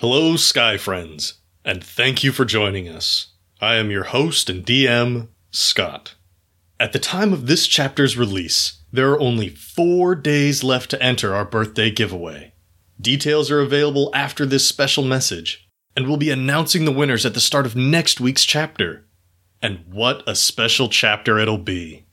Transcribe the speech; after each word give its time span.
Hello, 0.00 0.36
Sky 0.36 0.76
Friends, 0.76 1.40
and 1.64 1.82
thank 1.82 2.22
you 2.22 2.30
for 2.30 2.44
joining 2.44 2.88
us. 2.88 3.32
I 3.60 3.74
am 3.74 3.90
your 3.90 4.04
host 4.04 4.48
and 4.48 4.64
DM, 4.64 5.26
Scott. 5.50 6.14
At 6.78 6.92
the 6.92 7.00
time 7.00 7.32
of 7.32 7.48
this 7.48 7.66
chapter's 7.66 8.16
release, 8.16 8.84
there 8.92 9.10
are 9.10 9.18
only 9.18 9.48
four 9.48 10.14
days 10.14 10.62
left 10.62 10.88
to 10.90 11.02
enter 11.02 11.34
our 11.34 11.44
birthday 11.44 11.90
giveaway. 11.90 12.52
Details 13.00 13.50
are 13.50 13.58
available 13.58 14.12
after 14.14 14.46
this 14.46 14.64
special 14.64 15.02
message, 15.02 15.68
and 15.96 16.06
we'll 16.06 16.16
be 16.16 16.30
announcing 16.30 16.84
the 16.84 16.92
winners 16.92 17.26
at 17.26 17.34
the 17.34 17.40
start 17.40 17.66
of 17.66 17.74
next 17.74 18.20
week's 18.20 18.44
chapter. 18.44 19.04
And 19.60 19.80
what 19.90 20.22
a 20.28 20.36
special 20.36 20.88
chapter 20.88 21.40
it'll 21.40 21.58
be! 21.58 22.06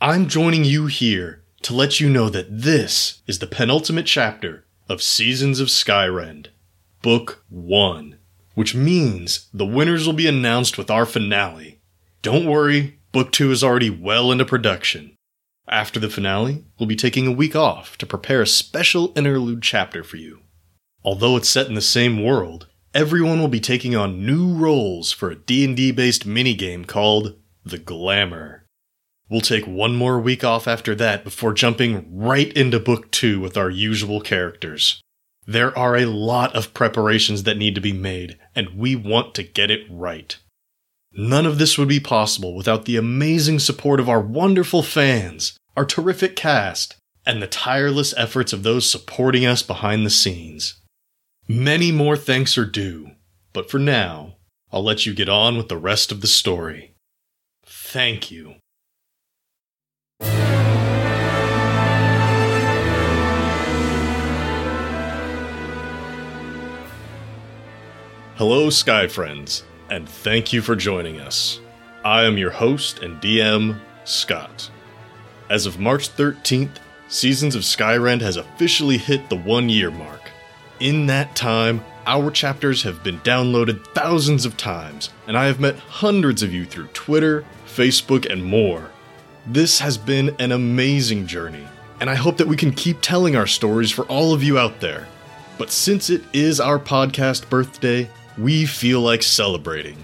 I'm 0.00 0.26
joining 0.26 0.64
you 0.64 0.86
here 0.86 1.44
to 1.62 1.72
let 1.72 2.00
you 2.00 2.10
know 2.10 2.28
that 2.30 2.62
this 2.62 3.22
is 3.28 3.38
the 3.38 3.46
penultimate 3.46 4.06
chapter 4.06 4.66
of 4.88 5.00
Seasons 5.00 5.60
of 5.60 5.68
Skyrend, 5.68 6.48
Book 7.02 7.44
1, 7.48 8.16
which 8.54 8.76
means 8.76 9.48
the 9.52 9.66
winners 9.66 10.06
will 10.06 10.14
be 10.14 10.28
announced 10.28 10.78
with 10.78 10.88
our 10.88 11.04
finale. 11.04 11.80
Don't 12.22 12.46
worry, 12.46 13.00
Book 13.10 13.32
2 13.32 13.50
is 13.50 13.64
already 13.64 13.90
well 13.90 14.30
into 14.30 14.44
production. 14.44 15.16
After 15.66 15.98
the 15.98 16.08
finale, 16.08 16.64
we'll 16.78 16.86
be 16.86 16.94
taking 16.94 17.26
a 17.26 17.32
week 17.32 17.56
off 17.56 17.98
to 17.98 18.06
prepare 18.06 18.40
a 18.40 18.46
special 18.46 19.12
interlude 19.16 19.62
chapter 19.62 20.04
for 20.04 20.16
you. 20.16 20.42
Although 21.02 21.36
it's 21.36 21.48
set 21.48 21.66
in 21.66 21.74
the 21.74 21.80
same 21.80 22.22
world, 22.22 22.68
everyone 22.94 23.40
will 23.40 23.48
be 23.48 23.58
taking 23.58 23.96
on 23.96 24.24
new 24.24 24.54
roles 24.54 25.10
for 25.10 25.28
a 25.28 25.36
D&D 25.36 25.90
based 25.90 26.24
minigame 26.24 26.86
called 26.86 27.36
The 27.64 27.78
Glamour. 27.78 28.64
We'll 29.28 29.40
take 29.40 29.66
one 29.66 29.96
more 29.96 30.20
week 30.20 30.44
off 30.44 30.68
after 30.68 30.94
that 30.94 31.24
before 31.24 31.52
jumping 31.52 32.16
right 32.16 32.52
into 32.52 32.78
book 32.78 33.10
2 33.10 33.40
with 33.40 33.56
our 33.56 33.70
usual 33.70 34.20
characters. 34.20 35.01
There 35.46 35.76
are 35.76 35.96
a 35.96 36.06
lot 36.06 36.54
of 36.54 36.72
preparations 36.72 37.42
that 37.42 37.56
need 37.56 37.74
to 37.74 37.80
be 37.80 37.92
made, 37.92 38.38
and 38.54 38.76
we 38.76 38.94
want 38.94 39.34
to 39.34 39.42
get 39.42 39.70
it 39.70 39.86
right. 39.90 40.36
None 41.12 41.46
of 41.46 41.58
this 41.58 41.76
would 41.76 41.88
be 41.88 42.00
possible 42.00 42.54
without 42.54 42.84
the 42.84 42.96
amazing 42.96 43.58
support 43.58 44.00
of 44.00 44.08
our 44.08 44.20
wonderful 44.20 44.82
fans, 44.82 45.56
our 45.76 45.84
terrific 45.84 46.36
cast, 46.36 46.96
and 47.26 47.42
the 47.42 47.46
tireless 47.46 48.14
efforts 48.16 48.52
of 48.52 48.62
those 48.62 48.88
supporting 48.88 49.44
us 49.44 49.62
behind 49.62 50.06
the 50.06 50.10
scenes. 50.10 50.80
Many 51.48 51.92
more 51.92 52.16
thanks 52.16 52.56
are 52.56 52.64
due, 52.64 53.10
but 53.52 53.70
for 53.70 53.78
now, 53.78 54.36
I'll 54.72 54.84
let 54.84 55.04
you 55.04 55.14
get 55.14 55.28
on 55.28 55.56
with 55.56 55.68
the 55.68 55.76
rest 55.76 56.12
of 56.12 56.20
the 56.20 56.26
story. 56.26 56.94
Thank 57.64 58.30
you. 58.30 58.54
Hello, 68.44 68.70
Sky 68.70 69.06
Friends, 69.06 69.62
and 69.88 70.08
thank 70.08 70.52
you 70.52 70.62
for 70.62 70.74
joining 70.74 71.20
us. 71.20 71.60
I 72.04 72.24
am 72.24 72.36
your 72.36 72.50
host 72.50 72.98
and 72.98 73.22
DM, 73.22 73.78
Scott. 74.02 74.68
As 75.48 75.64
of 75.64 75.78
March 75.78 76.08
13th, 76.16 76.78
Seasons 77.06 77.54
of 77.54 77.62
Skyrend 77.62 78.20
has 78.20 78.36
officially 78.36 78.98
hit 78.98 79.30
the 79.30 79.36
one 79.36 79.68
year 79.68 79.92
mark. 79.92 80.28
In 80.80 81.06
that 81.06 81.36
time, 81.36 81.84
our 82.04 82.32
chapters 82.32 82.82
have 82.82 83.04
been 83.04 83.20
downloaded 83.20 83.86
thousands 83.94 84.44
of 84.44 84.56
times, 84.56 85.10
and 85.28 85.38
I 85.38 85.44
have 85.44 85.60
met 85.60 85.78
hundreds 85.78 86.42
of 86.42 86.52
you 86.52 86.64
through 86.64 86.88
Twitter, 86.88 87.44
Facebook, 87.64 88.28
and 88.28 88.44
more. 88.44 88.90
This 89.46 89.78
has 89.78 89.96
been 89.96 90.34
an 90.40 90.50
amazing 90.50 91.28
journey, 91.28 91.68
and 92.00 92.10
I 92.10 92.16
hope 92.16 92.38
that 92.38 92.48
we 92.48 92.56
can 92.56 92.72
keep 92.72 92.98
telling 93.02 93.36
our 93.36 93.46
stories 93.46 93.92
for 93.92 94.02
all 94.06 94.34
of 94.34 94.42
you 94.42 94.58
out 94.58 94.80
there. 94.80 95.06
But 95.58 95.70
since 95.70 96.10
it 96.10 96.24
is 96.32 96.58
our 96.58 96.80
podcast 96.80 97.48
birthday, 97.48 98.10
we 98.38 98.66
feel 98.66 99.00
like 99.00 99.22
celebrating. 99.22 100.02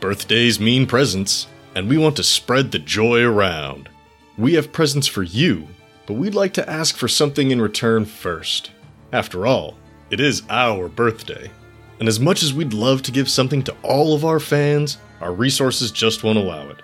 Birthdays 0.00 0.60
mean 0.60 0.86
presents, 0.86 1.46
and 1.74 1.88
we 1.88 1.98
want 1.98 2.16
to 2.16 2.22
spread 2.22 2.70
the 2.70 2.78
joy 2.78 3.22
around. 3.22 3.88
We 4.36 4.54
have 4.54 4.72
presents 4.72 5.06
for 5.06 5.22
you, 5.22 5.66
but 6.06 6.14
we'd 6.14 6.34
like 6.34 6.54
to 6.54 6.68
ask 6.68 6.96
for 6.96 7.08
something 7.08 7.50
in 7.50 7.60
return 7.60 8.04
first. 8.04 8.70
After 9.12 9.46
all, 9.46 9.76
it 10.10 10.20
is 10.20 10.42
our 10.48 10.88
birthday. 10.88 11.50
And 12.00 12.08
as 12.08 12.20
much 12.20 12.42
as 12.42 12.54
we'd 12.54 12.72
love 12.72 13.02
to 13.02 13.12
give 13.12 13.28
something 13.28 13.62
to 13.64 13.76
all 13.82 14.14
of 14.14 14.24
our 14.24 14.40
fans, 14.40 14.98
our 15.20 15.32
resources 15.32 15.90
just 15.90 16.22
won't 16.22 16.38
allow 16.38 16.68
it. 16.70 16.82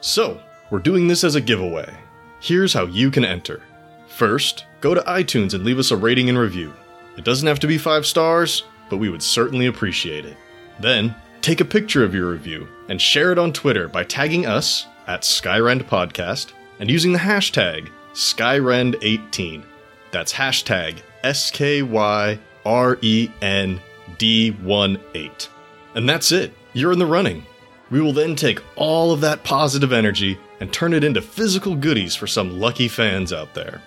So, 0.00 0.40
we're 0.70 0.80
doing 0.80 1.06
this 1.06 1.22
as 1.22 1.36
a 1.36 1.40
giveaway. 1.40 1.92
Here's 2.40 2.72
how 2.72 2.86
you 2.86 3.10
can 3.10 3.24
enter. 3.24 3.62
First, 4.08 4.64
go 4.80 4.94
to 4.94 5.00
iTunes 5.02 5.54
and 5.54 5.64
leave 5.64 5.78
us 5.78 5.90
a 5.90 5.96
rating 5.96 6.28
and 6.28 6.38
review. 6.38 6.72
It 7.16 7.24
doesn't 7.24 7.46
have 7.46 7.60
to 7.60 7.66
be 7.66 7.78
five 7.78 8.04
stars, 8.04 8.64
but 8.88 8.98
we 8.98 9.08
would 9.08 9.22
certainly 9.22 9.66
appreciate 9.66 10.24
it. 10.24 10.36
Then, 10.80 11.14
take 11.42 11.60
a 11.60 11.64
picture 11.64 12.04
of 12.04 12.14
your 12.14 12.30
review 12.30 12.68
and 12.88 13.00
share 13.00 13.32
it 13.32 13.38
on 13.38 13.52
Twitter 13.52 13.88
by 13.88 14.04
tagging 14.04 14.46
us 14.46 14.86
at 15.06 15.22
Skyrend 15.22 15.82
Podcast 15.84 16.52
and 16.80 16.90
using 16.90 17.12
the 17.12 17.18
hashtag 17.18 17.88
Skyrend18. 18.12 19.64
That's 20.10 20.32
hashtag 20.32 20.98
S 21.22 21.50
K 21.50 21.82
Y 21.82 22.38
R 22.64 22.98
E 23.02 23.30
N 23.42 23.80
D 24.18 24.50
1 24.50 25.00
8. 25.14 25.48
And 25.94 26.08
that's 26.08 26.32
it. 26.32 26.52
You're 26.72 26.92
in 26.92 26.98
the 26.98 27.06
running. 27.06 27.44
We 27.90 28.00
will 28.00 28.12
then 28.12 28.34
take 28.34 28.60
all 28.74 29.12
of 29.12 29.20
that 29.20 29.44
positive 29.44 29.92
energy 29.92 30.38
and 30.60 30.72
turn 30.72 30.92
it 30.92 31.04
into 31.04 31.22
physical 31.22 31.76
goodies 31.76 32.16
for 32.16 32.26
some 32.26 32.58
lucky 32.58 32.88
fans 32.88 33.32
out 33.32 33.54
there. 33.54 33.80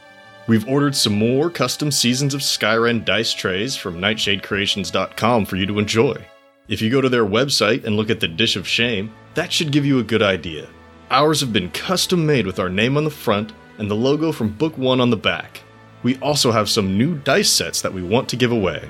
We've 0.50 0.68
ordered 0.68 0.96
some 0.96 1.14
more 1.14 1.52
custom 1.52 1.92
Seasons 1.92 2.34
of 2.34 2.42
Skyrend 2.42 3.06
dice 3.06 3.34
trays 3.34 3.76
from 3.76 4.02
nightshadecreations.com 4.02 5.46
for 5.46 5.58
you 5.58 5.68
to 5.68 5.78
enjoy. 5.78 6.26
If 6.68 6.82
you 6.82 6.90
go 6.90 7.02
to 7.02 7.08
their 7.08 7.24
website 7.24 7.84
and 7.84 7.96
look 7.96 8.10
at 8.10 8.20
the 8.20 8.28
Dish 8.28 8.56
of 8.56 8.68
Shame, 8.68 9.14
that 9.36 9.54
should 9.54 9.72
give 9.72 9.86
you 9.86 10.00
a 10.00 10.04
good 10.04 10.24
idea. 10.24 10.68
Ours 11.12 11.40
have 11.42 11.54
been 11.54 11.70
custom 11.70 12.26
made 12.26 12.48
with 12.48 12.58
our 12.58 12.68
name 12.68 12.98
on 12.98 13.04
the 13.04 13.12
front 13.12 13.54
and 13.78 13.92
the 13.92 13.96
logo 13.96 14.32
from 14.32 14.52
Book 14.52 14.76
1 14.76 15.00
on 15.00 15.12
the 15.12 15.16
back. 15.16 15.62
We 16.02 16.18
also 16.18 16.52
have 16.52 16.68
some 16.68 16.98
new 16.98 17.14
dice 17.20 17.52
sets 17.52 17.84
that 17.84 17.94
we 17.94 18.02
want 18.02 18.28
to 18.30 18.36
give 18.36 18.52
away. 18.52 18.90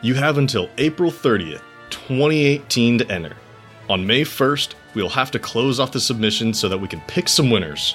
You 0.00 0.14
have 0.14 0.38
until 0.38 0.70
April 0.78 1.10
30th, 1.10 1.60
2018 1.90 2.96
to 2.96 3.10
enter. 3.12 3.36
On 3.90 4.06
May 4.06 4.22
1st, 4.22 4.72
we'll 4.94 5.10
have 5.10 5.30
to 5.32 5.38
close 5.38 5.78
off 5.78 5.92
the 5.92 6.00
submissions 6.00 6.58
so 6.58 6.70
that 6.70 6.78
we 6.78 6.88
can 6.88 7.02
pick 7.02 7.28
some 7.28 7.50
winners. 7.50 7.94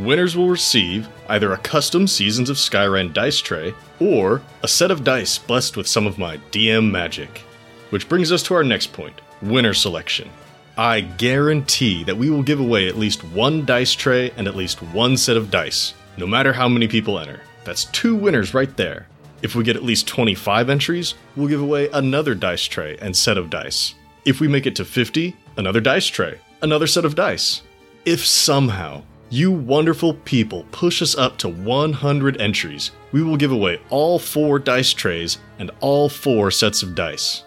Winners 0.00 0.34
will 0.34 0.48
receive 0.48 1.10
either 1.28 1.52
a 1.52 1.58
custom 1.58 2.06
Seasons 2.06 2.48
of 2.48 2.56
Skyrend 2.56 3.12
dice 3.12 3.38
tray 3.38 3.74
or 3.98 4.40
a 4.62 4.68
set 4.68 4.90
of 4.90 5.04
dice 5.04 5.36
blessed 5.36 5.76
with 5.76 5.86
some 5.86 6.06
of 6.06 6.16
my 6.16 6.38
DM 6.52 6.90
magic. 6.90 7.42
Which 7.90 8.08
brings 8.08 8.32
us 8.32 8.42
to 8.44 8.54
our 8.54 8.64
next 8.64 8.94
point 8.94 9.20
winner 9.42 9.74
selection. 9.74 10.30
I 10.78 11.02
guarantee 11.02 12.02
that 12.04 12.16
we 12.16 12.30
will 12.30 12.42
give 12.42 12.60
away 12.60 12.88
at 12.88 12.96
least 12.96 13.22
one 13.24 13.66
dice 13.66 13.92
tray 13.92 14.30
and 14.38 14.48
at 14.48 14.56
least 14.56 14.80
one 14.80 15.18
set 15.18 15.36
of 15.36 15.50
dice, 15.50 15.92
no 16.16 16.26
matter 16.26 16.54
how 16.54 16.66
many 16.66 16.88
people 16.88 17.18
enter. 17.18 17.42
That's 17.64 17.84
two 17.86 18.16
winners 18.16 18.54
right 18.54 18.74
there. 18.78 19.06
If 19.42 19.54
we 19.54 19.64
get 19.64 19.76
at 19.76 19.84
least 19.84 20.08
25 20.08 20.70
entries, 20.70 21.12
we'll 21.36 21.48
give 21.48 21.60
away 21.60 21.90
another 21.90 22.34
dice 22.34 22.64
tray 22.64 22.96
and 23.02 23.14
set 23.14 23.36
of 23.36 23.50
dice. 23.50 23.94
If 24.24 24.40
we 24.40 24.48
make 24.48 24.64
it 24.64 24.76
to 24.76 24.84
50, 24.86 25.36
another 25.58 25.80
dice 25.82 26.06
tray, 26.06 26.38
another 26.62 26.86
set 26.86 27.04
of 27.04 27.14
dice. 27.14 27.60
If 28.06 28.24
somehow 28.24 29.02
you 29.30 29.52
wonderful 29.52 30.14
people 30.14 30.66
push 30.72 31.00
us 31.00 31.16
up 31.16 31.38
to 31.38 31.48
100 31.48 32.40
entries, 32.40 32.90
we 33.12 33.22
will 33.22 33.36
give 33.36 33.52
away 33.52 33.80
all 33.88 34.18
four 34.18 34.58
dice 34.58 34.92
trays 34.92 35.38
and 35.60 35.70
all 35.80 36.08
four 36.08 36.50
sets 36.50 36.82
of 36.82 36.96
dice. 36.96 37.44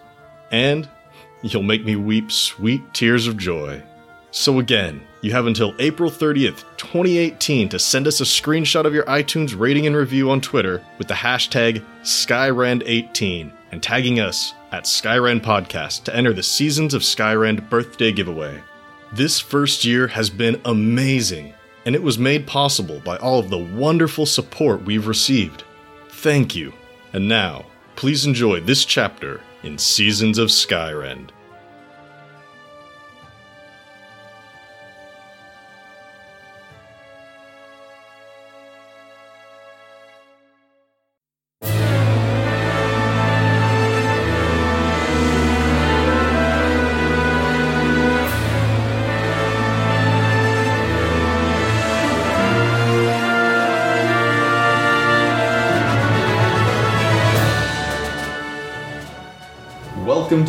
And 0.50 0.88
you'll 1.42 1.62
make 1.62 1.84
me 1.84 1.96
weep 1.96 2.32
sweet 2.32 2.82
tears 2.94 3.26
of 3.26 3.36
joy. 3.36 3.82
So, 4.30 4.58
again, 4.58 5.02
you 5.20 5.30
have 5.32 5.46
until 5.46 5.74
April 5.78 6.10
30th, 6.10 6.64
2018 6.76 7.68
to 7.68 7.78
send 7.78 8.06
us 8.08 8.20
a 8.20 8.24
screenshot 8.24 8.84
of 8.84 8.94
your 8.94 9.04
iTunes 9.04 9.56
rating 9.56 9.86
and 9.86 9.94
review 9.94 10.30
on 10.30 10.40
Twitter 10.40 10.82
with 10.98 11.06
the 11.06 11.14
hashtag 11.14 11.84
Skyrend18 12.02 13.52
and 13.72 13.82
tagging 13.82 14.20
us 14.20 14.54
at 14.72 14.84
Skyrend 14.84 15.40
Podcast 15.42 16.04
to 16.04 16.16
enter 16.16 16.32
the 16.32 16.42
Seasons 16.42 16.94
of 16.94 17.02
Skyrend 17.02 17.68
birthday 17.68 18.10
giveaway. 18.10 18.60
This 19.12 19.38
first 19.38 19.84
year 19.84 20.08
has 20.08 20.30
been 20.30 20.60
amazing, 20.64 21.54
and 21.84 21.94
it 21.94 22.02
was 22.02 22.18
made 22.18 22.46
possible 22.46 23.00
by 23.04 23.16
all 23.18 23.38
of 23.38 23.50
the 23.50 23.58
wonderful 23.58 24.26
support 24.26 24.82
we've 24.84 25.06
received. 25.06 25.64
Thank 26.08 26.56
you. 26.56 26.72
And 27.12 27.28
now, 27.28 27.66
please 27.96 28.26
enjoy 28.26 28.60
this 28.60 28.84
chapter 28.84 29.40
in 29.62 29.78
Seasons 29.78 30.38
of 30.38 30.48
Skyrend. 30.48 31.30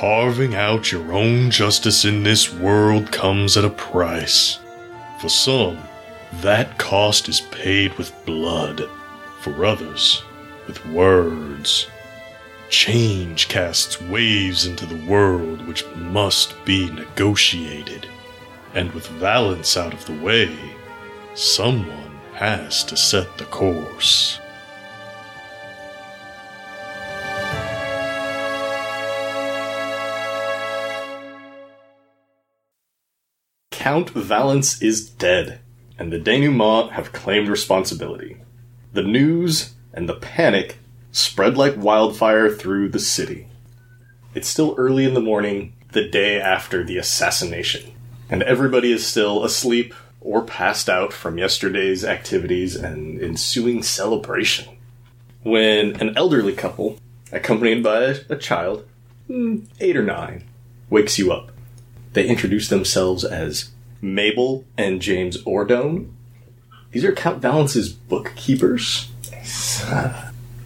Carving 0.00 0.54
out 0.54 0.92
your 0.92 1.10
own 1.10 1.50
justice 1.50 2.04
in 2.04 2.22
this 2.22 2.52
world 2.52 3.10
comes 3.10 3.56
at 3.56 3.64
a 3.64 3.70
price. 3.70 4.58
For 5.22 5.30
some, 5.30 5.78
that 6.42 6.76
cost 6.76 7.30
is 7.30 7.40
paid 7.40 7.94
with 7.94 8.12
blood. 8.26 8.90
For 9.40 9.64
others, 9.64 10.22
with 10.66 10.84
words. 10.88 11.86
Change 12.68 13.48
casts 13.48 13.98
waves 13.98 14.66
into 14.66 14.84
the 14.84 15.02
world 15.06 15.66
which 15.66 15.86
must 15.96 16.62
be 16.66 16.90
negotiated. 16.90 18.06
And 18.74 18.92
with 18.92 19.06
Valence 19.06 19.78
out 19.78 19.94
of 19.94 20.04
the 20.04 20.22
way, 20.22 20.54
someone 21.32 22.20
has 22.34 22.84
to 22.84 22.98
set 22.98 23.38
the 23.38 23.46
course. 23.46 24.35
Count 33.86 34.10
Valence 34.10 34.82
is 34.82 35.08
dead, 35.08 35.60
and 35.96 36.12
the 36.12 36.18
denouement 36.18 36.90
have 36.90 37.12
claimed 37.12 37.46
responsibility. 37.46 38.36
The 38.92 39.04
news 39.04 39.74
and 39.94 40.08
the 40.08 40.16
panic 40.16 40.78
spread 41.12 41.56
like 41.56 41.76
wildfire 41.76 42.50
through 42.50 42.88
the 42.88 42.98
city. 42.98 43.46
It's 44.34 44.48
still 44.48 44.74
early 44.76 45.04
in 45.04 45.14
the 45.14 45.20
morning, 45.20 45.72
the 45.92 46.02
day 46.02 46.40
after 46.40 46.82
the 46.82 46.96
assassination, 46.96 47.92
and 48.28 48.42
everybody 48.42 48.90
is 48.90 49.06
still 49.06 49.44
asleep 49.44 49.94
or 50.20 50.42
passed 50.42 50.88
out 50.88 51.12
from 51.12 51.38
yesterday's 51.38 52.04
activities 52.04 52.74
and 52.74 53.22
ensuing 53.22 53.84
celebration. 53.84 54.66
When 55.44 55.94
an 56.00 56.16
elderly 56.16 56.54
couple, 56.54 56.98
accompanied 57.30 57.84
by 57.84 58.16
a, 58.28 58.34
child, 58.34 58.84
hmm, 59.28 59.58
eight 59.78 59.96
or 59.96 60.02
nine, 60.02 60.42
wakes 60.90 61.20
you 61.20 61.30
up. 61.30 61.52
They 62.14 62.26
introduce 62.26 62.68
themselves 62.68 63.24
as 63.24 63.70
Mabel 64.00 64.64
and 64.76 65.00
James 65.00 65.42
Ordone. 65.44 66.10
These 66.92 67.04
are 67.04 67.12
Count 67.12 67.42
Valence's 67.42 67.92
bookkeepers. 67.92 69.10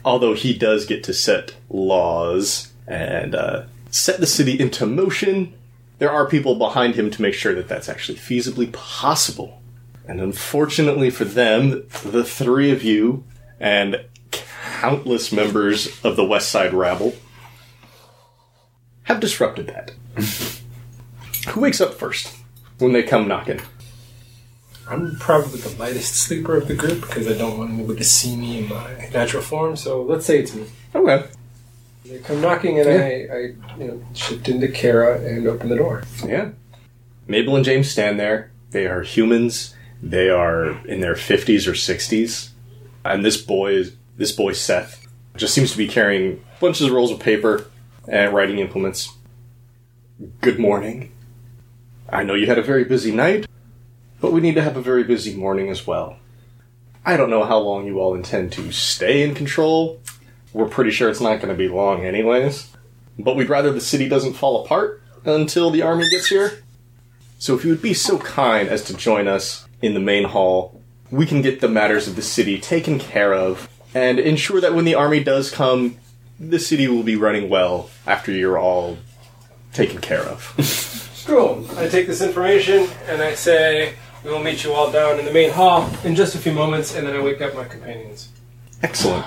Although 0.04 0.34
he 0.34 0.56
does 0.56 0.86
get 0.86 1.04
to 1.04 1.14
set 1.14 1.54
laws 1.68 2.72
and 2.86 3.34
uh, 3.34 3.64
set 3.90 4.20
the 4.20 4.26
city 4.26 4.58
into 4.58 4.86
motion, 4.86 5.54
there 5.98 6.10
are 6.10 6.26
people 6.28 6.54
behind 6.54 6.94
him 6.94 7.10
to 7.10 7.22
make 7.22 7.34
sure 7.34 7.54
that 7.54 7.68
that's 7.68 7.88
actually 7.88 8.18
feasibly 8.18 8.72
possible. 8.72 9.60
And 10.06 10.20
unfortunately 10.20 11.10
for 11.10 11.24
them, 11.24 11.86
the 12.04 12.24
three 12.24 12.70
of 12.70 12.82
you 12.82 13.24
and 13.58 14.04
countless 14.30 15.30
members 15.30 16.02
of 16.02 16.16
the 16.16 16.24
West 16.24 16.50
Side 16.50 16.72
rabble 16.72 17.14
have 19.04 19.20
disrupted 19.20 19.66
that. 19.66 19.92
Who 21.50 21.60
wakes 21.60 21.80
up 21.80 21.94
first 21.94 22.39
when 22.80 22.92
they 22.92 23.02
come 23.02 23.28
knocking? 23.28 23.60
I'm 24.88 25.16
probably 25.16 25.60
the 25.60 25.76
lightest 25.78 26.14
sleeper 26.26 26.56
of 26.56 26.66
the 26.66 26.74
group 26.74 27.02
because 27.02 27.28
I 27.28 27.38
don't 27.38 27.58
want 27.58 27.70
anybody 27.70 27.98
to 27.98 28.04
see 28.04 28.36
me 28.36 28.60
in 28.60 28.68
my 28.68 29.08
natural 29.12 29.42
form. 29.42 29.76
So 29.76 30.02
let's 30.02 30.26
say 30.26 30.40
it's 30.40 30.54
me. 30.54 30.66
Okay. 30.94 31.26
They 32.04 32.18
come 32.18 32.40
knocking, 32.40 32.80
and 32.80 32.88
I, 32.88 32.94
I, 33.32 33.38
you 33.78 33.86
know, 33.86 34.02
shift 34.14 34.48
into 34.48 34.66
Kara 34.68 35.20
and 35.20 35.46
open 35.46 35.68
the 35.68 35.76
door. 35.76 36.02
Yeah. 36.26 36.50
Mabel 37.28 37.54
and 37.54 37.64
James 37.64 37.88
stand 37.88 38.18
there. 38.18 38.50
They 38.70 38.86
are 38.86 39.02
humans. 39.02 39.76
They 40.02 40.28
are 40.30 40.84
in 40.86 41.00
their 41.00 41.14
50s 41.14 41.68
or 41.68 41.72
60s. 41.72 42.50
And 43.04 43.24
this 43.24 43.40
boy, 43.40 43.74
is 43.74 43.96
this 44.16 44.32
boy 44.32 44.52
Seth, 44.52 45.06
just 45.36 45.54
seems 45.54 45.70
to 45.72 45.78
be 45.78 45.86
carrying 45.86 46.44
bunches 46.58 46.86
of 46.86 46.92
rolls 46.92 47.12
of 47.12 47.20
paper 47.20 47.66
and 48.08 48.34
writing 48.34 48.58
implements. 48.58 49.12
Good 50.40 50.58
morning. 50.58 51.12
I 52.12 52.24
know 52.24 52.34
you 52.34 52.46
had 52.46 52.58
a 52.58 52.62
very 52.62 52.84
busy 52.84 53.12
night, 53.12 53.46
but 54.20 54.32
we 54.32 54.40
need 54.40 54.56
to 54.56 54.62
have 54.62 54.76
a 54.76 54.82
very 54.82 55.04
busy 55.04 55.34
morning 55.36 55.68
as 55.68 55.86
well. 55.86 56.16
I 57.04 57.16
don't 57.16 57.30
know 57.30 57.44
how 57.44 57.58
long 57.58 57.86
you 57.86 58.00
all 58.00 58.14
intend 58.14 58.52
to 58.52 58.72
stay 58.72 59.22
in 59.22 59.34
control. 59.34 60.00
We're 60.52 60.68
pretty 60.68 60.90
sure 60.90 61.08
it's 61.08 61.20
not 61.20 61.36
going 61.36 61.48
to 61.48 61.54
be 61.54 61.68
long, 61.68 62.04
anyways. 62.04 62.70
But 63.18 63.36
we'd 63.36 63.48
rather 63.48 63.72
the 63.72 63.80
city 63.80 64.08
doesn't 64.08 64.34
fall 64.34 64.64
apart 64.64 65.02
until 65.24 65.70
the 65.70 65.82
army 65.82 66.10
gets 66.10 66.28
here. 66.28 66.62
So 67.38 67.54
if 67.54 67.64
you 67.64 67.70
would 67.70 67.82
be 67.82 67.94
so 67.94 68.18
kind 68.18 68.68
as 68.68 68.82
to 68.84 68.96
join 68.96 69.28
us 69.28 69.66
in 69.80 69.94
the 69.94 70.00
main 70.00 70.24
hall, 70.24 70.82
we 71.10 71.26
can 71.26 71.42
get 71.42 71.60
the 71.60 71.68
matters 71.68 72.06
of 72.08 72.16
the 72.16 72.22
city 72.22 72.58
taken 72.58 72.98
care 72.98 73.32
of 73.32 73.68
and 73.94 74.18
ensure 74.18 74.60
that 74.60 74.74
when 74.74 74.84
the 74.84 74.94
army 74.94 75.22
does 75.22 75.50
come, 75.50 75.96
the 76.38 76.58
city 76.58 76.88
will 76.88 77.02
be 77.02 77.16
running 77.16 77.48
well 77.48 77.88
after 78.06 78.32
you're 78.32 78.58
all 78.58 78.98
taken 79.72 80.00
care 80.00 80.22
of. 80.22 81.06
Cool. 81.26 81.66
I 81.76 81.88
take 81.88 82.06
this 82.06 82.20
information 82.22 82.88
and 83.06 83.22
I 83.22 83.34
say 83.34 83.94
we 84.24 84.30
will 84.30 84.42
meet 84.42 84.64
you 84.64 84.72
all 84.72 84.90
down 84.90 85.18
in 85.18 85.24
the 85.24 85.32
main 85.32 85.50
hall 85.50 85.90
in 86.04 86.14
just 86.14 86.34
a 86.34 86.38
few 86.38 86.52
moments, 86.52 86.94
and 86.94 87.06
then 87.06 87.16
I 87.16 87.22
wake 87.22 87.40
up 87.40 87.54
my 87.54 87.64
companions. 87.64 88.28
Excellent. 88.82 89.26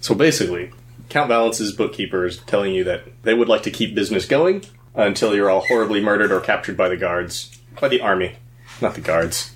So 0.00 0.14
basically, 0.14 0.70
Count 1.08 1.28
Valence's 1.28 1.72
bookkeepers 1.72 2.38
telling 2.44 2.74
you 2.74 2.82
that 2.84 3.02
they 3.22 3.34
would 3.34 3.48
like 3.48 3.62
to 3.62 3.70
keep 3.70 3.94
business 3.94 4.26
going 4.26 4.64
until 4.94 5.34
you're 5.34 5.48
all 5.50 5.60
horribly 5.60 6.00
murdered 6.00 6.32
or 6.32 6.40
captured 6.40 6.76
by 6.76 6.88
the 6.88 6.96
guards, 6.96 7.56
by 7.80 7.88
the 7.88 8.00
army, 8.00 8.36
not 8.80 8.94
the 8.94 9.00
guards, 9.00 9.52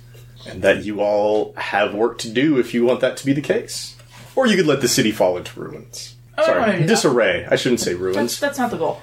and 0.47 0.61
that 0.61 0.85
you 0.85 1.01
all 1.01 1.53
have 1.57 1.93
work 1.93 2.17
to 2.19 2.29
do 2.29 2.57
if 2.57 2.73
you 2.73 2.85
want 2.85 3.01
that 3.01 3.17
to 3.17 3.25
be 3.25 3.33
the 3.33 3.41
case. 3.41 3.97
Or 4.35 4.47
you 4.47 4.55
could 4.55 4.67
let 4.67 4.81
the 4.81 4.87
city 4.87 5.11
fall 5.11 5.35
into 5.37 5.59
ruins. 5.59 6.15
I 6.37 6.45
don't 6.45 6.49
wanna 6.51 6.61
Sorry, 6.61 6.71
do 6.73 6.79
that. 6.83 6.87
disarray. 6.87 7.45
I 7.49 7.55
shouldn't 7.57 7.81
say 7.81 7.91
That's, 7.93 8.01
ruins. 8.01 8.39
that's 8.39 8.57
not 8.59 8.71
the 8.71 8.77
goal. 8.77 9.01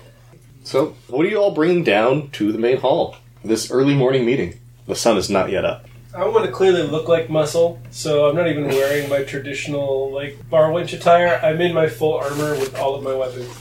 So, 0.65 0.97
what 1.09 1.27
are 1.27 1.29
you 1.29 1.37
all 1.37 1.51
bringing 1.51 1.85
down 1.85 2.31
to 2.31 2.51
the 2.51 2.59
main 2.59 2.79
hall? 2.79 3.17
This 3.45 3.71
early 3.71 3.95
morning 3.95 4.25
meeting. 4.25 4.59
The 4.87 4.97
sun 4.97 5.19
is 5.19 5.29
not 5.29 5.51
yet 5.51 5.67
up. 5.67 5.85
I 6.15 6.27
want 6.27 6.47
to 6.47 6.53
clearly 6.53 6.83
look 6.85 7.07
like 7.07 7.29
muscle, 7.29 7.79
so 7.91 8.31
I'm 8.31 8.37
not 8.37 8.49
even 8.49 8.69
wearing 8.69 9.11
my 9.11 9.25
traditional 9.25 10.11
like 10.11 10.49
bar 10.49 10.73
winch 10.73 10.95
attire. 10.95 11.39
I'm 11.43 11.61
in 11.61 11.75
my 11.75 11.89
full 11.89 12.15
armor 12.15 12.53
with 12.53 12.75
all 12.79 12.95
of 12.95 13.05
my 13.05 13.15
weapons. 13.15 13.55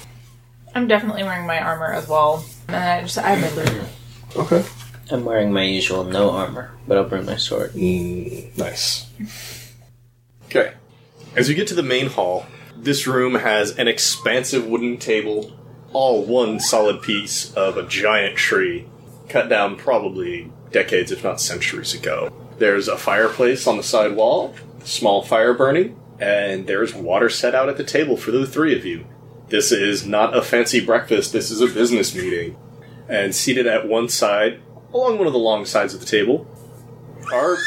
I'm 0.73 0.87
definitely 0.87 1.23
wearing 1.23 1.45
my 1.45 1.59
armor 1.59 1.91
as 1.91 2.07
well. 2.07 2.45
And 2.67 2.77
I 2.77 3.01
just 3.01 3.17
I 3.17 3.31
have 3.31 3.55
my 3.55 3.63
loot. 3.63 3.83
Okay. 4.37 4.65
I'm 5.11 5.25
wearing 5.25 5.51
my 5.51 5.63
usual 5.63 6.05
no 6.05 6.31
armor, 6.31 6.71
but 6.87 6.97
I'll 6.97 7.03
bring 7.03 7.25
my 7.25 7.35
sword. 7.35 7.73
Mm, 7.73 8.57
nice. 8.57 9.11
Okay. 10.45 10.73
As 11.35 11.49
you 11.49 11.55
get 11.55 11.67
to 11.67 11.75
the 11.75 11.83
main 11.83 12.07
hall, 12.07 12.45
this 12.77 13.07
room 13.07 13.35
has 13.35 13.77
an 13.77 13.89
expansive 13.89 14.65
wooden 14.65 14.97
table, 14.97 15.51
all 15.93 16.25
one 16.25 16.59
solid 16.59 17.01
piece 17.01 17.53
of 17.53 17.77
a 17.77 17.87
giant 17.87 18.35
tree, 18.35 18.87
cut 19.29 19.49
down 19.49 19.75
probably 19.75 20.51
decades, 20.71 21.11
if 21.11 21.23
not 21.23 21.39
centuries 21.39 21.93
ago. 21.93 22.31
There's 22.57 22.87
a 22.87 22.97
fireplace 22.97 23.67
on 23.67 23.77
the 23.77 23.83
side 23.83 24.15
wall, 24.15 24.53
small 24.83 25.21
fire 25.23 25.53
burning, 25.53 25.97
and 26.19 26.67
there's 26.67 26.93
water 26.93 27.29
set 27.29 27.55
out 27.55 27.69
at 27.69 27.77
the 27.77 27.83
table 27.83 28.17
for 28.17 28.31
the 28.31 28.45
three 28.45 28.77
of 28.77 28.85
you. 28.85 29.05
This 29.49 29.71
is 29.71 30.05
not 30.05 30.35
a 30.35 30.41
fancy 30.41 30.83
breakfast, 30.83 31.33
this 31.33 31.51
is 31.51 31.61
a 31.61 31.67
business 31.67 32.15
meeting. 32.15 32.57
And 33.07 33.35
seated 33.35 33.67
at 33.67 33.87
one 33.87 34.09
side, 34.09 34.61
along 34.93 35.17
one 35.17 35.27
of 35.27 35.33
the 35.33 35.39
long 35.39 35.65
sides 35.65 35.93
of 35.93 35.99
the 35.99 36.05
table, 36.05 36.47
are 37.31 37.57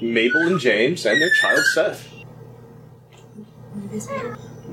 Mabel 0.00 0.42
and 0.42 0.60
James 0.60 1.04
and 1.06 1.20
their 1.20 1.30
child 1.30 1.64
Seth. 1.74 2.08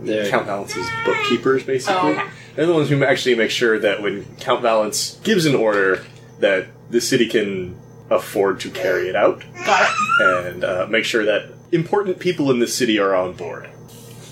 There, 0.05 0.29
Count 0.29 0.45
Valence's 0.47 0.87
bookkeepers, 1.05 1.63
basically. 1.63 1.95
Oh, 1.95 2.11
okay. 2.13 2.27
They're 2.55 2.65
the 2.65 2.73
ones 2.73 2.89
who 2.89 3.03
actually 3.03 3.35
make 3.35 3.51
sure 3.51 3.77
that 3.79 4.01
when 4.01 4.25
Count 4.37 4.61
Valence 4.61 5.19
gives 5.23 5.45
an 5.45 5.55
order, 5.55 6.03
that 6.39 6.67
the 6.89 7.01
city 7.01 7.27
can 7.27 7.75
afford 8.09 8.59
to 8.61 8.69
carry 8.69 9.09
it 9.09 9.15
out, 9.15 9.43
Got 9.65 9.89
it. 9.89 10.45
and 10.53 10.63
uh, 10.63 10.87
make 10.89 11.03
sure 11.05 11.25
that 11.25 11.49
important 11.71 12.19
people 12.19 12.51
in 12.51 12.59
the 12.59 12.67
city 12.67 12.99
are 12.99 13.15
on 13.15 13.33
board. 13.33 13.69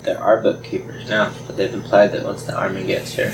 There 0.04 0.20
are 0.20 0.42
bookkeepers 0.42 1.10
now, 1.10 1.34
but 1.48 1.58
they've 1.58 1.74
implied 1.74 2.12
that 2.12 2.24
once 2.24 2.44
the 2.44 2.56
army 2.56 2.86
gets 2.86 3.14
here, 3.14 3.34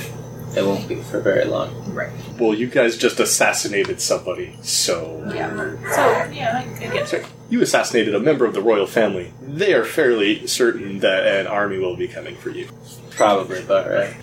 it 0.55 0.65
won't 0.65 0.87
be 0.87 0.95
for 0.95 1.19
very 1.19 1.45
long. 1.45 1.93
Right. 1.93 2.11
Well, 2.39 2.53
you 2.53 2.67
guys 2.67 2.97
just 2.97 3.19
assassinated 3.19 4.01
somebody, 4.01 4.57
so. 4.61 5.21
Yeah. 5.33 5.49
So 5.93 6.31
yeah, 6.31 6.63
I, 6.65 6.85
I 6.85 6.93
get. 6.93 7.29
You 7.49 7.61
assassinated 7.61 8.13
a 8.15 8.19
member 8.19 8.45
of 8.45 8.53
the 8.53 8.61
royal 8.61 8.87
family. 8.87 9.33
They 9.41 9.73
are 9.73 9.83
fairly 9.83 10.45
certain 10.47 10.99
that 10.99 11.25
an 11.25 11.47
army 11.47 11.77
will 11.79 11.95
be 11.95 12.07
coming 12.07 12.35
for 12.35 12.49
you. 12.49 12.67
Probably 13.11 13.63
but 13.67 13.89
right. 13.89 14.15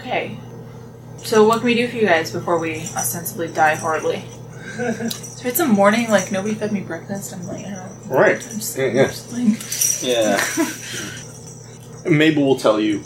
Okay. 0.00 0.36
So 1.18 1.46
what 1.46 1.58
can 1.58 1.66
we 1.66 1.74
do 1.74 1.88
for 1.88 1.96
you 1.96 2.06
guys 2.06 2.30
before 2.30 2.58
we 2.58 2.76
ostensibly 2.96 3.48
die 3.48 3.74
horribly? 3.74 4.22
so 5.10 5.48
it's 5.48 5.58
a 5.58 5.66
morning, 5.66 6.08
like 6.08 6.30
nobody 6.30 6.54
fed 6.54 6.72
me 6.72 6.80
breakfast. 6.80 7.32
I'm 7.34 7.44
like, 7.46 7.64
oh, 7.66 7.96
Right. 8.06 8.36
I'm 8.36 8.38
just, 8.58 8.78
Yeah, 8.78 8.86
yeah. 8.86 9.06
just 9.08 9.32
like, 9.32 10.08
Yeah. 12.06 12.10
Mabel 12.16 12.44
will 12.44 12.58
tell 12.58 12.78
you 12.80 13.02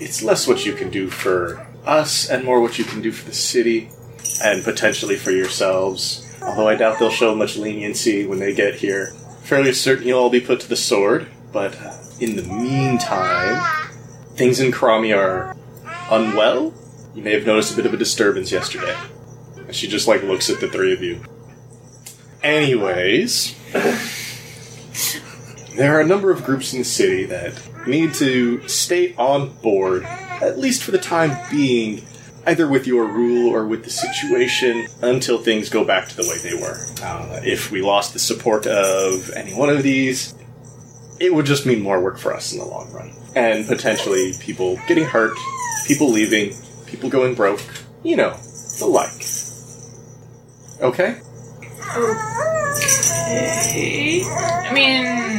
it's 0.00 0.22
less 0.22 0.46
what 0.48 0.64
you 0.64 0.72
can 0.72 0.90
do 0.90 1.08
for 1.10 1.66
us 1.84 2.28
and 2.28 2.44
more 2.44 2.60
what 2.60 2.78
you 2.78 2.84
can 2.84 3.00
do 3.00 3.12
for 3.12 3.24
the 3.26 3.34
city 3.34 3.90
and 4.42 4.64
potentially 4.64 5.16
for 5.16 5.30
yourselves. 5.30 6.26
Although 6.42 6.68
I 6.68 6.76
doubt 6.76 6.98
they'll 6.98 7.10
show 7.10 7.34
much 7.34 7.56
leniency 7.56 8.26
when 8.26 8.38
they 8.38 8.54
get 8.54 8.76
here. 8.76 9.12
Fairly 9.42 9.72
certain 9.72 10.06
you'll 10.06 10.20
all 10.20 10.30
be 10.30 10.40
put 10.40 10.60
to 10.60 10.68
the 10.68 10.76
sword, 10.76 11.28
but 11.52 11.76
uh, 11.80 11.96
in 12.20 12.36
the 12.36 12.42
meantime, 12.42 13.62
things 14.34 14.60
in 14.60 14.72
Krami 14.72 15.16
are 15.16 15.56
unwell. 16.10 16.72
You 17.14 17.22
may 17.22 17.32
have 17.32 17.46
noticed 17.46 17.72
a 17.72 17.76
bit 17.76 17.86
of 17.86 17.94
a 17.94 17.96
disturbance 17.96 18.52
yesterday. 18.52 18.96
She 19.70 19.88
just 19.88 20.08
like 20.08 20.22
looks 20.22 20.50
at 20.50 20.60
the 20.60 20.68
three 20.68 20.92
of 20.92 21.02
you. 21.02 21.22
Anyways, 22.42 23.54
there 25.76 25.96
are 25.96 26.00
a 26.00 26.06
number 26.06 26.30
of 26.30 26.44
groups 26.44 26.72
in 26.72 26.80
the 26.80 26.84
city 26.84 27.24
that 27.26 27.60
need 27.86 28.14
to 28.14 28.66
stay 28.68 29.14
on 29.16 29.54
board, 29.56 30.04
at 30.04 30.58
least 30.58 30.82
for 30.82 30.90
the 30.90 30.98
time 30.98 31.36
being, 31.50 32.04
either 32.46 32.68
with 32.68 32.86
your 32.86 33.06
rule 33.06 33.54
or 33.54 33.66
with 33.66 33.84
the 33.84 33.90
situation, 33.90 34.86
until 35.02 35.38
things 35.38 35.68
go 35.68 35.84
back 35.84 36.08
to 36.08 36.16
the 36.16 36.22
way 36.22 36.38
they 36.38 36.54
were. 36.54 36.78
Uh, 37.02 37.40
if 37.42 37.70
we 37.70 37.80
lost 37.80 38.12
the 38.12 38.18
support 38.18 38.66
of 38.66 39.30
any 39.30 39.54
one 39.54 39.68
of 39.68 39.82
these, 39.82 40.34
it 41.18 41.32
would 41.32 41.46
just 41.46 41.66
mean 41.66 41.80
more 41.80 42.02
work 42.02 42.18
for 42.18 42.34
us 42.34 42.52
in 42.52 42.58
the 42.58 42.64
long 42.64 42.90
run. 42.92 43.12
And 43.36 43.66
potentially 43.66 44.32
people 44.40 44.78
getting 44.88 45.04
hurt, 45.04 45.36
people 45.86 46.10
leaving, 46.10 46.54
people 46.86 47.10
going 47.10 47.34
broke, 47.34 47.62
you 48.02 48.16
know, 48.16 48.36
the 48.78 48.86
like. 48.86 49.10
Okay? 50.80 51.20
okay. 51.96 54.22
I 54.24 54.70
mean, 54.72 55.29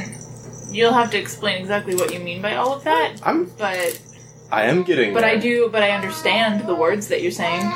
you'll 0.72 0.94
have 0.94 1.12
to 1.12 1.18
explain 1.20 1.58
exactly 1.62 1.96
what 1.96 2.14
you 2.14 2.20
mean 2.20 2.42
by 2.42 2.56
all 2.56 2.74
of 2.74 2.84
that. 2.86 3.18
I'm 3.24 3.46
But 3.58 4.00
I 4.52 4.64
am 4.64 4.84
getting 4.84 5.14
but 5.14 5.24
I 5.24 5.38
do. 5.38 5.70
But 5.72 5.84
I 5.84 5.92
understand 5.92 6.68
the 6.68 6.76
words 6.76 7.08
that 7.08 7.22
you're 7.22 7.32
saying. 7.32 7.72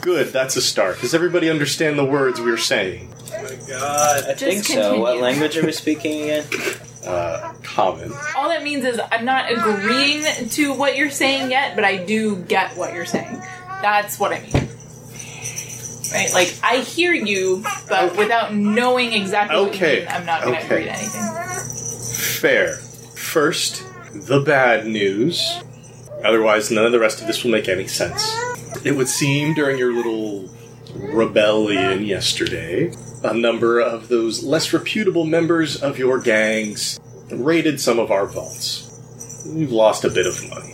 Good, 0.00 0.32
that's 0.32 0.56
a 0.56 0.62
start. 0.62 1.00
Does 1.00 1.14
everybody 1.14 1.50
understand 1.50 1.98
the 1.98 2.04
words 2.04 2.40
we're 2.40 2.56
saying? 2.56 3.12
Oh 3.32 3.42
my 3.42 3.54
god. 3.68 4.24
I 4.28 4.34
think 4.34 4.64
so. 4.64 4.98
What 5.00 5.18
language 5.20 5.56
are 5.56 5.64
we 5.64 5.72
speaking 5.72 6.22
again? 6.22 6.44
Uh, 7.06 7.54
common. 7.62 8.12
All 8.36 8.48
that 8.48 8.62
means 8.62 8.84
is 8.84 9.00
I'm 9.10 9.24
not 9.24 9.50
agreeing 9.50 10.48
to 10.50 10.74
what 10.74 10.96
you're 10.96 11.10
saying 11.10 11.50
yet, 11.50 11.74
but 11.74 11.84
I 11.84 12.04
do 12.04 12.36
get 12.36 12.76
what 12.76 12.92
you're 12.92 13.06
saying. 13.06 13.40
That's 13.82 14.18
what 14.18 14.32
I 14.32 14.40
mean. 14.40 14.68
Right? 16.12 16.30
Like 16.34 16.58
I 16.62 16.78
hear 16.78 17.14
you, 17.14 17.64
but 17.88 18.16
without 18.16 18.52
knowing 18.54 19.12
exactly 19.12 19.56
what 19.56 19.68
Okay, 19.70 20.00
you 20.00 20.06
mean, 20.06 20.08
I'm 20.10 20.26
not 20.26 20.42
going 20.42 20.54
to 20.58 20.64
okay. 20.64 20.74
agree 20.74 20.84
to 20.84 20.90
anything. 20.92 21.79
Fair. 22.40 22.76
First, 22.76 23.84
the 24.14 24.40
bad 24.40 24.86
news. 24.86 25.60
Otherwise, 26.24 26.70
none 26.70 26.86
of 26.86 26.92
the 26.92 26.98
rest 26.98 27.20
of 27.20 27.26
this 27.26 27.44
will 27.44 27.50
make 27.50 27.68
any 27.68 27.86
sense. 27.86 28.34
It 28.82 28.96
would 28.96 29.08
seem 29.08 29.52
during 29.52 29.76
your 29.76 29.92
little 29.92 30.48
rebellion 30.94 32.02
yesterday, 32.02 32.94
a 33.22 33.34
number 33.34 33.78
of 33.78 34.08
those 34.08 34.42
less 34.42 34.72
reputable 34.72 35.26
members 35.26 35.82
of 35.82 35.98
your 35.98 36.18
gangs 36.18 36.98
raided 37.30 37.78
some 37.78 37.98
of 37.98 38.10
our 38.10 38.26
vaults. 38.26 39.46
We've 39.54 39.70
lost 39.70 40.06
a 40.06 40.10
bit 40.10 40.26
of 40.26 40.42
money. 40.48 40.72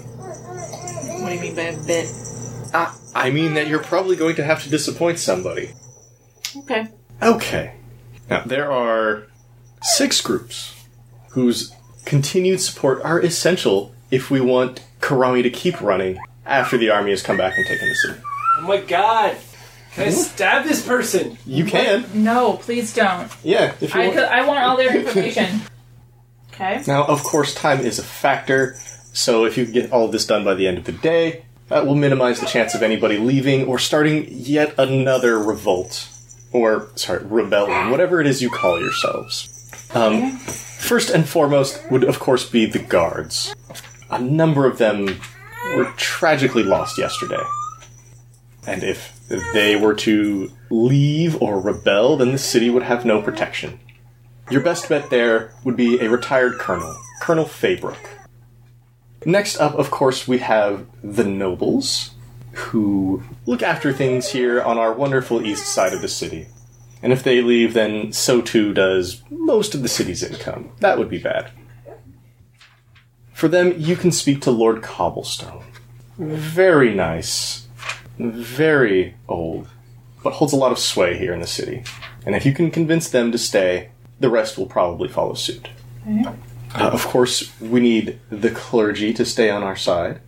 What 1.19 1.31
do 1.31 1.35
you 1.35 1.41
mean 1.41 1.57
by 1.57 1.63
a 1.63 1.85
bit? 1.85 2.07
Ah, 2.75 2.97
I 3.13 3.33
mean 3.33 3.55
that 3.55 3.67
you're 3.67 3.83
probably 3.83 4.15
going 4.15 4.37
to 4.37 4.45
have 4.45 4.63
to 4.63 4.71
disappoint 4.71 5.19
somebody. 5.19 5.73
Okay. 6.59 6.87
Okay. 7.21 7.75
Now, 8.31 8.45
there 8.45 8.71
are 8.71 9.27
six 9.83 10.21
groups 10.21 10.76
whose 11.37 11.71
continued 12.07 12.59
support 12.59 12.99
are 13.03 13.21
essential 13.21 13.95
if 14.11 14.31
we 14.31 14.41
want 14.41 14.83
Karami 15.01 15.43
to 15.43 15.51
keep 15.51 15.83
running 15.83 16.19
after 16.47 16.79
the 16.79 16.89
army 16.89 17.11
has 17.11 17.23
come 17.23 17.37
back 17.37 17.53
and 17.59 17.67
taken 17.67 17.87
the 17.87 17.95
city. 17.95 18.21
Oh 18.57 18.63
my 18.63 18.79
god. 18.79 19.37
Can 19.93 20.09
I 20.09 20.11
stab 20.13 20.65
this 20.65 20.87
person? 20.87 21.37
You 21.45 21.67
can. 21.67 22.07
No, 22.15 22.55
please 22.55 22.95
don't. 22.95 23.31
Yeah, 23.43 23.75
if 23.83 23.95
you 23.95 24.01
I, 24.01 24.07
want. 24.09 24.19
I 24.19 24.47
want 24.47 24.65
all 24.65 24.77
their 24.79 24.97
information. 24.97 25.61
Okay. 26.55 26.83
Now, 26.87 27.05
of 27.05 27.23
course, 27.23 27.55
time 27.55 27.81
is 27.81 27.99
a 27.99 28.03
factor, 28.03 28.77
so 29.13 29.45
if 29.45 29.59
you 29.59 29.65
can 29.65 29.75
get 29.75 29.93
all 29.93 30.07
of 30.07 30.13
this 30.13 30.25
done 30.25 30.43
by 30.43 30.55
the 30.55 30.67
end 30.67 30.79
of 30.79 30.85
the 30.85 30.93
day, 30.93 31.45
that 31.69 31.85
will 31.85 31.95
minimize 31.95 32.41
the 32.41 32.47
chance 32.47 32.75
of 32.75 32.83
anybody 32.83 33.19
leaving 33.19 33.67
or 33.67 33.79
starting 33.79 34.27
yet 34.31 34.75
another 34.79 35.39
revolt. 35.39 36.09
Or, 36.53 36.89
sorry, 36.95 37.27
rebellion, 37.27 37.91
whatever 37.91 38.23
it 38.23 38.27
is 38.27 38.41
you 38.41 38.49
call 38.49 38.81
yourselves. 38.81 39.71
Um, 39.95 40.41
first 40.79 41.11
and 41.11 41.29
foremost 41.29 41.83
would, 41.91 42.05
of 42.05 42.19
course, 42.19 42.49
be 42.49 42.67
the 42.67 42.79
guards. 42.79 43.55
A 44.11 44.21
number 44.21 44.67
of 44.67 44.79
them 44.79 45.21
were 45.77 45.93
tragically 45.97 46.63
lost 46.63 46.99
yesterday. 46.99 47.43
And 48.67 48.83
if 48.83 49.19
they 49.53 49.77
were 49.77 49.95
to 49.95 50.51
leave 50.71 51.41
or 51.43 51.61
rebel, 51.61 52.17
then 52.17 52.33
the 52.33 52.39
city 52.39 52.71
would 52.71 52.83
have 52.83 53.05
no 53.05 53.23
protection. 53.23 53.81
Your 54.51 54.61
best 54.61 54.89
bet 54.89 55.11
there 55.11 55.53
would 55.65 55.77
be 55.77 56.01
a 56.01 56.09
retired 56.09 56.59
colonel, 56.59 56.97
Colonel 57.21 57.45
Faybrook. 57.45 57.99
Next 59.25 59.59
up, 59.59 59.75
of 59.75 59.91
course, 59.91 60.29
we 60.29 60.39
have 60.39 60.87
the 61.03 61.25
nobles, 61.25 62.13
who 62.53 63.23
look 63.45 63.63
after 63.63 63.93
things 63.93 64.29
here 64.31 64.63
on 64.63 64.79
our 64.79 64.93
wonderful 64.93 65.45
east 65.45 65.67
side 65.67 65.93
of 65.93 66.01
the 66.01 66.09
city. 66.09 66.47
And 67.03 67.13
if 67.13 67.23
they 67.23 67.43
leave, 67.43 67.75
then 67.75 68.13
so 68.13 68.41
too 68.41 68.73
does 68.73 69.23
most 69.31 69.75
of 69.75 69.83
the 69.83 69.89
city's 69.89 70.23
income. 70.23 70.71
That 70.81 70.99
would 70.99 71.11
be 71.11 71.19
bad. 71.19 71.51
For 73.33 73.49
them, 73.49 73.75
you 73.77 73.97
can 73.97 74.13
speak 74.13 74.41
to 74.43 74.51
Lord 74.51 74.83
Cobblestone. 74.83 75.63
Very 76.19 76.95
nice, 76.95 77.69
very 78.19 79.15
old, 79.29 79.69
but 80.23 80.33
holds 80.33 80.55
a 80.55 80.57
lot 80.57 80.73
of 80.73 80.79
sway 80.79 81.19
here 81.19 81.35
in 81.35 81.41
the 81.41 81.47
city. 81.47 81.85
And 82.25 82.35
if 82.35 82.47
you 82.47 82.53
can 82.53 82.71
convince 82.71 83.11
them 83.11 83.31
to 83.33 83.39
stay, 83.39 83.91
the 84.19 84.31
rest 84.31 84.57
will 84.57 84.67
probably 84.67 85.09
follow 85.09 85.35
suit. 85.35 85.69
Uh, 86.75 86.89
of 86.89 87.07
course, 87.07 87.53
we 87.61 87.81
need 87.81 88.19
the 88.31 88.51
clergy 88.51 89.13
to 89.13 89.25
stay 89.25 89.51
on 89.51 89.63
our 89.63 89.77
side. 89.77 90.21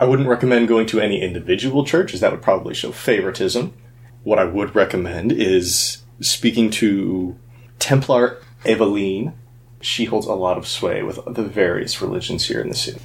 I 0.00 0.06
wouldn't 0.06 0.28
recommend 0.28 0.68
going 0.68 0.86
to 0.86 1.00
any 1.00 1.20
individual 1.22 1.84
church, 1.84 2.14
as 2.14 2.20
that 2.20 2.32
would 2.32 2.42
probably 2.42 2.74
show 2.74 2.92
favoritism. 2.92 3.74
What 4.22 4.38
I 4.38 4.44
would 4.44 4.74
recommend 4.74 5.32
is 5.32 5.98
speaking 6.20 6.70
to 6.70 7.36
Templar 7.78 8.42
Eveline. 8.64 9.34
She 9.80 10.06
holds 10.06 10.26
a 10.26 10.32
lot 10.32 10.56
of 10.56 10.66
sway 10.66 11.02
with 11.02 11.18
the 11.26 11.42
various 11.42 12.00
religions 12.00 12.46
here 12.46 12.60
in 12.60 12.68
the 12.68 12.74
city. 12.74 13.00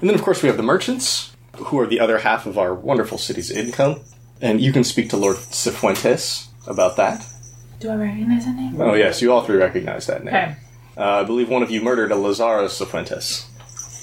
And 0.00 0.08
then, 0.08 0.14
of 0.14 0.22
course, 0.22 0.42
we 0.42 0.48
have 0.48 0.56
the 0.56 0.62
merchants, 0.62 1.36
who 1.56 1.78
are 1.78 1.86
the 1.86 2.00
other 2.00 2.18
half 2.18 2.46
of 2.46 2.56
our 2.56 2.74
wonderful 2.74 3.18
city's 3.18 3.50
income. 3.50 4.00
And 4.40 4.60
you 4.60 4.72
can 4.72 4.84
speak 4.84 5.10
to 5.10 5.16
Lord 5.16 5.36
Cifuentes 5.36 6.46
about 6.66 6.96
that. 6.96 7.26
Do 7.80 7.90
I 7.90 7.96
recognize 7.96 8.44
that 8.44 8.54
name? 8.56 8.80
Oh, 8.80 8.94
yes, 8.94 9.20
you 9.20 9.32
all 9.32 9.42
three 9.42 9.56
recognize 9.56 10.06
that 10.06 10.24
name. 10.24 10.34
Okay. 10.34 10.56
Uh, 10.96 11.20
I 11.20 11.24
believe 11.24 11.48
one 11.48 11.62
of 11.62 11.70
you 11.70 11.80
murdered 11.80 12.10
a 12.10 12.16
Lazaro 12.16 12.66
Cifuentes. 12.66 13.46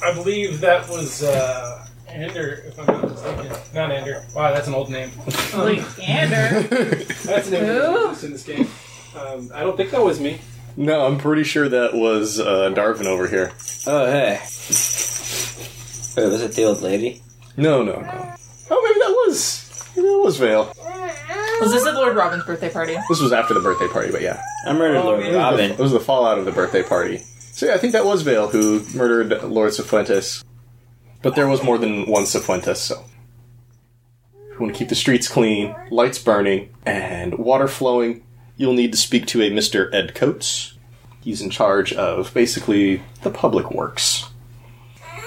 I 0.04 0.14
believe 0.14 0.62
that 0.62 0.88
was 0.90 1.24
uh 1.24 1.85
Ender, 2.16 2.64
if 2.68 2.80
I'm 2.80 2.86
not 2.86 3.10
mistaken. 3.12 3.58
Not 3.74 3.92
Ender. 3.92 4.24
Wow, 4.36 4.54
that's 4.54 4.68
an 4.68 4.74
old 4.74 4.90
name. 4.90 5.12
Like, 5.56 5.84
Ander. 6.08 6.62
That's 7.26 7.48
an 7.48 7.54
name 7.54 7.66
Who? 7.66 8.08
that's 8.08 8.24
in 8.24 8.32
this 8.32 8.44
game. 8.44 8.68
Um, 9.18 9.50
I 9.54 9.62
don't 9.62 9.76
think 9.78 9.92
that 9.92 10.02
was 10.04 10.20
me. 10.20 10.40
No, 10.78 11.06
I'm 11.06 11.18
pretty 11.18 11.44
sure 11.44 11.68
that 11.70 11.94
was 11.94 12.40
uh, 12.40 12.72
Darvin 12.76 13.06
over 13.06 13.28
here. 13.28 13.52
Oh, 13.88 14.06
hey. 14.06 14.40
Wait, 16.18 16.30
was 16.30 16.42
it 16.42 16.52
the 16.54 16.64
old 16.64 16.82
lady? 16.82 17.22
No, 17.58 17.82
no, 17.84 18.00
no. 18.00 18.34
Oh, 18.70 18.82
maybe 18.84 19.00
that 19.00 19.12
was. 19.28 19.90
Maybe 19.96 20.08
that 20.08 20.20
was 20.24 20.38
Vale. 20.38 20.72
Was 21.62 21.72
this 21.72 21.86
at 21.86 21.94
Lord 21.96 22.16
Robin's 22.16 22.44
birthday 22.44 22.70
party? 22.70 22.96
This 23.10 23.22
was 23.22 23.32
after 23.32 23.54
the 23.54 23.62
birthday 23.62 23.88
party, 23.88 24.12
but 24.12 24.22
yeah. 24.22 24.42
I 24.66 24.74
murdered 24.74 24.98
Oh, 24.98 25.06
Lord 25.06 25.20
yeah. 25.22 25.28
It 25.28 25.32
was, 25.32 25.34
the, 25.34 25.40
Robin. 25.40 25.72
it 25.72 25.80
was 25.80 25.92
the 25.94 26.00
fallout 26.02 26.38
of 26.38 26.46
the 26.46 26.52
birthday 26.52 26.84
party. 26.84 27.18
So 27.20 27.68
yeah, 27.68 27.74
I 27.74 27.78
think 27.78 27.94
that 27.94 28.06
was 28.06 28.22
Vale 28.24 28.50
who 28.50 28.84
murdered 28.94 29.42
Lord 29.44 29.72
Cifuentes. 29.72 30.44
But 31.26 31.34
there 31.34 31.48
was 31.48 31.64
more 31.64 31.80
than 31.80 32.06
one 32.06 32.26
Cifuentes, 32.26 32.78
so. 32.78 33.04
If 34.36 34.54
you 34.54 34.60
want 34.60 34.74
to 34.74 34.78
keep 34.78 34.90
the 34.90 34.94
streets 34.96 35.28
clean, 35.28 35.76
lights 35.90 36.20
burning, 36.20 36.70
and 36.86 37.40
water 37.40 37.68
flowing, 37.68 38.24
you'll 38.58 38.76
need 38.76 38.92
to 38.92 38.98
speak 39.00 39.26
to 39.28 39.42
a 39.42 39.50
Mr. 39.50 39.92
Ed 39.92 40.14
Coates. 40.14 40.78
He's 41.22 41.42
in 41.42 41.50
charge 41.50 41.94
of 41.94 42.32
basically 42.36 43.02
the 43.24 43.32
public 43.32 43.72
works. 43.72 44.30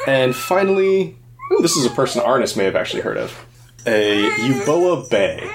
And 0.06 0.36
finally, 0.36 1.18
ooh, 1.52 1.62
this 1.62 1.76
is 1.76 1.84
a 1.84 1.90
person 1.90 2.22
Arnis 2.22 2.56
may 2.56 2.62
have 2.62 2.76
actually 2.76 3.02
heard 3.02 3.16
of. 3.16 3.44
A 3.84 4.22
Euboa 4.22 5.10
Bay. 5.10 5.50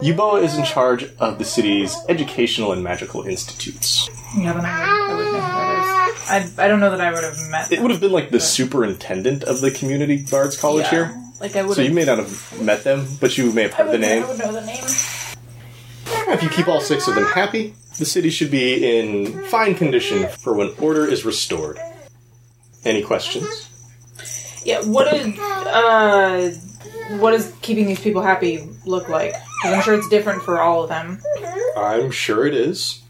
Euboa 0.00 0.42
is 0.42 0.58
in 0.58 0.64
charge 0.64 1.04
of 1.20 1.38
the 1.38 1.44
city's 1.44 1.96
educational 2.08 2.72
and 2.72 2.82
magical 2.82 3.22
institutes. 3.22 4.10
I 4.36 4.52
would 4.52 5.69
know 6.10 6.18
who 6.18 6.26
that 6.26 6.42
is. 6.42 6.58
I, 6.58 6.64
I 6.64 6.68
don't 6.68 6.80
know 6.80 6.90
that 6.90 7.00
I 7.00 7.12
would 7.12 7.24
have 7.24 7.38
met. 7.50 7.72
It 7.72 7.80
would 7.80 7.90
have 7.90 8.00
been 8.00 8.12
like 8.12 8.30
the 8.30 8.40
superintendent 8.40 9.44
of 9.44 9.60
the 9.60 9.70
community 9.70 10.18
guards 10.18 10.60
college 10.60 10.84
yeah. 10.84 10.90
here. 10.90 11.22
Like 11.40 11.56
I 11.56 11.62
would. 11.62 11.76
So 11.76 11.82
you 11.82 11.92
may 11.92 12.04
not 12.04 12.18
have 12.18 12.60
met 12.62 12.84
them, 12.84 13.06
but 13.20 13.36
you 13.38 13.52
may 13.52 13.62
have 13.62 13.74
I 13.74 13.76
heard 13.76 13.86
the 13.86 13.90
would, 13.92 14.00
name. 14.00 14.22
I 14.22 14.26
would 14.28 14.38
know 14.38 14.52
the 14.52 14.66
name. 14.66 14.84
If 16.32 16.42
you 16.42 16.48
keep 16.50 16.68
all 16.68 16.80
six 16.80 17.08
of 17.08 17.14
them 17.14 17.24
happy, 17.24 17.74
the 17.98 18.04
city 18.04 18.30
should 18.30 18.50
be 18.50 18.98
in 18.98 19.44
fine 19.44 19.74
condition 19.74 20.28
for 20.28 20.52
when 20.54 20.72
order 20.78 21.04
is 21.06 21.24
restored. 21.24 21.78
Any 22.84 23.02
questions? 23.02 23.66
Yeah. 24.64 24.82
What 24.82 25.12
is 25.14 25.38
uh, 25.38 26.50
what 27.18 27.32
does 27.32 27.52
keeping 27.62 27.86
these 27.86 28.00
people 28.00 28.22
happy 28.22 28.68
look 28.84 29.08
like? 29.08 29.32
'Cause 29.62 29.74
I'm 29.74 29.82
sure 29.82 29.94
it's 29.94 30.08
different 30.08 30.42
for 30.42 30.60
all 30.60 30.82
of 30.84 30.88
them. 30.88 31.20
I'm 31.76 32.10
sure 32.10 32.46
it 32.46 32.54
is. 32.54 33.02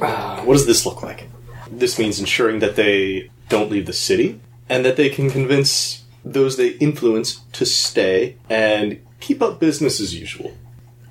Uh, 0.00 0.40
what 0.42 0.54
does 0.54 0.66
this 0.66 0.86
look 0.86 1.02
like? 1.02 1.28
This 1.70 1.98
means 1.98 2.18
ensuring 2.20 2.60
that 2.60 2.76
they 2.76 3.30
don't 3.48 3.70
leave 3.70 3.86
the 3.86 3.92
city 3.92 4.40
and 4.68 4.84
that 4.84 4.96
they 4.96 5.08
can 5.08 5.30
convince 5.30 6.04
those 6.24 6.56
they 6.56 6.70
influence 6.70 7.40
to 7.52 7.64
stay 7.64 8.36
and 8.50 9.00
keep 9.20 9.40
up 9.42 9.60
business 9.60 10.00
as 10.00 10.14
usual. 10.14 10.56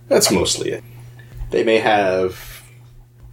That's 0.07 0.31
mostly 0.31 0.71
it. 0.71 0.83
They 1.51 1.63
may 1.63 1.79
have 1.79 2.63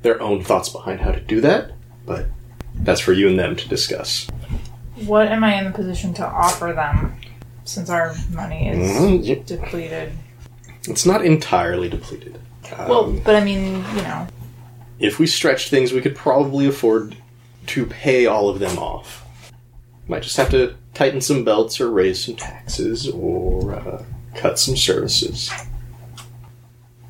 their 0.03 0.21
own 0.21 0.43
thoughts 0.45 0.69
behind 0.69 1.01
how 1.01 1.13
to 1.13 1.21
do 1.21 1.41
that, 1.41 1.73
but 2.07 2.27
that's 2.75 3.01
for 3.01 3.13
you 3.13 3.29
and 3.29 3.39
them 3.39 3.57
to 3.57 3.69
discuss. 3.69 4.27
What 5.07 5.29
am 5.29 5.43
I 5.45 5.59
in 5.59 5.65
the 5.65 5.71
position 5.71 6.15
to 6.15 6.27
offer 6.27 6.73
them? 6.73 7.17
Since 7.65 7.91
our 7.91 8.15
money 8.33 8.69
is 8.69 9.29
y- 9.29 9.43
depleted. 9.47 10.13
It's 10.89 11.07
not 11.07 11.25
entirely 11.25 11.89
depleted. 11.89 12.39
Um, 12.77 12.89
Well, 12.89 13.13
but 13.25 13.37
I 13.37 13.45
mean, 13.45 13.77
you 13.95 14.03
know, 14.03 14.27
if 15.03 15.19
we 15.19 15.27
stretched 15.27 15.69
things, 15.69 15.93
we 15.93 16.01
could 16.01 16.17
probably 16.17 16.67
afford 16.67 17.17
to 17.67 17.85
pay 17.87 18.25
all 18.27 18.49
of 18.49 18.59
them 18.61 18.79
off. 18.79 19.27
Might 20.09 20.23
just 20.23 20.37
have 20.39 20.51
to 20.51 20.75
tighten 20.95 21.21
some 21.21 21.45
belts 21.45 21.81
or 21.81 21.91
raise 21.91 22.25
some 22.25 22.37
taxes 22.37 23.09
or 23.09 23.75
uh, 23.75 24.03
cut 24.35 24.59
some 24.59 24.77
services. 24.77 25.51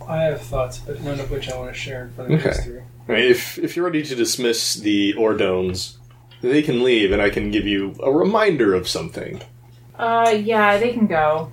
I 0.06 0.22
have 0.24 0.40
thoughts, 0.42 0.78
but 0.78 1.00
none 1.02 1.20
of 1.20 1.30
which 1.30 1.50
I 1.50 1.56
want 1.56 1.72
to 1.72 1.78
share 1.78 2.04
in 2.06 2.12
front 2.12 2.32
of 2.34 2.40
Okay. 2.40 2.50
these 2.50 2.64
three. 2.64 2.80
I 3.08 3.12
mean, 3.12 3.30
if 3.30 3.58
if 3.58 3.76
you're 3.76 3.84
ready 3.84 4.02
to 4.02 4.14
dismiss 4.14 4.74
the 4.74 5.14
Ordones, 5.14 5.96
they 6.40 6.62
can 6.62 6.82
leave, 6.82 7.12
and 7.12 7.22
I 7.22 7.30
can 7.30 7.50
give 7.50 7.66
you 7.66 7.94
a 8.02 8.10
reminder 8.12 8.74
of 8.74 8.88
something. 8.88 9.40
uh, 9.98 10.34
yeah, 10.44 10.78
they 10.78 10.92
can 10.92 11.06
go. 11.06 11.50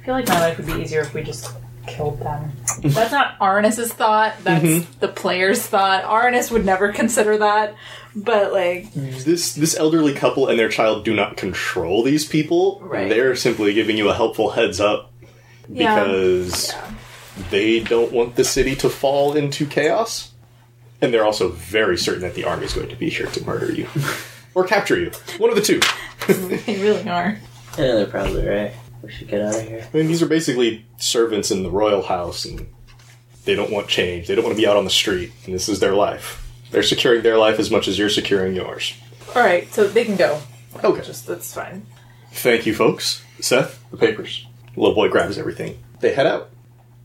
I 0.00 0.04
feel 0.04 0.14
like 0.14 0.28
my 0.28 0.40
life 0.40 0.56
would 0.58 0.66
be 0.66 0.82
easier 0.82 1.00
if 1.02 1.12
we 1.14 1.22
just 1.22 1.52
killed 1.86 2.20
them. 2.20 2.52
That's 2.82 3.12
not 3.12 3.38
Arnis's 3.38 3.92
thought. 3.92 4.34
That's 4.42 4.64
mm-hmm. 4.64 4.98
the 5.00 5.08
player's 5.08 5.66
thought. 5.66 6.04
Arnis 6.04 6.50
would 6.50 6.64
never 6.64 6.92
consider 6.92 7.38
that. 7.38 7.74
But 8.14 8.52
like, 8.52 8.92
This 8.92 9.54
this 9.54 9.76
elderly 9.76 10.14
couple 10.14 10.48
and 10.48 10.58
their 10.58 10.68
child 10.68 11.04
do 11.04 11.14
not 11.14 11.36
control 11.36 12.02
these 12.02 12.24
people. 12.24 12.80
Right. 12.82 13.08
They're 13.08 13.36
simply 13.36 13.72
giving 13.74 13.96
you 13.96 14.08
a 14.08 14.14
helpful 14.14 14.50
heads 14.50 14.80
up 14.80 15.12
Yeah. 15.68 16.04
because 16.04 16.74
they 17.50 17.80
don't 17.80 18.12
want 18.12 18.36
the 18.36 18.44
city 18.44 18.74
to 18.76 18.88
fall 18.88 19.34
into 19.36 19.66
chaos. 19.66 20.32
And 21.00 21.14
they're 21.14 21.24
also 21.24 21.48
very 21.48 21.96
certain 21.96 22.22
that 22.22 22.34
the 22.34 22.44
army 22.44 22.66
is 22.66 22.74
going 22.74 22.88
to 22.88 22.96
be 22.96 23.08
here 23.08 23.26
to 23.26 23.44
murder 23.44 23.72
you 23.72 23.88
or 24.54 24.64
capture 24.64 24.98
you. 24.98 25.10
One 25.38 25.48
of 25.50 25.56
the 25.56 25.62
two. 25.62 25.80
they 26.28 26.82
really 26.82 27.08
are. 27.08 27.38
Yeah, 27.78 27.94
they're 27.94 28.06
probably 28.06 28.46
right. 28.46 28.72
We 29.02 29.10
should 29.10 29.28
get 29.28 29.40
out 29.42 29.54
of 29.54 29.66
here. 29.66 29.86
I 29.92 29.96
mean, 29.96 30.06
these 30.08 30.22
are 30.22 30.26
basically 30.26 30.84
servants 30.98 31.50
in 31.50 31.62
the 31.62 31.70
royal 31.70 32.02
house, 32.02 32.44
and 32.44 32.66
they 33.44 33.54
don't 33.54 33.70
want 33.70 33.88
change. 33.88 34.26
They 34.28 34.34
don't 34.34 34.44
want 34.44 34.56
to 34.56 34.60
be 34.60 34.66
out 34.68 34.76
on 34.76 34.84
the 34.84 34.90
street, 34.90 35.32
and 35.44 35.54
this 35.54 35.68
is 35.68 35.80
their 35.80 35.94
life. 35.94 36.46
They're 36.70 36.82
securing 36.82 37.22
their 37.22 37.38
life 37.38 37.58
as 37.58 37.70
much 37.70 37.88
as 37.88 37.98
you're 37.98 38.10
securing 38.10 38.54
yours. 38.54 38.94
All 39.34 39.42
right, 39.42 39.72
so 39.72 39.86
they 39.88 40.04
can 40.04 40.16
go. 40.16 40.40
Okay. 40.84 41.02
Just 41.02 41.26
that's 41.26 41.52
fine. 41.54 41.86
Thank 42.32 42.66
you, 42.66 42.74
folks. 42.74 43.24
Seth, 43.40 43.82
the 43.90 43.96
papers. 43.96 44.46
Little 44.76 44.94
boy 44.94 45.08
grabs 45.08 45.36
everything. 45.38 45.82
They 46.00 46.14
head 46.14 46.26
out. 46.26 46.50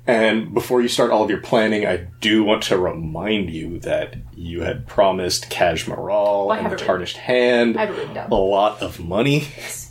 And 0.08 0.54
before 0.54 0.82
you 0.84 0.88
start 0.88 1.10
all 1.10 1.24
of 1.24 1.32
your 1.32 1.41
planning, 1.41 1.88
I 1.88 2.08
do 2.22 2.43
want 2.43 2.62
to 2.63 2.78
remind 2.78 3.50
you 3.50 3.80
that 3.80 4.15
you 4.36 4.62
had 4.62 4.86
promised 4.86 5.50
Kaj 5.50 5.86
Maral 5.86 6.52
I 6.54 6.58
and 6.60 6.62
have 6.67 6.69
the 6.72 6.76
it 6.76 6.82
written. 6.82 6.88
Tarnished 6.88 7.17
Hand 7.17 7.76
I 7.76 7.86
have 7.88 7.96
it 7.96 7.98
written 7.98 8.13
down. 8.13 8.30
a 8.32 8.36
lot 8.36 8.84
of 8.84 9.00
money. 9.00 9.48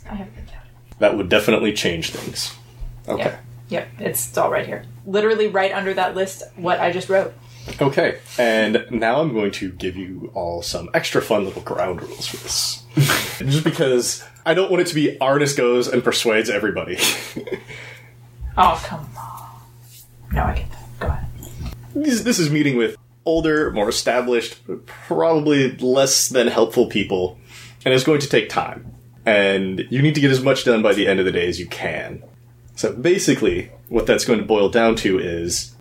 I 0.09 0.15
have 0.15 0.27
it 0.27 0.31
written 0.31 0.44
down. 0.44 0.44
That 0.99 1.17
would 1.17 1.29
definitely 1.29 1.73
change 1.73 2.11
things. 2.11 2.55
Okay. 3.07 3.23
Yeah. 3.23 3.39
Yep, 3.67 3.87
it's, 3.99 4.27
it's 4.27 4.37
all 4.37 4.51
right 4.51 4.65
here. 4.65 4.85
Literally 5.05 5.47
right 5.47 5.71
under 5.73 5.93
that 5.95 6.15
list, 6.15 6.43
what 6.55 6.79
I 6.79 6.91
just 6.91 7.09
wrote. 7.09 7.33
Okay, 7.81 8.19
and 8.37 8.85
now 8.91 9.19
I'm 9.21 9.33
going 9.33 9.51
to 9.53 9.71
give 9.71 9.95
you 9.95 10.31
all 10.35 10.61
some 10.61 10.87
extra 10.93 11.19
fun 11.21 11.45
little 11.45 11.63
ground 11.63 12.01
rules 12.03 12.27
for 12.27 12.37
this. 12.37 12.83
Just 13.39 13.63
because 13.63 14.23
I 14.45 14.53
don't 14.53 14.69
want 14.69 14.81
it 14.81 14.87
to 14.87 14.95
be 14.95 15.17
Arnis 15.19 15.57
goes 15.57 15.87
and 15.87 16.03
persuades 16.03 16.49
everybody. 16.49 16.97
Oh, 18.57 18.81
come 18.85 19.09
on. 19.17 19.61
No, 20.31 20.43
I 20.43 20.55
get 20.55 20.71
that. 20.71 20.99
Go 20.99 21.07
ahead. 21.07 21.27
this, 21.93 22.21
this 22.21 22.39
is 22.39 22.49
meeting 22.49 22.77
with 22.77 22.95
older, 23.25 23.69
more 23.71 23.89
established, 23.89 24.61
probably 24.85 25.75
less 25.75 26.29
than 26.29 26.47
helpful 26.47 26.87
people, 26.87 27.37
and 27.83 27.93
it's 27.93 28.05
going 28.05 28.21
to 28.21 28.29
take 28.29 28.47
time. 28.47 28.94
And 29.25 29.87
you 29.89 30.01
need 30.01 30.15
to 30.15 30.21
get 30.21 30.31
as 30.31 30.43
much 30.43 30.65
done 30.65 30.81
by 30.81 30.93
the 30.93 31.07
end 31.07 31.19
of 31.19 31.25
the 31.25 31.31
day 31.31 31.47
as 31.47 31.59
you 31.59 31.65
can. 31.67 32.23
So 32.75 32.93
basically, 32.93 33.71
what 33.89 34.05
that's 34.05 34.25
going 34.25 34.39
to 34.39 34.45
boil 34.45 34.69
down 34.69 34.95
to 34.97 35.17
is 35.17 35.75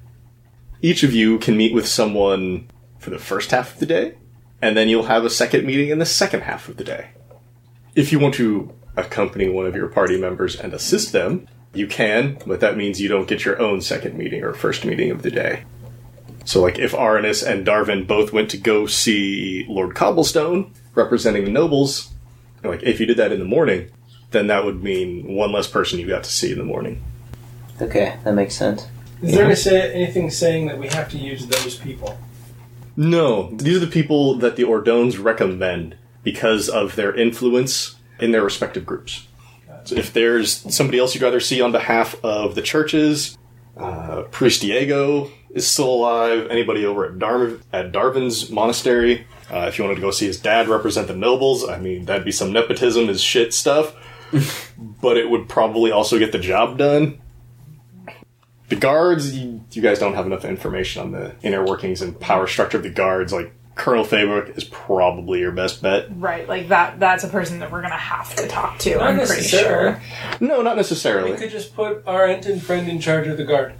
each 0.80 1.02
of 1.02 1.12
you 1.12 1.38
can 1.38 1.56
meet 1.56 1.74
with 1.74 1.86
someone 1.86 2.70
for 2.98 3.10
the 3.10 3.18
first 3.18 3.50
half 3.50 3.74
of 3.74 3.80
the 3.80 3.86
day, 3.86 4.14
and 4.62 4.76
then 4.76 4.88
you'll 4.88 5.04
have 5.04 5.24
a 5.24 5.30
second 5.30 5.66
meeting 5.66 5.90
in 5.90 5.98
the 5.98 6.06
second 6.06 6.42
half 6.42 6.68
of 6.68 6.76
the 6.76 6.84
day. 6.84 7.08
If 7.94 8.12
you 8.12 8.18
want 8.18 8.34
to 8.34 8.72
accompany 8.96 9.48
one 9.48 9.66
of 9.66 9.76
your 9.76 9.88
party 9.88 10.18
members 10.18 10.58
and 10.58 10.72
assist 10.72 11.12
them, 11.12 11.46
you 11.74 11.86
can, 11.86 12.38
but 12.46 12.60
that 12.60 12.76
means 12.76 13.00
you 13.00 13.08
don't 13.08 13.28
get 13.28 13.44
your 13.44 13.60
own 13.60 13.80
second 13.80 14.16
meeting 14.16 14.42
or 14.42 14.54
first 14.54 14.84
meeting 14.84 15.10
of 15.10 15.22
the 15.22 15.30
day. 15.30 15.64
So, 16.44 16.62
like, 16.62 16.78
if 16.78 16.92
Arnis 16.92 17.44
and 17.46 17.66
Darvin 17.66 18.06
both 18.06 18.32
went 18.32 18.50
to 18.50 18.56
go 18.56 18.86
see 18.86 19.66
Lord 19.68 19.94
Cobblestone, 19.94 20.72
representing 20.94 21.44
the 21.44 21.50
nobles, 21.50 22.13
like, 22.70 22.82
if 22.82 23.00
you 23.00 23.06
did 23.06 23.16
that 23.16 23.32
in 23.32 23.38
the 23.38 23.44
morning, 23.44 23.90
then 24.30 24.46
that 24.48 24.64
would 24.64 24.82
mean 24.82 25.34
one 25.34 25.52
less 25.52 25.66
person 25.66 25.98
you 25.98 26.06
got 26.06 26.24
to 26.24 26.30
see 26.30 26.52
in 26.52 26.58
the 26.58 26.64
morning. 26.64 27.02
Okay, 27.80 28.16
that 28.24 28.34
makes 28.34 28.54
sense. 28.54 28.86
Is 29.22 29.34
there 29.34 29.54
say, 29.56 29.92
anything 29.92 30.30
saying 30.30 30.66
that 30.66 30.78
we 30.78 30.88
have 30.88 31.08
to 31.10 31.18
use 31.18 31.46
those 31.46 31.76
people? 31.76 32.18
No, 32.96 33.50
these 33.50 33.76
are 33.76 33.80
the 33.80 33.86
people 33.86 34.36
that 34.36 34.56
the 34.56 34.64
Ordones 34.64 35.22
recommend 35.22 35.96
because 36.22 36.68
of 36.68 36.96
their 36.96 37.14
influence 37.14 37.96
in 38.20 38.32
their 38.32 38.42
respective 38.42 38.86
groups. 38.86 39.26
So 39.84 39.96
if 39.96 40.12
there's 40.12 40.74
somebody 40.74 40.98
else 40.98 41.14
you'd 41.14 41.22
rather 41.22 41.40
see 41.40 41.60
on 41.60 41.72
behalf 41.72 42.16
of 42.24 42.54
the 42.54 42.62
churches, 42.62 43.36
uh, 43.76 44.22
Priest 44.30 44.62
Diego 44.62 45.30
is 45.50 45.66
still 45.66 45.92
alive. 45.92 46.46
Anybody 46.50 46.86
over 46.86 47.06
at, 47.06 47.18
Dar- 47.18 47.58
at 47.72 47.92
Darvin's 47.92 48.50
monastery, 48.50 49.26
uh, 49.54 49.66
if 49.68 49.78
you 49.78 49.84
wanted 49.84 49.94
to 49.94 50.00
go 50.00 50.10
see 50.10 50.26
his 50.26 50.40
dad 50.40 50.66
represent 50.66 51.06
the 51.06 51.14
nobles, 51.14 51.68
I 51.68 51.78
mean, 51.78 52.06
that'd 52.06 52.24
be 52.24 52.32
some 52.32 52.52
nepotism 52.52 53.08
is 53.08 53.22
shit 53.22 53.54
stuff, 53.54 53.94
but 55.00 55.16
it 55.16 55.30
would 55.30 55.48
probably 55.48 55.92
also 55.92 56.18
get 56.18 56.32
the 56.32 56.40
job 56.40 56.76
done. 56.76 57.20
The 58.68 58.74
guards, 58.76 59.38
you, 59.38 59.62
you 59.70 59.80
guys 59.80 60.00
don't 60.00 60.14
have 60.14 60.26
enough 60.26 60.44
information 60.44 61.02
on 61.02 61.12
the 61.12 61.36
inner 61.42 61.64
workings 61.64 62.02
and 62.02 62.18
power 62.18 62.48
structure 62.48 62.78
of 62.78 62.82
the 62.82 62.90
guards. 62.90 63.32
Like 63.32 63.54
Colonel 63.76 64.04
Faybrook 64.04 64.56
is 64.56 64.64
probably 64.64 65.38
your 65.38 65.52
best 65.52 65.80
bet. 65.80 66.08
Right, 66.16 66.48
like 66.48 66.68
that. 66.68 66.98
That's 66.98 67.22
a 67.22 67.28
person 67.28 67.60
that 67.60 67.70
we're 67.70 67.82
gonna 67.82 67.96
have 67.96 68.34
to 68.34 68.48
talk 68.48 68.78
to. 68.80 68.96
Not 68.96 69.02
I'm 69.02 69.26
pretty 69.26 69.42
sure. 69.42 70.00
No, 70.40 70.62
not 70.62 70.76
necessarily. 70.76 71.30
We 71.30 71.36
could 71.36 71.50
just 71.50 71.76
put 71.76 72.02
our 72.08 72.26
Enton 72.26 72.58
friend 72.58 72.88
in 72.88 72.98
charge 72.98 73.28
of 73.28 73.36
the 73.36 73.44
guard. 73.44 73.74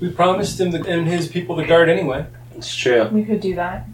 We 0.00 0.10
promised 0.10 0.58
him 0.58 0.70
the, 0.70 0.82
and 0.86 1.06
his 1.06 1.28
people 1.28 1.56
the 1.56 1.66
guard 1.66 1.90
anyway. 1.90 2.26
It's 2.56 2.74
true. 2.74 3.08
We 3.08 3.24
could 3.24 3.40
do 3.40 3.56
that. 3.56 3.86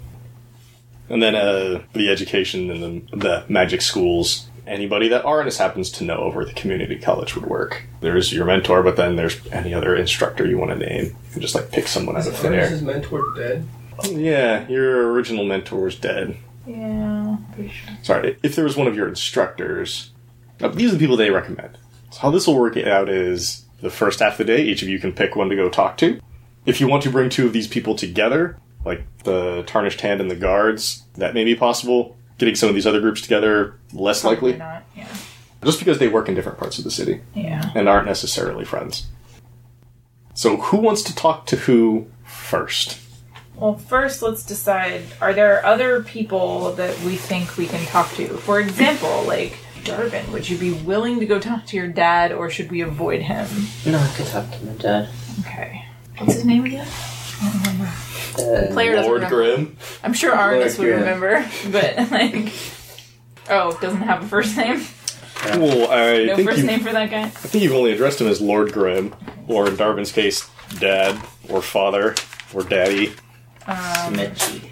And 1.09 1.23
then 1.23 1.35
uh, 1.35 1.83
the 1.93 2.09
education 2.11 2.71
and 2.71 3.09
the, 3.11 3.17
the 3.17 3.45
magic 3.49 3.83
schools. 3.83 4.49
Anybody 4.67 5.09
that 5.09 5.25
Arnis 5.25 5.59
happens 5.59 5.91
to 5.93 6.05
know 6.05 6.17
over 6.17 6.41
at 6.41 6.49
the 6.49 6.55
community 6.55 6.99
college 6.99 7.35
would 7.35 7.45
work. 7.45 7.85
There's 8.01 8.33
your 8.33 8.47
mentor, 8.47 8.83
but 8.83 8.97
then 8.97 9.17
there's 9.17 9.47
any 9.49 9.75
other 9.75 9.95
instructor 9.95 10.47
you 10.47 10.57
want 10.57 10.71
to 10.71 10.79
name. 10.79 11.05
You 11.05 11.33
can 11.33 11.43
just 11.43 11.55
like 11.55 11.71
pick 11.71 11.87
someone 11.87 12.17
out 12.17 12.27
of 12.27 12.35
thin 12.35 12.53
Arnis's 12.53 12.81
air. 12.81 12.87
mentor 12.87 13.35
dead? 13.37 13.69
Yeah, 14.05 14.67
your 14.69 15.13
original 15.13 15.45
mentor 15.45 15.83
was 15.83 15.97
dead. 15.97 16.37
Yeah, 16.67 17.37
pretty 17.55 17.71
sure. 17.71 17.95
Sorry, 18.03 18.39
if 18.43 18.57
there 18.57 18.65
was 18.65 18.77
one 18.77 18.87
of 18.87 18.97
your 18.97 19.09
instructors, 19.09 20.11
uh, 20.61 20.69
these 20.69 20.91
are 20.91 20.95
the 20.95 20.99
people 20.99 21.17
they 21.17 21.31
recommend. 21.31 21.77
So 22.11 22.21
how 22.21 22.31
this 22.31 22.47
will 22.47 22.59
work 22.59 22.77
out 22.79 23.09
is 23.09 23.65
the 23.83 23.91
first 23.91 24.21
half 24.21 24.33
of 24.33 24.39
the 24.39 24.45
day, 24.45 24.63
each 24.63 24.83
of 24.83 24.89
you 24.89 24.99
can 24.99 25.13
pick 25.13 25.37
one 25.37 25.51
to 25.51 25.57
go 25.57 25.69
talk 25.69 25.99
to. 25.99 26.21
If 26.65 26.81
you 26.81 26.89
want 26.89 27.03
to 27.03 27.11
bring 27.11 27.29
two 27.29 27.47
of 27.47 27.53
these 27.53 27.69
people 27.69 27.95
together, 27.95 28.57
like 28.85 29.05
the 29.25 29.63
Tarnished 29.67 30.01
Hand 30.01 30.21
and 30.21 30.31
the 30.31 30.37
Guards, 30.37 31.05
that 31.15 31.35
may 31.35 31.45
be 31.45 31.55
possible. 31.55 32.17
Getting 32.39 32.55
some 32.57 32.69
of 32.69 32.75
these 32.75 32.87
other 32.87 33.01
groups 33.01 33.21
together, 33.21 33.79
less 33.93 34.25
likely. 34.25 34.55
Probably 34.55 34.59
not. 34.75 34.83
Yeah. 34.97 35.07
just 35.65 35.79
because 35.79 35.99
they 35.99 36.09
work 36.09 36.29
in 36.29 36.35
different 36.35 36.59
parts 36.59 36.77
of 36.79 36.85
the 36.85 36.91
city 36.91 37.21
Yeah. 37.35 37.71
and 37.75 37.89
aren't 37.89 38.07
necessarily 38.07 38.65
friends. 38.65 39.07
So, 40.35 40.57
who 40.57 40.79
wants 40.79 41.03
to 41.05 41.15
talk 41.15 41.47
to 41.47 41.57
who 41.57 42.07
first? 42.25 42.99
Well, 43.57 43.79
first, 43.79 44.21
let's 44.21 44.45
decide 44.45 45.03
are 45.21 45.33
there 45.33 45.65
other 45.65 46.03
people 46.03 46.73
that 46.73 46.99
we 47.03 47.15
think 47.17 47.57
we 47.57 47.67
can 47.67 47.87
talk 47.87 48.11
to? 48.15 48.27
For 48.39 48.59
example, 48.59 49.23
like 49.29 49.57
Darvin, 49.85 50.29
would 50.33 50.49
you 50.49 50.59
be 50.59 50.73
willing 50.73 51.21
to 51.21 51.27
go 51.27 51.39
talk 51.39 51.65
to 51.67 51.77
your 51.77 51.87
dad 51.89 52.33
or 52.33 52.51
should 52.51 52.71
we 52.71 52.81
avoid 52.81 53.23
him? 53.23 53.47
No, 53.87 53.97
I 53.99 54.09
could 54.17 54.27
talk 54.27 54.51
to 54.51 54.65
my 54.67 54.73
dad. 54.73 55.09
Okay. 55.41 55.85
What's 56.19 56.35
his 56.35 56.45
name 56.45 56.65
again? 56.65 56.87
Uh, 58.35 58.67
Player 58.73 58.93
doesn't 58.97 59.09
Lord 59.11 59.23
remember. 59.23 59.37
Grimm. 59.57 59.77
I'm 60.03 60.13
sure 60.13 60.35
Arnis 60.35 60.79
would 60.79 60.85
Grimm. 60.87 61.01
remember, 61.01 61.47
but 61.71 62.11
like. 62.11 62.53
Oh, 63.49 63.79
doesn't 63.81 64.01
have 64.03 64.23
a 64.25 64.27
first 64.27 64.57
name? 64.57 64.83
Well, 65.45 65.91
I 65.91 66.25
No 66.25 66.37
think 66.37 66.49
first 66.49 66.61
you, 66.63 66.67
name 66.67 66.81
for 66.81 66.93
that 66.93 67.11
guy? 67.11 67.23
I 67.25 67.29
think 67.29 67.63
you've 67.63 67.75
only 67.75 67.93
addressed 67.93 68.21
him 68.21 68.27
as 68.29 68.41
Lord 68.41 68.73
Grimm, 68.73 69.15
or 69.47 69.69
in 69.69 69.77
Darvin's 69.77 70.11
case, 70.13 70.49
Dad, 70.79 71.15
or 71.51 71.61
Father, 71.61 72.15
or 72.55 72.63
Daddy. 72.63 73.13
Mitchie. 73.67 74.63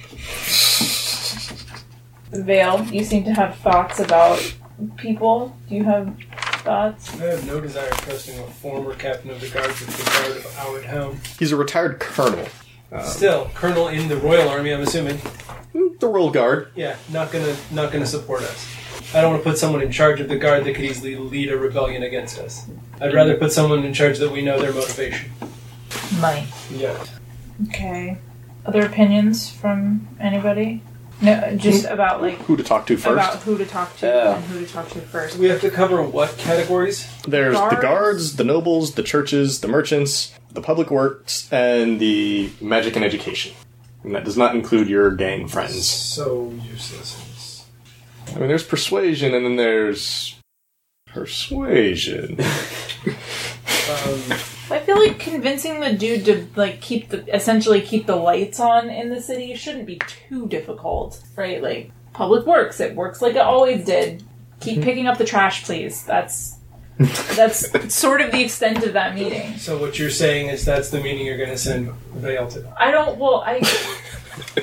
Vale, 2.30 2.84
you 2.86 3.04
seem 3.04 3.24
to 3.24 3.32
have 3.34 3.56
thoughts 3.58 4.00
about 4.00 4.54
people. 4.96 5.54
Do 5.68 5.74
you 5.74 5.84
have 5.84 6.16
thoughts? 6.62 7.12
I 7.20 7.24
have 7.24 7.46
no 7.46 7.60
desire 7.60 7.88
of 7.90 7.96
trusting 7.98 8.38
a 8.38 8.44
former 8.46 8.94
captain 8.94 9.30
of 9.30 9.40
the 9.40 9.48
guards 9.50 9.78
with 9.80 9.94
the 9.96 10.10
guard 10.10 10.38
of 10.38 10.58
our 10.58 10.80
town. 10.82 11.20
He's 11.38 11.52
a 11.52 11.56
retired 11.56 11.98
colonel. 12.00 12.46
Um, 12.92 13.02
Still, 13.04 13.50
colonel 13.54 13.88
in 13.88 14.08
the 14.08 14.16
Royal 14.16 14.48
Army, 14.48 14.72
I'm 14.72 14.82
assuming. 14.82 15.18
The 15.72 16.06
Royal 16.06 16.30
Guard. 16.30 16.68
Yeah, 16.74 16.96
not 17.10 17.32
gonna 17.32 17.56
not 17.70 17.92
gonna 17.92 18.06
support 18.06 18.42
us. 18.42 18.68
I 19.14 19.20
don't 19.20 19.30
want 19.32 19.42
to 19.42 19.48
put 19.50 19.58
someone 19.58 19.82
in 19.82 19.90
charge 19.92 20.20
of 20.20 20.28
the 20.28 20.36
guard 20.36 20.64
that 20.64 20.74
could 20.74 20.84
easily 20.84 21.16
lead 21.16 21.50
a 21.50 21.56
rebellion 21.56 22.02
against 22.02 22.38
us. 22.38 22.66
I'd 23.00 23.14
rather 23.14 23.36
put 23.36 23.52
someone 23.52 23.84
in 23.84 23.92
charge 23.94 24.18
that 24.18 24.30
we 24.30 24.42
know 24.42 24.60
their 24.60 24.72
motivation. 24.72 25.30
Money. 26.20 26.46
Yeah. 26.70 27.02
Okay. 27.68 28.18
Other 28.64 28.82
opinions 28.82 29.50
from 29.50 30.08
anybody? 30.20 30.82
No, 31.22 31.56
just 31.56 31.84
about 31.86 32.20
like 32.20 32.34
Who 32.42 32.56
to 32.56 32.62
talk 32.64 32.86
to 32.86 32.96
first? 32.96 33.12
about 33.12 33.36
who 33.42 33.56
to 33.58 33.64
talk 33.64 33.96
to 33.98 34.06
Yeah. 34.06 34.34
and 34.36 34.44
who 34.46 34.64
to 34.66 34.72
talk 34.72 34.88
to 34.90 35.00
first. 35.00 35.38
We 35.38 35.46
have 35.48 35.60
to 35.60 35.70
cover 35.70 36.02
what 36.02 36.36
categories? 36.36 37.06
There's 37.26 37.54
Guards. 37.56 37.76
the 37.76 37.80
guards, 37.82 38.36
the 38.36 38.44
nobles, 38.44 38.94
the 38.94 39.02
churches, 39.02 39.60
the 39.60 39.68
merchants, 39.68 40.32
the 40.52 40.60
public 40.60 40.90
works, 40.90 41.48
and 41.52 42.00
the 42.00 42.50
magic 42.60 42.96
and 42.96 43.04
education. 43.04 43.52
And 44.02 44.14
that 44.16 44.24
does 44.24 44.36
not 44.36 44.54
include 44.56 44.88
your 44.88 45.10
gang 45.14 45.46
friends. 45.46 45.86
So 45.86 46.52
useless. 46.68 47.64
I 48.34 48.38
mean, 48.38 48.48
there's 48.48 48.64
persuasion, 48.64 49.32
and 49.34 49.44
then 49.46 49.56
there's 49.56 50.34
persuasion. 51.06 52.38
Um, 53.90 54.22
I 54.72 54.78
feel 54.78 54.98
like 54.98 55.18
convincing 55.18 55.80
the 55.80 55.92
dude 55.92 56.24
to 56.24 56.46
like 56.56 56.80
keep 56.80 57.10
the 57.10 57.34
essentially 57.34 57.82
keep 57.82 58.06
the 58.06 58.16
lights 58.16 58.58
on 58.58 58.88
in 58.88 59.10
the 59.10 59.20
city 59.20 59.54
shouldn't 59.54 59.86
be 59.86 60.00
too 60.28 60.46
difficult, 60.48 61.22
right? 61.36 61.62
Like 61.62 61.92
public 62.12 62.46
works, 62.46 62.80
it 62.80 62.94
works 62.94 63.20
like 63.20 63.34
it 63.34 63.42
always 63.42 63.84
did. 63.84 64.24
Keep 64.60 64.78
hmm. 64.78 64.82
picking 64.84 65.06
up 65.06 65.18
the 65.18 65.24
trash, 65.24 65.64
please. 65.64 66.04
That's 66.04 66.56
that's 66.98 67.94
sort 67.94 68.20
of 68.20 68.32
the 68.32 68.42
extent 68.42 68.84
of 68.84 68.94
that 68.94 69.14
meeting. 69.14 69.58
so 69.58 69.78
what 69.78 69.98
you're 69.98 70.10
saying 70.10 70.48
is 70.48 70.64
that's 70.64 70.90
the 70.90 71.00
meeting 71.00 71.26
you're 71.26 71.38
going 71.38 71.50
to 71.50 71.58
send 71.58 71.92
Vale 72.14 72.48
to. 72.48 72.74
I 72.78 72.90
don't. 72.90 73.18
Well, 73.18 73.42
I 73.46 73.60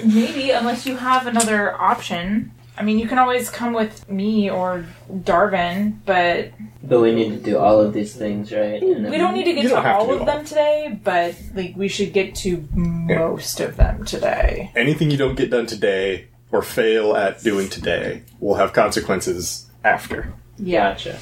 maybe 0.04 0.52
unless 0.52 0.86
you 0.86 0.98
have 0.98 1.28
another 1.28 1.80
option. 1.80 2.52
I 2.80 2.84
mean, 2.84 2.98
you 2.98 3.08
can 3.10 3.18
always 3.18 3.50
come 3.50 3.74
with 3.74 4.10
me 4.10 4.50
or 4.50 4.86
Darvin, 5.12 5.98
but 6.06 6.52
But 6.82 7.02
we 7.02 7.13
need 7.13 7.30
to 7.32 7.36
do 7.38 7.58
all 7.58 7.82
of 7.82 7.92
these 7.94 8.15
things, 8.15 8.54
right? 8.54 8.82
And 8.82 9.04
then- 9.04 9.12
we 9.12 9.18
don't 9.18 9.34
need 9.34 9.44
to 9.44 9.54
get 9.54 9.63
You 9.63 9.70
to 9.70 9.76
don't 9.76 9.84
have 9.84 9.96
to 9.98 10.00
all 10.00 10.08
do 10.08 10.13
of 10.13 10.20
all. 10.22 10.26
them 10.26 10.46
today. 10.46 10.98
But 11.04 11.36
like, 11.54 11.74
we 11.76 11.89
should 11.89 12.13
get 12.13 12.36
to 12.36 12.68
most 12.74 13.60
of 13.60 13.76
them 13.76 14.06
today. 14.06 14.72
Anything 14.78 15.12
you 15.12 15.18
don't 15.18 15.36
get 15.36 15.50
done 15.52 15.65
today 15.65 16.28
or 16.52 16.62
fail 16.62 17.15
at 17.18 17.44
doing 17.44 17.68
today 17.70 18.24
will 18.39 18.56
have 18.56 18.72
consequences 18.72 19.65
after. 19.84 20.32
Yeah. 20.58 20.92
Gotcha. 20.94 21.20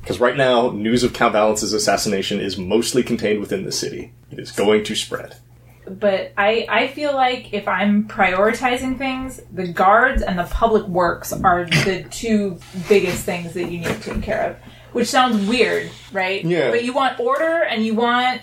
Because 0.00 0.20
right 0.20 0.36
now, 0.36 0.70
news 0.70 1.02
of 1.02 1.12
Count 1.12 1.32
Valence's 1.32 1.72
assassination 1.72 2.38
is 2.38 2.56
mostly 2.56 3.02
contained 3.02 3.40
within 3.40 3.64
the 3.64 3.72
city. 3.72 4.12
It 4.30 4.38
is 4.38 4.52
going 4.52 4.84
to 4.84 4.94
spread. 4.94 5.36
But 5.86 6.32
I, 6.36 6.66
I 6.68 6.88
feel 6.88 7.14
like 7.14 7.52
if 7.52 7.68
I'm 7.68 8.08
prioritizing 8.08 8.96
things, 8.98 9.40
the 9.52 9.66
guards 9.68 10.22
and 10.22 10.38
the 10.38 10.44
public 10.44 10.84
works 10.86 11.32
are 11.32 11.66
the 11.66 12.06
two 12.10 12.58
biggest 12.88 13.24
things 13.24 13.52
that 13.54 13.70
you 13.70 13.78
need 13.78 13.86
to 13.88 14.00
take 14.00 14.22
care 14.22 14.50
of. 14.50 14.56
Which 14.92 15.08
sounds 15.08 15.46
weird, 15.48 15.90
right? 16.12 16.44
Yeah. 16.44 16.70
But 16.70 16.84
you 16.84 16.92
want 16.94 17.18
order 17.20 17.62
and 17.64 17.84
you 17.84 17.94
want 17.94 18.40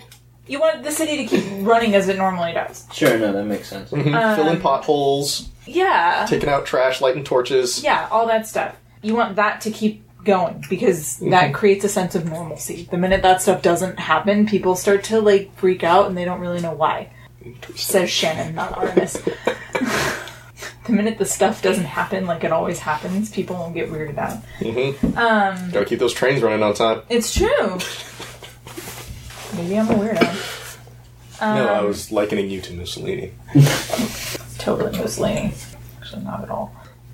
you 0.48 0.60
want 0.60 0.84
the 0.84 0.92
city 0.92 1.18
to 1.18 1.26
keep 1.26 1.46
running 1.66 1.96
as 1.96 2.10
it 2.10 2.18
normally 2.18 2.52
does. 2.52 2.86
Sure, 2.92 3.18
no, 3.18 3.32
that 3.32 3.46
makes 3.46 3.70
sense. 3.70 3.90
Mhm. 3.92 4.36
Filling 4.36 4.60
potholes, 4.60 5.50
Yeah. 5.66 6.26
taking 6.28 6.50
out 6.50 6.66
trash, 6.66 7.00
lighting 7.00 7.24
torches. 7.24 7.82
Yeah, 7.84 8.08
all 8.12 8.28
that 8.28 8.48
stuff. 8.48 8.76
You 9.02 9.16
want 9.16 9.38
that 9.38 9.62
to 9.62 9.72
keep 9.72 10.04
going 10.26 10.64
because 10.70 11.18
that 11.18 11.54
creates 11.54 11.86
a 11.86 11.90
sense 11.90 12.16
of 12.16 12.26
normalcy. 12.30 12.88
The 12.92 12.98
minute 12.98 13.22
that 13.24 13.42
stuff 13.42 13.62
doesn't 13.62 13.98
happen, 14.00 14.46
people 14.46 14.76
start 14.76 15.04
to 15.06 15.22
like 15.22 15.56
freak 15.56 15.84
out 15.84 16.08
and 16.08 16.18
they 16.18 16.26
don't 16.26 16.40
really 16.42 16.60
know 16.62 16.74
why. 16.74 17.10
Says 17.76 18.10
Shannon, 18.10 18.56
not 18.56 18.78
Artemis. 18.78 19.14
the 20.86 20.92
minute 20.92 21.18
the 21.18 21.26
stuff 21.26 21.62
doesn't 21.62 21.86
happen 21.86 22.26
like 22.26 22.44
it 22.44 22.52
always 22.52 22.80
happens, 22.80 23.32
people 23.32 23.56
will 23.56 23.72
get 23.72 23.90
weirded 23.90 24.18
out. 24.18 24.44
Mm-hmm. 24.60 25.18
Um, 25.18 25.72
Gotta 25.72 25.86
keep 25.86 26.00
those 26.00 26.14
trains 26.14 26.42
running 26.42 26.64
on 26.64 26.74
time. 26.74 27.02
it's 27.10 27.34
true. 27.34 27.80
Maybe 29.56 29.78
I'm 29.78 29.90
a 29.90 29.94
weirdo. 29.94 31.42
Um, 31.42 31.56
no, 31.56 31.68
I 31.68 31.82
was 31.82 32.12
likening 32.12 32.50
you 32.50 32.62
to 32.62 32.74
Mussolini. 32.74 33.34
totally 34.60 34.98
Mussolini. 34.98 35.54
Actually, 36.00 36.24
not 36.24 36.44
at 36.44 36.50
all. 36.50 36.74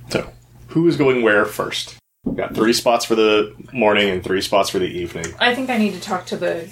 So, 0.09 0.29
who 0.67 0.87
is 0.87 0.97
going 0.97 1.21
where 1.23 1.45
first? 1.45 1.95
We've 2.25 2.35
got 2.35 2.53
three 2.53 2.73
spots 2.73 3.05
for 3.05 3.15
the 3.15 3.55
morning 3.71 4.09
and 4.09 4.21
three 4.21 4.41
spots 4.41 4.69
for 4.69 4.79
the 4.79 4.85
evening. 4.85 5.25
I 5.39 5.55
think 5.55 5.69
I 5.69 5.77
need 5.77 5.93
to 5.93 6.01
talk 6.01 6.25
to 6.27 6.37
the. 6.37 6.69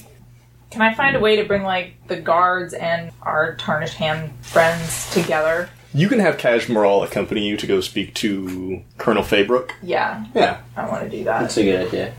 Can 0.76 0.82
I 0.82 0.94
find 0.94 1.16
a 1.16 1.22
way 1.22 1.38
to 1.38 1.46
bring 1.46 1.64
like 1.64 1.94
the 2.08 2.18
guards 2.18 2.74
and 2.74 3.10
our 3.22 3.56
tarnished 3.56 3.94
hand 3.94 4.34
friends 4.42 5.10
together? 5.14 5.70
You 5.94 6.10
can 6.10 6.20
have 6.20 6.36
Kaj 6.36 6.68
Moral 6.68 7.02
accompany 7.02 7.48
you 7.48 7.56
to 7.56 7.66
go 7.66 7.80
speak 7.80 8.14
to 8.16 8.84
Colonel 8.98 9.24
Faybrook. 9.24 9.72
Yeah, 9.82 10.26
Yeah. 10.36 10.60
I 10.76 10.90
want 10.90 11.06
to 11.06 11.10
do 11.10 11.24
that. 11.24 11.40
That's 11.40 11.56
a 11.56 11.64
good 11.64 11.88
idea. 11.88 12.14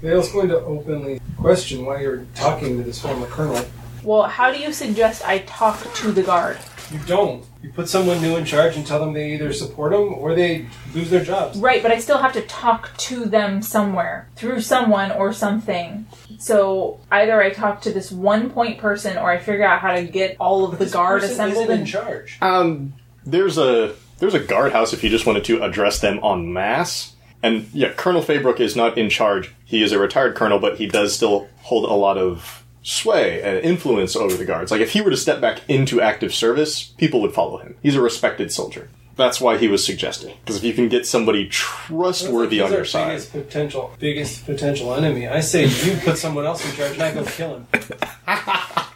Vale's 0.00 0.30
going 0.30 0.46
to 0.50 0.60
openly 0.60 1.20
question 1.38 1.84
why 1.84 2.00
you're 2.00 2.24
talking 2.36 2.76
to 2.76 2.84
this 2.84 3.02
former 3.02 3.26
colonel. 3.26 3.66
Well, 4.04 4.28
how 4.28 4.52
do 4.52 4.60
you 4.60 4.72
suggest 4.72 5.26
I 5.26 5.38
talk 5.40 5.92
to 5.94 6.12
the 6.12 6.22
guard? 6.22 6.58
You 6.92 7.00
don't. 7.00 7.44
You 7.64 7.72
put 7.72 7.88
someone 7.88 8.22
new 8.22 8.36
in 8.36 8.44
charge 8.44 8.76
and 8.76 8.86
tell 8.86 9.00
them 9.00 9.12
they 9.12 9.32
either 9.32 9.52
support 9.52 9.90
them 9.90 10.14
or 10.14 10.36
they 10.36 10.66
lose 10.94 11.10
their 11.10 11.24
jobs. 11.24 11.58
Right, 11.58 11.82
but 11.82 11.90
I 11.90 11.98
still 11.98 12.18
have 12.18 12.32
to 12.34 12.42
talk 12.42 12.96
to 12.98 13.24
them 13.24 13.60
somewhere 13.60 14.28
through 14.36 14.60
someone 14.60 15.10
or 15.10 15.32
something. 15.32 16.06
So 16.38 17.00
either 17.10 17.40
I 17.42 17.50
talk 17.50 17.82
to 17.82 17.92
this 17.92 18.10
one 18.12 18.50
point 18.50 18.78
person, 18.78 19.18
or 19.18 19.30
I 19.30 19.38
figure 19.38 19.66
out 19.66 19.80
how 19.80 19.92
to 19.94 20.04
get 20.04 20.36
all 20.38 20.64
of 20.64 20.72
the 20.72 20.84
This 20.84 20.92
guard 20.92 21.24
assembled. 21.24 21.64
isn't 21.64 21.80
in 21.80 21.86
charge. 21.86 22.38
Um, 22.40 22.94
there's 23.26 23.58
a 23.58 23.94
there's 24.18 24.34
a 24.34 24.40
guardhouse 24.40 24.92
if 24.92 25.02
you 25.04 25.10
just 25.10 25.26
wanted 25.26 25.44
to 25.44 25.62
address 25.62 26.00
them 26.00 26.20
en 26.24 26.52
masse. 26.52 27.14
And 27.42 27.68
yeah, 27.72 27.92
Colonel 27.92 28.22
Faybrook 28.22 28.58
is 28.60 28.74
not 28.74 28.98
in 28.98 29.10
charge. 29.10 29.54
He 29.64 29.82
is 29.82 29.92
a 29.92 29.98
retired 29.98 30.34
colonel, 30.34 30.58
but 30.58 30.78
he 30.78 30.86
does 30.86 31.14
still 31.14 31.48
hold 31.62 31.84
a 31.84 31.94
lot 31.94 32.18
of 32.18 32.64
sway 32.82 33.42
and 33.42 33.58
influence 33.58 34.16
over 34.16 34.34
the 34.36 34.44
guards. 34.44 34.70
Like 34.70 34.80
if 34.80 34.92
he 34.92 35.00
were 35.00 35.10
to 35.10 35.16
step 35.16 35.40
back 35.40 35.60
into 35.68 36.00
active 36.00 36.34
service, 36.34 36.82
people 36.82 37.20
would 37.20 37.34
follow 37.34 37.58
him. 37.58 37.76
He's 37.82 37.94
a 37.96 38.00
respected 38.00 38.50
soldier. 38.52 38.88
That's 39.18 39.40
why 39.40 39.58
he 39.58 39.66
was 39.66 39.84
suggested. 39.84 40.32
Because 40.40 40.56
if 40.58 40.62
you 40.64 40.72
can 40.72 40.88
get 40.88 41.04
somebody 41.04 41.48
trustworthy 41.48 42.58
He's 42.58 42.64
on 42.66 42.70
your 42.72 42.84
side, 42.84 43.08
Biggest 43.08 43.32
potential, 43.32 43.90
biggest 43.98 44.46
potential 44.46 44.94
enemy. 44.94 45.26
I 45.26 45.40
say 45.40 45.66
you 45.66 45.96
put 45.96 46.16
someone 46.16 46.46
else 46.46 46.64
in 46.64 46.70
charge 46.76 46.92
and 46.92 47.02
I 47.02 47.12
go 47.12 47.24
kill 47.24 47.56
him. 47.56 47.66
I 48.28 48.86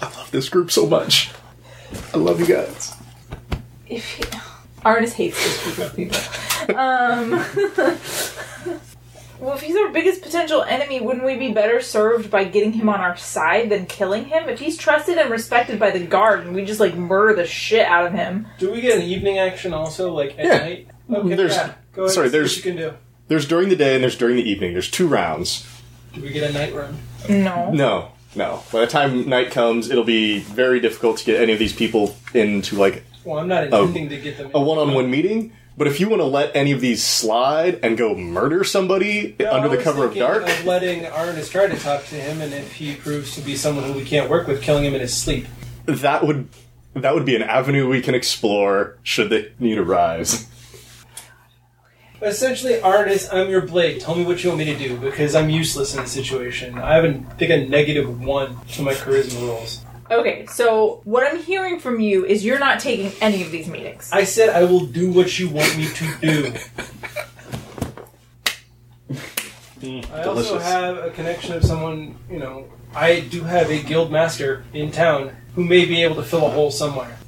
love 0.00 0.28
this 0.32 0.48
group 0.48 0.72
so 0.72 0.86
much. 0.86 1.30
I 2.12 2.16
love 2.18 2.40
you 2.40 2.46
guys. 2.46 2.94
if 3.88 4.04
he, 4.16 4.22
Arnis 4.84 5.12
hates 5.12 5.36
this 5.42 5.62
group 5.64 5.78
of 5.78 5.94
people. 5.96 6.18
Um, 6.76 7.44
well, 9.42 9.54
if 9.54 9.60
he's 9.60 9.76
our 9.76 9.88
biggest 9.88 10.22
potential 10.22 10.62
enemy, 10.62 11.00
wouldn't 11.00 11.24
we 11.26 11.36
be 11.36 11.52
better 11.52 11.80
served 11.80 12.30
by 12.30 12.44
getting 12.44 12.72
him 12.72 12.88
on 12.88 13.00
our 13.00 13.16
side 13.16 13.70
than 13.70 13.86
killing 13.86 14.24
him? 14.26 14.48
If 14.48 14.60
he's 14.60 14.76
trusted 14.76 15.18
and 15.18 15.30
respected 15.30 15.80
by 15.80 15.90
the 15.90 15.98
guard, 16.06 16.46
and 16.46 16.54
we 16.54 16.64
just 16.64 16.78
like 16.80 16.94
murder 16.94 17.34
the 17.34 17.46
shit 17.46 17.84
out 17.86 18.06
of 18.06 18.12
him, 18.12 18.46
Do 18.58 18.70
we 18.70 18.80
get 18.80 18.96
an 18.96 19.02
evening 19.02 19.38
action 19.38 19.74
also, 19.74 20.12
like 20.12 20.38
at 20.38 20.44
Yeah. 20.46 20.58
night? 20.58 20.88
Mm-hmm. 21.10 21.14
Okay, 21.26 21.34
There's- 21.34 21.54
yeah. 21.56 21.72
Go 21.92 22.02
ahead. 22.04 22.14
sorry, 22.14 22.28
see 22.28 22.32
there's- 22.32 22.50
what 22.56 22.64
you 22.64 22.72
can 22.72 22.76
do. 22.76 22.92
There's 23.28 23.46
during 23.46 23.68
the 23.68 23.76
day 23.76 23.94
and 23.94 24.02
there's 24.02 24.16
during 24.16 24.36
the 24.36 24.48
evening. 24.48 24.72
There's 24.72 24.90
two 24.90 25.06
rounds. 25.08 25.66
Do 26.14 26.20
we 26.22 26.30
get 26.30 26.48
a 26.48 26.52
night 26.52 26.74
run? 26.74 26.98
no. 27.28 27.70
No, 27.72 28.08
no. 28.34 28.62
By 28.72 28.80
the 28.80 28.86
time 28.86 29.28
night 29.28 29.50
comes, 29.50 29.90
it'll 29.90 30.04
be 30.04 30.38
very 30.40 30.80
difficult 30.80 31.18
to 31.18 31.24
get 31.24 31.40
any 31.40 31.52
of 31.52 31.58
these 31.58 31.72
people 31.72 32.14
into 32.34 32.76
like 32.76 33.04
Well, 33.24 33.38
I'm 33.38 33.48
not 33.48 33.64
intending 33.64 34.08
to 34.10 34.16
get 34.18 34.36
them. 34.38 34.50
a 34.54 34.60
one-on-one 34.60 35.10
meeting. 35.10 35.52
But 35.76 35.86
if 35.86 36.00
you 36.00 36.08
want 36.08 36.20
to 36.20 36.26
let 36.26 36.54
any 36.54 36.72
of 36.72 36.80
these 36.80 37.02
slide 37.02 37.80
and 37.82 37.96
go 37.96 38.14
murder 38.14 38.62
somebody 38.62 39.34
No, 39.40 39.52
under 39.52 39.68
the 39.68 39.82
cover 39.82 40.04
of 40.04 40.14
dark, 40.14 40.42
Of 40.42 40.66
letting 40.66 41.04
Arnis 41.04 41.50
try 41.50 41.66
to 41.66 41.78
talk 41.78 42.04
to 42.06 42.14
him, 42.14 42.40
and 42.42 42.52
if 42.52 42.74
he 42.74 42.94
proves 42.94 43.34
to 43.36 43.40
be 43.40 43.56
someone 43.56 43.84
who 43.84 43.94
we 43.94 44.04
can't 44.04 44.28
work 44.28 44.46
with, 44.46 44.60
killing 44.60 44.84
him 44.84 44.94
in 44.94 45.00
his 45.00 45.16
sleep. 45.16 45.46
that 45.86 46.26
would 46.26 46.48
that 46.94 47.14
would 47.14 47.24
be 47.24 47.34
an 47.34 47.42
avenue 47.42 47.88
we 47.88 48.02
can 48.02 48.14
explore 48.14 48.98
should 49.02 49.30
the 49.30 49.50
need 49.58 49.78
arise. 49.78 50.46
Essentially, 52.20 52.74
Arnis, 52.74 53.32
I'm 53.32 53.48
your 53.50 53.62
blade. 53.62 54.00
Tell 54.00 54.14
me 54.14 54.24
what 54.24 54.44
you 54.44 54.50
want 54.50 54.60
me 54.60 54.66
to 54.66 54.78
do, 54.78 54.96
because 54.98 55.34
I'm 55.34 55.50
useless 55.50 55.94
in 55.94 56.02
this 56.02 56.12
situation. 56.12 56.78
I 56.78 56.94
have 56.94 57.04
a, 57.04 57.08
I 57.08 57.34
think 57.34 57.50
a 57.50 57.68
negative 57.68 58.20
one 58.20 58.58
to 58.74 58.82
my 58.82 58.92
charisma 58.92 59.48
rolls. 59.48 59.80
Okay, 60.10 60.46
so 60.46 61.00
what 61.04 61.26
I'm 61.26 61.40
hearing 61.40 61.78
from 61.78 62.00
you 62.00 62.24
is 62.24 62.44
you're 62.44 62.58
not 62.58 62.80
taking 62.80 63.12
any 63.20 63.42
of 63.42 63.50
these 63.50 63.68
meetings. 63.68 64.10
I 64.12 64.24
said 64.24 64.50
I 64.50 64.64
will 64.64 64.86
do 64.86 65.10
what 65.10 65.38
you 65.38 65.48
want 65.48 65.76
me 65.76 65.88
to 65.88 66.16
do. 66.20 66.54
Hmm, 69.80 70.00
I 70.12 70.22
also 70.22 70.42
delicious. 70.42 70.62
have 70.62 70.98
a 70.98 71.10
connection 71.10 71.54
of 71.54 71.64
someone, 71.64 72.16
you 72.30 72.38
know, 72.38 72.68
I 72.94 73.20
do 73.20 73.42
have 73.42 73.70
a 73.70 73.82
guild 73.82 74.12
master 74.12 74.64
in 74.72 74.92
town 74.92 75.34
who 75.54 75.64
may 75.64 75.84
be 75.84 76.02
able 76.02 76.16
to 76.16 76.22
fill 76.22 76.46
a 76.46 76.50
hole 76.50 76.70
somewhere. 76.70 77.18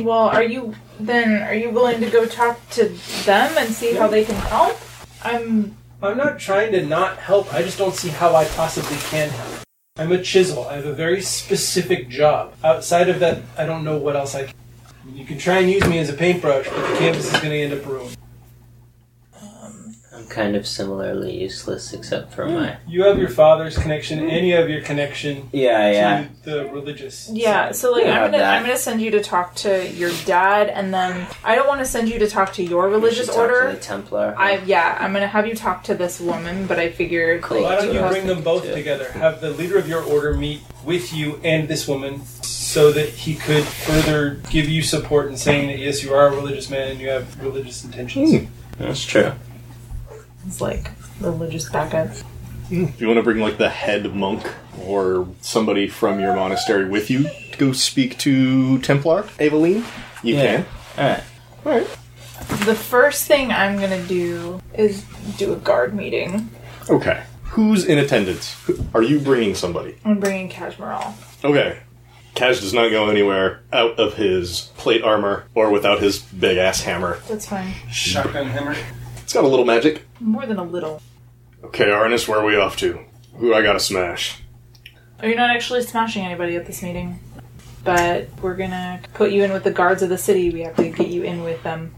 Well, 0.00 0.28
are 0.28 0.42
you 0.42 0.74
then? 1.00 1.42
Are 1.42 1.54
you 1.54 1.70
willing 1.70 2.00
to 2.00 2.10
go 2.10 2.26
talk 2.26 2.58
to 2.70 2.88
them 3.24 3.56
and 3.56 3.72
see 3.72 3.94
how 3.94 4.08
they 4.08 4.24
can 4.24 4.34
help? 4.34 4.78
I'm. 5.22 5.76
I'm 6.02 6.16
not 6.16 6.38
trying 6.38 6.72
to 6.72 6.84
not 6.84 7.16
help, 7.16 7.52
I 7.54 7.62
just 7.62 7.78
don't 7.78 7.94
see 7.94 8.10
how 8.10 8.36
I 8.36 8.44
possibly 8.44 8.98
can 9.10 9.30
help. 9.30 9.65
I'm 9.98 10.12
a 10.12 10.22
chisel. 10.22 10.68
I 10.68 10.74
have 10.74 10.84
a 10.84 10.92
very 10.92 11.22
specific 11.22 12.10
job. 12.10 12.52
Outside 12.62 13.08
of 13.08 13.18
that, 13.20 13.40
I 13.56 13.64
don't 13.64 13.82
know 13.82 13.96
what 13.96 14.14
else 14.14 14.34
I 14.34 14.44
can. 14.44 14.54
You 15.14 15.24
can 15.24 15.38
try 15.38 15.58
and 15.60 15.70
use 15.70 15.86
me 15.86 15.98
as 15.98 16.10
a 16.10 16.12
paintbrush, 16.12 16.68
but 16.68 16.90
the 16.90 16.98
canvas 16.98 17.32
is 17.32 17.40
going 17.40 17.50
to 17.50 17.56
end 17.56 17.72
up 17.72 17.86
ruined. 17.86 18.15
I'm 20.26 20.32
kind 20.34 20.56
of 20.56 20.66
similarly 20.66 21.40
useless 21.40 21.92
except 21.92 22.32
for 22.32 22.46
my. 22.46 22.76
You 22.86 23.04
have 23.04 23.18
your 23.18 23.28
father's 23.28 23.78
connection, 23.78 24.18
and 24.28 24.46
you 24.46 24.54
have 24.56 24.68
your 24.68 24.82
connection 24.82 25.48
Yeah, 25.52 25.90
yeah. 25.90 26.26
to 26.44 26.50
the 26.50 26.64
religious. 26.66 27.30
Yeah, 27.32 27.66
side. 27.66 27.76
so 27.76 27.92
like 27.92 28.04
Yeah, 28.04 28.12
I'm 28.24 28.30
gonna 28.32 28.38
that. 28.38 28.56
I'm 28.58 28.62
gonna 28.62 28.76
send 28.78 29.00
you 29.00 29.10
to 29.12 29.22
talk 29.22 29.54
to 29.56 29.88
your 29.92 30.10
dad, 30.24 30.68
and 30.68 30.92
then 30.92 31.26
I 31.44 31.54
don't 31.54 31.68
want 31.68 31.80
to 31.80 31.86
send 31.86 32.08
you 32.08 32.18
to 32.18 32.28
talk 32.28 32.52
to 32.54 32.62
your 32.64 32.88
religious 32.88 33.26
Should 33.26 33.34
talk 33.34 33.48
to 33.48 33.54
order. 33.54 33.72
the 33.72 33.78
Templar. 33.78 34.34
I 34.36 34.58
yeah, 34.66 34.96
I'm 35.00 35.12
gonna 35.12 35.28
have 35.28 35.46
you 35.46 35.54
talk 35.54 35.84
to 35.84 35.94
this 35.94 36.20
woman, 36.20 36.66
but 36.66 36.78
I 36.78 36.90
figured 36.90 37.42
Cool. 37.42 37.62
Why 37.62 37.70
like, 37.70 37.78
don't 37.80 37.94
you 37.94 38.00
Yeah. 38.00 38.08
bring 38.08 38.26
them 38.26 38.42
both 38.42 38.66
Yeah. 38.66 38.74
together? 38.74 39.10
Have 39.12 39.40
the 39.40 39.50
leader 39.50 39.78
of 39.78 39.88
your 39.88 40.02
order 40.02 40.34
meet 40.34 40.60
with 40.84 41.12
you 41.14 41.40
and 41.44 41.68
this 41.68 41.86
woman 41.86 42.22
so 42.42 42.90
that 42.92 43.08
he 43.10 43.34
could 43.36 43.64
further 43.64 44.40
give 44.50 44.68
you 44.68 44.82
support 44.82 45.28
in 45.28 45.36
saying 45.36 45.68
that 45.68 45.78
yes, 45.78 46.02
you 46.02 46.12
are 46.14 46.26
a 46.28 46.30
religious 46.34 46.68
man 46.68 46.88
and 46.90 47.00
you 47.00 47.08
have 47.08 47.40
religious 47.42 47.84
intentions. 47.84 48.30
Hmm. 48.32 48.44
That's 48.78 49.04
true. 49.04 49.32
It's 50.46 50.60
like 50.60 50.90
religious 51.20 51.68
backup. 51.70 52.08
If 52.70 53.00
you 53.00 53.06
want 53.06 53.18
to 53.18 53.22
bring 53.22 53.38
like 53.38 53.58
the 53.58 53.68
head 53.68 54.12
monk 54.14 54.42
or 54.82 55.28
somebody 55.40 55.86
from 55.88 56.18
your 56.20 56.34
monastery 56.34 56.88
with 56.88 57.10
you 57.10 57.24
to 57.52 57.58
go 57.58 57.72
speak 57.72 58.18
to 58.18 58.78
Templar 58.80 59.22
Eveline, 59.38 59.84
you 60.22 60.34
Yeah. 60.34 60.42
can. 60.42 60.66
Alright. 60.98 61.22
All 61.64 61.72
right. 61.72 61.86
The 62.66 62.74
first 62.74 63.26
thing 63.26 63.50
I'm 63.52 63.78
gonna 63.78 64.02
do 64.02 64.60
is 64.74 65.04
do 65.38 65.52
a 65.52 65.56
guard 65.56 65.94
meeting. 65.94 66.50
Okay. 66.90 67.22
Who's 67.50 67.84
in 67.84 67.98
attendance? 67.98 68.54
Who- 68.66 68.84
Are 68.94 69.02
you 69.02 69.18
bringing 69.20 69.54
somebody? 69.54 69.96
I'm 70.04 70.18
bringing 70.20 70.48
Kashmiral. 70.50 71.14
Okay. 71.44 71.78
Kaj 72.34 72.60
does 72.60 72.74
not 72.74 72.90
go 72.90 73.08
anywhere 73.08 73.60
out 73.72 73.98
of 73.98 74.14
his 74.14 74.70
plate 74.76 75.02
armor 75.02 75.44
or 75.54 75.70
without 75.70 76.00
his 76.02 76.18
big 76.18 76.58
ass 76.58 76.82
hammer. 76.82 77.18
That's 77.28 77.46
fine. 77.46 77.72
Shotgun 77.90 78.48
hammer. 78.48 78.76
It's 79.26 79.32
got 79.32 79.42
a 79.42 79.48
little 79.48 79.64
magic. 79.64 80.04
More 80.20 80.46
than 80.46 80.56
a 80.56 80.62
little. 80.62 81.02
Okay, 81.64 81.86
Arnis, 81.86 82.28
where 82.28 82.38
are 82.38 82.44
we 82.44 82.54
off 82.54 82.76
to? 82.76 83.00
Who 83.38 83.52
I 83.52 83.60
gotta 83.60 83.80
smash? 83.80 84.40
Oh, 85.20 85.26
you're 85.26 85.34
not 85.34 85.50
actually 85.50 85.82
smashing 85.82 86.24
anybody 86.24 86.54
at 86.54 86.64
this 86.64 86.80
meeting. 86.80 87.18
But 87.82 88.28
we're 88.40 88.54
gonna 88.54 89.00
put 89.14 89.32
you 89.32 89.42
in 89.42 89.52
with 89.52 89.64
the 89.64 89.72
guards 89.72 90.02
of 90.02 90.10
the 90.10 90.16
city. 90.16 90.50
We 90.50 90.60
have 90.60 90.76
to 90.76 90.90
get 90.90 91.08
you 91.08 91.24
in 91.24 91.42
with 91.42 91.60
them. 91.64 91.92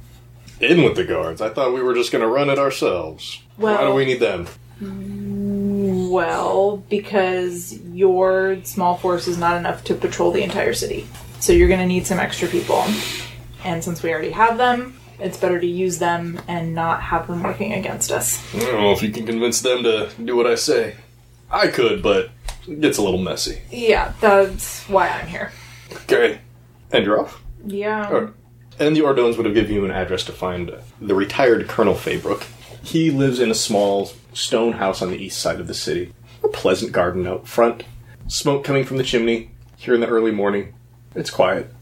In 0.63 0.83
with 0.83 0.97
the 0.97 1.05
guards. 1.05 1.43
I 1.43 1.51
thought 1.51 1.75
we 1.75 1.83
were 1.83 1.93
just 1.93 2.13
gonna 2.13 2.27
run 2.27 2.49
it 2.49 2.59
ourselves. 2.59 3.43
Why 3.59 3.85
do 3.85 3.93
we 3.93 4.07
need 4.07 4.21
them? 4.21 4.49
Well, 6.11 6.79
because 6.89 7.79
your 7.93 8.57
small 8.65 8.97
force 8.97 9.29
is 9.29 9.37
not 9.37 9.59
enough 9.59 9.85
to 9.85 9.95
patrol 9.95 10.31
the 10.31 10.43
entire 10.43 10.73
city. 10.73 11.07
So 11.41 11.53
you're 11.53 11.69
gonna 11.69 11.85
need 11.85 12.07
some 12.07 12.19
extra 12.19 12.49
people. 12.49 12.87
And 13.67 13.85
since 13.85 14.03
we 14.03 14.11
already 14.11 14.31
have 14.31 14.57
them, 14.57 14.98
it's 15.19 15.37
better 15.37 15.61
to 15.61 15.67
use 15.67 15.99
them 15.99 16.41
and 16.49 16.75
not 16.75 17.03
have 17.03 17.27
them 17.27 17.43
working 17.43 17.73
against 17.73 18.11
us. 18.11 18.43
I 18.55 18.61
don't 18.61 18.81
know 18.81 18.93
if 18.93 19.03
you 19.03 19.11
can 19.11 19.27
convince 19.27 19.61
them 19.61 19.83
to 19.83 20.11
do 20.23 20.37
what 20.37 20.47
I 20.47 20.55
say. 20.55 20.97
I 21.51 21.69
could, 21.69 22.03
but 22.03 22.31
it 22.67 22.81
gets 22.81 22.99
a 22.99 23.03
little 23.03 23.21
messy. 23.21 23.63
Yeah, 23.71 24.13
that's 24.21 24.85
why 24.89 25.09
I'm 25.09 25.27
here. 25.27 25.53
Okay. 25.93 26.41
And 26.93 27.05
you're 27.05 27.21
off? 27.21 27.43
Yeah. 27.65 28.29
And 28.79 28.95
the 28.95 29.01
Ordones 29.01 29.37
would 29.37 29.47
have 29.47 29.55
given 29.55 29.73
you 29.73 29.85
an 29.85 29.91
address 29.91 30.25
to 30.25 30.33
find 30.33 30.73
the 31.01 31.15
retired 31.15 31.67
Colonel 31.69 31.95
Faybrook. 31.95 32.47
He 32.83 33.11
lives 33.11 33.41
in 33.41 33.51
a 33.51 33.55
small 33.55 34.13
stone 34.33 34.75
house 34.75 35.03
on 35.03 35.11
the 35.11 35.19
east 35.19 35.41
side 35.41 35.61
of 35.61 35.67
the 35.67 35.75
city. 35.75 36.13
A 36.45 36.49
pleasant 36.49 36.93
garden 36.93 37.27
out 37.27 37.49
front. 37.49 37.83
Smoke 38.29 38.63
coming 38.63 38.85
from 38.85 38.99
the 38.99 39.03
chimney 39.03 39.51
here 39.77 39.95
in 39.95 40.01
the 40.01 40.07
early 40.07 40.31
morning. 40.31 40.75
It's 41.15 41.31
quiet. 41.31 41.73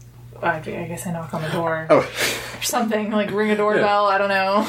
I, 0.41 0.57
I 0.57 0.61
guess 0.61 1.07
I 1.07 1.11
knock 1.11 1.33
on 1.33 1.41
the 1.41 1.49
door 1.49 1.87
Oh, 1.89 1.99
or 1.99 2.61
something, 2.63 3.11
like 3.11 3.31
ring 3.31 3.51
a 3.51 3.55
doorbell. 3.57 4.05
I 4.05 4.17
don't 4.17 4.29
know. 4.29 4.67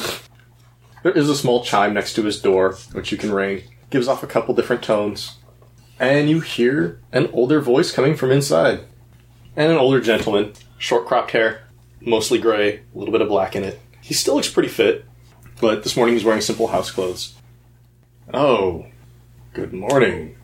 there 1.03 1.13
is 1.13 1.29
a 1.29 1.35
small 1.37 1.65
chime 1.65 1.95
next 1.95 2.15
to 2.15 2.23
his 2.25 2.41
door, 2.41 2.77
which 2.93 3.13
you 3.13 3.19
can 3.19 3.33
ring. 3.33 3.63
Gives 3.91 4.09
off 4.09 4.23
a 4.23 4.27
couple 4.27 4.55
different 4.55 4.83
tones. 4.83 5.39
And 6.01 6.29
you 6.31 6.41
hear 6.41 7.01
an 7.13 7.29
older 7.33 7.61
voice 7.61 7.91
coming 7.93 8.15
from 8.17 8.31
inside. 8.31 8.81
And 9.57 9.73
an 9.73 9.79
older 9.79 10.01
gentleman, 10.01 10.53
short 10.79 11.07
cropped 11.07 11.33
hair, 11.33 11.65
mostly 12.01 12.39
gray, 12.39 12.77
a 12.95 12.99
little 12.99 13.13
bit 13.13 13.23
of 13.23 13.29
black 13.29 13.57
in 13.57 13.65
it. 13.65 13.81
He 14.01 14.15
still 14.15 14.37
looks 14.37 14.51
pretty 14.51 14.69
fit, 14.69 15.05
but 15.61 15.83
this 15.83 15.97
morning 15.97 16.15
he's 16.15 16.25
wearing 16.25 16.41
simple 16.41 16.69
house 16.69 16.91
clothes. 16.91 17.35
Oh, 18.33 18.87
good 19.55 19.73
morning. 19.73 20.37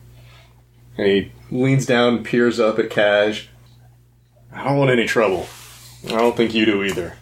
And 0.97 1.07
he 1.07 1.31
leans 1.51 1.85
down 1.85 2.23
peers 2.23 2.59
up 2.59 2.79
at 2.79 2.89
Cash. 2.89 3.49
I 4.55 4.63
don't 4.63 4.77
want 4.77 4.89
any 4.89 5.05
trouble. 5.05 5.47
I 6.05 6.11
don't 6.11 6.35
think 6.35 6.53
you 6.53 6.65
do 6.65 6.83
either. 6.83 7.15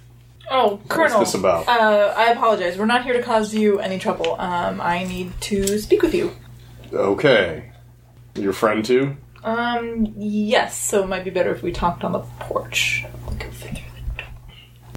Oh, 0.52 0.80
Colonel. 0.88 1.18
What's 1.18 1.32
this 1.32 1.40
about? 1.40 1.68
Uh, 1.68 2.14
I 2.16 2.32
apologize. 2.32 2.78
We're 2.78 2.86
not 2.86 3.04
here 3.04 3.14
to 3.14 3.24
cause 3.24 3.54
you 3.54 3.80
any 3.80 3.98
trouble. 3.98 4.40
Um, 4.40 4.80
I 4.80 5.04
need 5.04 5.40
to 5.42 5.80
speak 5.80 6.02
with 6.04 6.14
you. 6.14 6.32
Okay. 6.94 7.72
Your 8.36 8.54
friend 8.54 8.86
too? 8.86 9.18
Um, 9.44 10.14
yes. 10.16 10.78
So 10.78 11.04
it 11.04 11.08
might 11.08 11.24
be 11.24 11.32
better 11.32 11.54
if 11.54 11.64
we 11.64 11.72
talked 11.72 12.04
on 12.04 12.12
the 12.12 12.20
porch. 12.40 13.04
We 13.32 13.38
can 13.38 13.52
fit 13.52 13.72
through 13.78 13.92
the 14.16 14.22
door. 14.22 14.28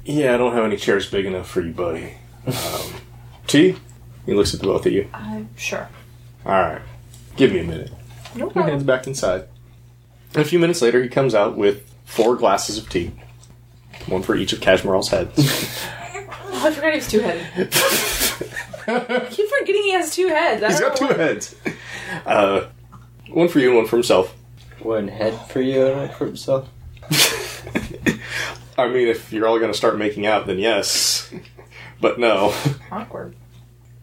Yeah, 0.04 0.34
I 0.34 0.36
don't 0.36 0.52
have 0.52 0.64
any 0.64 0.76
chairs 0.76 1.08
big 1.10 1.24
enough 1.24 1.48
for 1.48 1.62
you, 1.62 1.72
buddy. 1.72 2.14
Um, 2.46 2.92
T? 3.46 3.76
He 4.26 4.34
looks 4.34 4.52
at 4.52 4.60
the 4.60 4.66
both 4.66 4.84
of 4.84 4.92
you. 4.92 5.08
Uh, 5.14 5.42
sure. 5.56 5.88
Alright. 6.44 6.82
Give 7.36 7.52
me 7.52 7.60
a 7.60 7.64
minute. 7.64 7.92
No 8.34 8.46
problem. 8.50 8.66
He 8.66 8.70
heads 8.72 8.84
back 8.84 9.06
inside. 9.06 9.44
A 10.34 10.44
few 10.44 10.58
minutes 10.58 10.82
later, 10.82 11.02
he 11.02 11.08
comes 11.08 11.34
out 11.34 11.56
with 11.56 11.90
four 12.06 12.34
glasses 12.36 12.78
of 12.78 12.88
tea. 12.88 13.12
One 14.06 14.22
for 14.22 14.34
each 14.34 14.52
of 14.54 14.60
Kashmiral's 14.60 15.08
heads. 15.10 15.32
Oh, 15.38 16.62
I 16.66 16.70
forgot 16.70 16.92
he 16.92 16.96
was 16.98 17.08
two 17.08 17.20
headed. 17.20 17.46
I 18.88 19.26
keep 19.30 19.48
forgetting 19.50 19.82
he 19.82 19.92
has 19.92 20.14
two 20.14 20.28
heads. 20.28 20.62
I 20.62 20.68
He's 20.68 20.80
don't 20.80 20.88
got 20.98 21.00
know 21.00 21.08
two 21.08 21.14
why. 21.14 21.24
heads. 21.24 21.54
Uh, 22.24 22.66
one 23.30 23.48
for 23.48 23.58
you 23.58 23.68
and 23.68 23.76
one 23.78 23.86
for 23.86 23.96
himself. 23.96 24.34
One 24.80 25.08
head 25.08 25.34
for 25.50 25.60
you 25.60 25.86
and 25.86 25.96
one 25.96 26.08
for 26.10 26.26
himself. 26.26 26.68
I 28.78 28.88
mean, 28.88 29.08
if 29.08 29.32
you're 29.32 29.46
all 29.48 29.58
going 29.58 29.72
to 29.72 29.76
start 29.76 29.98
making 29.98 30.26
out, 30.26 30.46
then 30.46 30.58
yes. 30.58 31.32
But 32.00 32.18
no. 32.20 32.54
Awkward. 32.92 33.34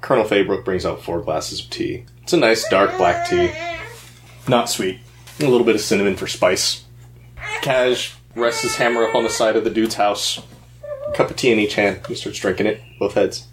Colonel 0.02 0.26
Faybrook 0.26 0.66
brings 0.66 0.86
out 0.86 1.02
four 1.02 1.22
glasses 1.22 1.64
of 1.64 1.70
tea. 1.70 2.06
It's 2.24 2.34
a 2.34 2.38
nice 2.38 2.68
dark 2.68 2.98
black 2.98 3.30
tea. 3.30 3.52
Not 4.50 4.70
sweet. 4.70 5.00
A 5.40 5.44
little 5.46 5.64
bit 5.66 5.76
of 5.76 5.82
cinnamon 5.82 6.16
for 6.18 6.28
spice. 6.28 6.84
Kaj 7.64 8.14
rests 8.36 8.62
his 8.62 8.76
hammer 8.76 9.06
up 9.06 9.16
on 9.16 9.24
the 9.24 9.30
side 9.30 9.56
of 9.56 9.64
the 9.64 9.70
dude's 9.70 9.96
house. 9.96 10.42
Cup 11.14 11.30
of 11.30 11.38
tea 11.38 11.52
in 11.52 11.60
each 11.60 11.76
hand. 11.76 12.06
He 12.08 12.16
starts 12.16 12.38
drinking 12.40 12.68
it, 12.68 12.82
both 13.00 13.14
heads. 13.14 13.48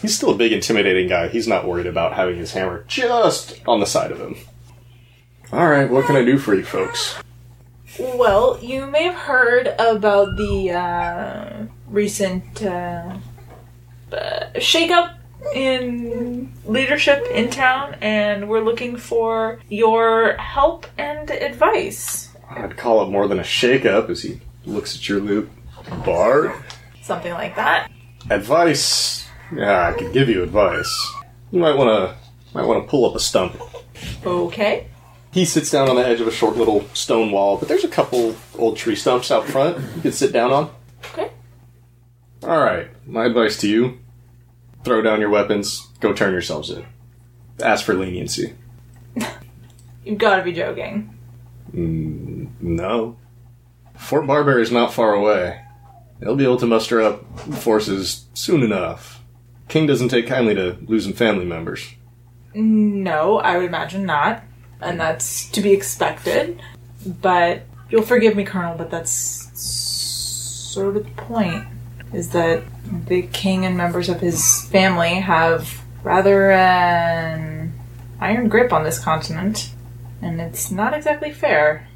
He's 0.00 0.16
still 0.16 0.30
a 0.30 0.36
big, 0.36 0.52
intimidating 0.52 1.08
guy. 1.08 1.28
He's 1.28 1.48
not 1.48 1.66
worried 1.66 1.86
about 1.86 2.12
having 2.12 2.36
his 2.36 2.52
hammer 2.52 2.84
just 2.86 3.60
on 3.66 3.80
the 3.80 3.86
side 3.86 4.12
of 4.12 4.20
him. 4.20 4.36
Alright, 5.52 5.90
what 5.90 6.06
can 6.06 6.14
I 6.14 6.24
do 6.24 6.38
for 6.38 6.54
you 6.54 6.64
folks? 6.64 7.16
Well, 7.98 8.58
you 8.62 8.86
may 8.86 9.04
have 9.04 9.14
heard 9.14 9.68
about 9.78 10.36
the 10.36 10.70
uh, 10.70 11.66
recent 11.88 12.62
uh, 12.62 13.16
uh, 14.12 14.46
shakeup 14.56 15.16
in 15.54 16.52
leadership 16.66 17.26
in 17.32 17.50
town, 17.50 17.96
and 18.00 18.48
we're 18.48 18.64
looking 18.64 18.96
for 18.96 19.60
your 19.68 20.36
help 20.36 20.86
and 20.98 21.30
advice. 21.30 22.33
I'd 22.50 22.76
call 22.76 23.02
it 23.06 23.10
more 23.10 23.26
than 23.28 23.38
a 23.38 23.44
shake-up 23.44 24.10
as 24.10 24.22
he 24.22 24.40
looks 24.64 24.96
at 24.96 25.08
your 25.08 25.20
loot. 25.20 25.50
Bard? 26.04 26.52
Something 27.02 27.32
like 27.32 27.56
that. 27.56 27.90
Advice? 28.30 29.26
Yeah, 29.54 29.88
I 29.88 29.98
could 29.98 30.12
give 30.12 30.28
you 30.28 30.42
advice. 30.42 31.12
You 31.50 31.60
might 31.60 31.76
want 31.76 31.90
to 31.90 32.16
might 32.54 32.66
want 32.66 32.84
to 32.84 32.88
pull 32.88 33.04
up 33.04 33.14
a 33.14 33.20
stump. 33.20 33.60
Okay. 34.24 34.86
He 35.32 35.44
sits 35.44 35.70
down 35.70 35.88
on 35.88 35.96
the 35.96 36.06
edge 36.06 36.20
of 36.20 36.28
a 36.28 36.32
short 36.32 36.56
little 36.56 36.88
stone 36.94 37.32
wall, 37.32 37.56
but 37.58 37.68
there's 37.68 37.84
a 37.84 37.88
couple 37.88 38.36
old 38.56 38.76
tree 38.76 38.94
stumps 38.94 39.30
out 39.30 39.46
front 39.46 39.78
you 39.96 40.02
could 40.02 40.14
sit 40.14 40.32
down 40.32 40.52
on. 40.52 40.70
Okay. 41.12 41.30
All 42.44 42.60
right, 42.60 42.88
my 43.06 43.26
advice 43.26 43.58
to 43.58 43.68
you: 43.68 43.98
throw 44.84 45.02
down 45.02 45.20
your 45.20 45.30
weapons, 45.30 45.88
go 46.00 46.12
turn 46.12 46.32
yourselves 46.32 46.70
in. 46.70 46.86
Ask 47.60 47.84
for 47.84 47.94
leniency. 47.94 48.54
You've 50.04 50.18
got 50.18 50.36
to 50.36 50.42
be 50.42 50.52
joking. 50.52 51.13
Mm, 51.72 52.48
no. 52.60 53.16
Fort 53.96 54.26
Barber 54.26 54.58
is 54.58 54.72
not 54.72 54.92
far 54.92 55.14
away. 55.14 55.60
They'll 56.20 56.36
be 56.36 56.44
able 56.44 56.58
to 56.58 56.66
muster 56.66 57.00
up 57.00 57.38
forces 57.38 58.26
soon 58.34 58.62
enough. 58.62 59.22
King 59.68 59.86
doesn't 59.86 60.08
take 60.08 60.26
kindly 60.26 60.54
to 60.54 60.78
losing 60.86 61.12
family 61.12 61.44
members. 61.44 61.94
No, 62.54 63.38
I 63.38 63.56
would 63.56 63.66
imagine 63.66 64.04
not. 64.06 64.42
And 64.80 65.00
that's 65.00 65.48
to 65.50 65.60
be 65.60 65.72
expected. 65.72 66.60
But 67.06 67.62
you'll 67.90 68.02
forgive 68.02 68.36
me, 68.36 68.44
Colonel, 68.44 68.76
but 68.76 68.90
that's 68.90 69.50
sort 69.60 70.96
of 70.96 71.04
the 71.04 71.10
point. 71.12 71.66
Is 72.12 72.30
that 72.30 72.62
the 73.06 73.22
king 73.22 73.64
and 73.64 73.76
members 73.76 74.08
of 74.08 74.20
his 74.20 74.64
family 74.66 75.14
have 75.14 75.82
rather 76.04 76.52
an 76.52 77.72
iron 78.20 78.48
grip 78.48 78.72
on 78.72 78.84
this 78.84 78.98
continent. 78.98 79.70
And 80.24 80.40
it's 80.40 80.70
not 80.70 80.94
exactly 80.94 81.32
fair. 81.32 81.86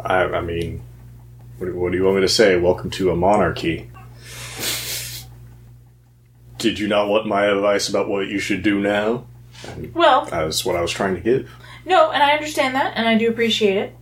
I, 0.00 0.22
I 0.22 0.40
mean, 0.40 0.82
what, 1.58 1.74
what 1.74 1.92
do 1.92 1.98
you 1.98 2.04
want 2.04 2.16
me 2.16 2.22
to 2.22 2.28
say? 2.28 2.56
Welcome 2.56 2.88
to 2.92 3.10
a 3.10 3.16
monarchy. 3.16 3.90
Did 6.56 6.78
you 6.78 6.88
not 6.88 7.08
want 7.08 7.26
my 7.26 7.44
advice 7.44 7.90
about 7.90 8.08
what 8.08 8.28
you 8.28 8.38
should 8.38 8.62
do 8.62 8.80
now? 8.80 9.26
Well, 9.92 10.24
That's 10.24 10.64
what 10.64 10.74
I 10.74 10.80
was 10.80 10.90
trying 10.90 11.16
to 11.16 11.20
give. 11.20 11.50
No, 11.84 12.10
and 12.12 12.22
I 12.22 12.32
understand 12.32 12.76
that, 12.76 12.94
and 12.96 13.06
I 13.06 13.18
do 13.18 13.28
appreciate 13.28 13.76
it. 13.76 13.94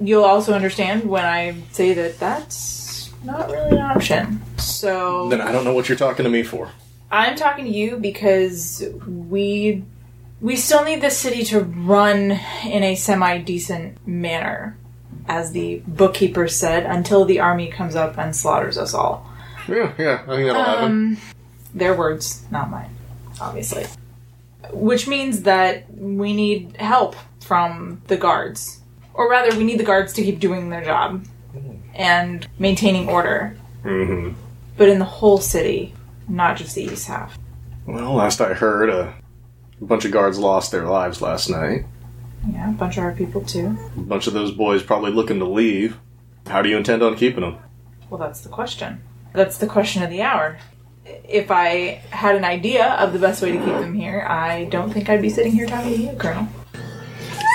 You'll 0.00 0.24
also 0.24 0.52
understand 0.52 1.04
when 1.08 1.24
I 1.24 1.54
say 1.70 1.94
that 1.94 2.18
that's 2.18 3.12
not 3.22 3.50
really 3.50 3.76
an 3.76 3.82
option. 3.82 4.42
So 4.58 5.28
Then 5.28 5.40
I 5.40 5.52
don't 5.52 5.62
know 5.64 5.74
what 5.74 5.88
you're 5.88 5.96
talking 5.96 6.24
to 6.24 6.30
me 6.30 6.42
for. 6.42 6.70
I'm 7.12 7.36
talking 7.36 7.66
to 7.66 7.70
you 7.70 7.98
because 7.98 8.82
we 9.06 9.84
we 10.44 10.56
still 10.56 10.84
need 10.84 11.00
the 11.00 11.10
city 11.10 11.42
to 11.42 11.60
run 11.60 12.38
in 12.66 12.82
a 12.82 12.94
semi 12.96 13.38
decent 13.38 14.06
manner, 14.06 14.76
as 15.26 15.52
the 15.52 15.82
bookkeeper 15.86 16.48
said, 16.48 16.84
until 16.84 17.24
the 17.24 17.40
army 17.40 17.68
comes 17.68 17.96
up 17.96 18.18
and 18.18 18.36
slaughters 18.36 18.76
us 18.76 18.92
all. 18.92 19.26
Yeah, 19.66 19.94
yeah, 19.96 20.22
I 20.28 20.36
think 20.36 20.46
that'll 20.46 20.62
happen. 20.62 20.84
Um, 20.84 21.18
their 21.74 21.94
words, 21.94 22.44
not 22.50 22.68
mine, 22.68 22.94
obviously. 23.40 23.86
Which 24.70 25.08
means 25.08 25.44
that 25.44 25.90
we 25.94 26.34
need 26.34 26.76
help 26.76 27.16
from 27.40 28.02
the 28.08 28.18
guards. 28.18 28.80
Or 29.14 29.30
rather, 29.30 29.56
we 29.56 29.64
need 29.64 29.80
the 29.80 29.84
guards 29.84 30.12
to 30.12 30.22
keep 30.22 30.40
doing 30.40 30.68
their 30.68 30.84
job 30.84 31.24
and 31.94 32.46
maintaining 32.58 33.08
order. 33.08 33.56
hmm 33.82 34.32
But 34.76 34.90
in 34.90 34.98
the 34.98 35.06
whole 35.06 35.38
city, 35.38 35.94
not 36.28 36.58
just 36.58 36.74
the 36.74 36.82
east 36.84 37.06
half. 37.08 37.38
Well, 37.86 38.12
last 38.12 38.42
I 38.42 38.52
heard, 38.52 38.90
a 38.90 39.14
bunch 39.84 40.04
of 40.04 40.12
guards 40.12 40.38
lost 40.38 40.70
their 40.70 40.86
lives 40.86 41.20
last 41.20 41.48
night. 41.48 41.86
Yeah, 42.50 42.70
a 42.70 42.72
bunch 42.72 42.98
of 42.98 43.04
our 43.04 43.12
people 43.12 43.42
too. 43.42 43.76
A 43.96 44.00
bunch 44.00 44.26
of 44.26 44.34
those 44.34 44.52
boys 44.52 44.82
probably 44.82 45.12
looking 45.12 45.38
to 45.38 45.44
leave. 45.44 45.98
How 46.46 46.62
do 46.62 46.68
you 46.68 46.76
intend 46.76 47.02
on 47.02 47.16
keeping 47.16 47.40
them? 47.40 47.58
Well, 48.10 48.20
that's 48.20 48.42
the 48.42 48.50
question. 48.50 49.02
That's 49.32 49.58
the 49.58 49.66
question 49.66 50.02
of 50.02 50.10
the 50.10 50.22
hour. 50.22 50.58
If 51.04 51.50
I 51.50 52.02
had 52.10 52.36
an 52.36 52.44
idea 52.44 52.92
of 52.94 53.12
the 53.12 53.18
best 53.18 53.42
way 53.42 53.52
to 53.52 53.58
keep 53.58 53.66
them 53.66 53.94
here, 53.94 54.24
I 54.28 54.64
don't 54.64 54.90
think 54.90 55.08
I'd 55.08 55.22
be 55.22 55.30
sitting 55.30 55.52
here 55.52 55.66
talking 55.66 55.94
to 55.94 56.00
you, 56.00 56.12
Colonel. 56.16 56.48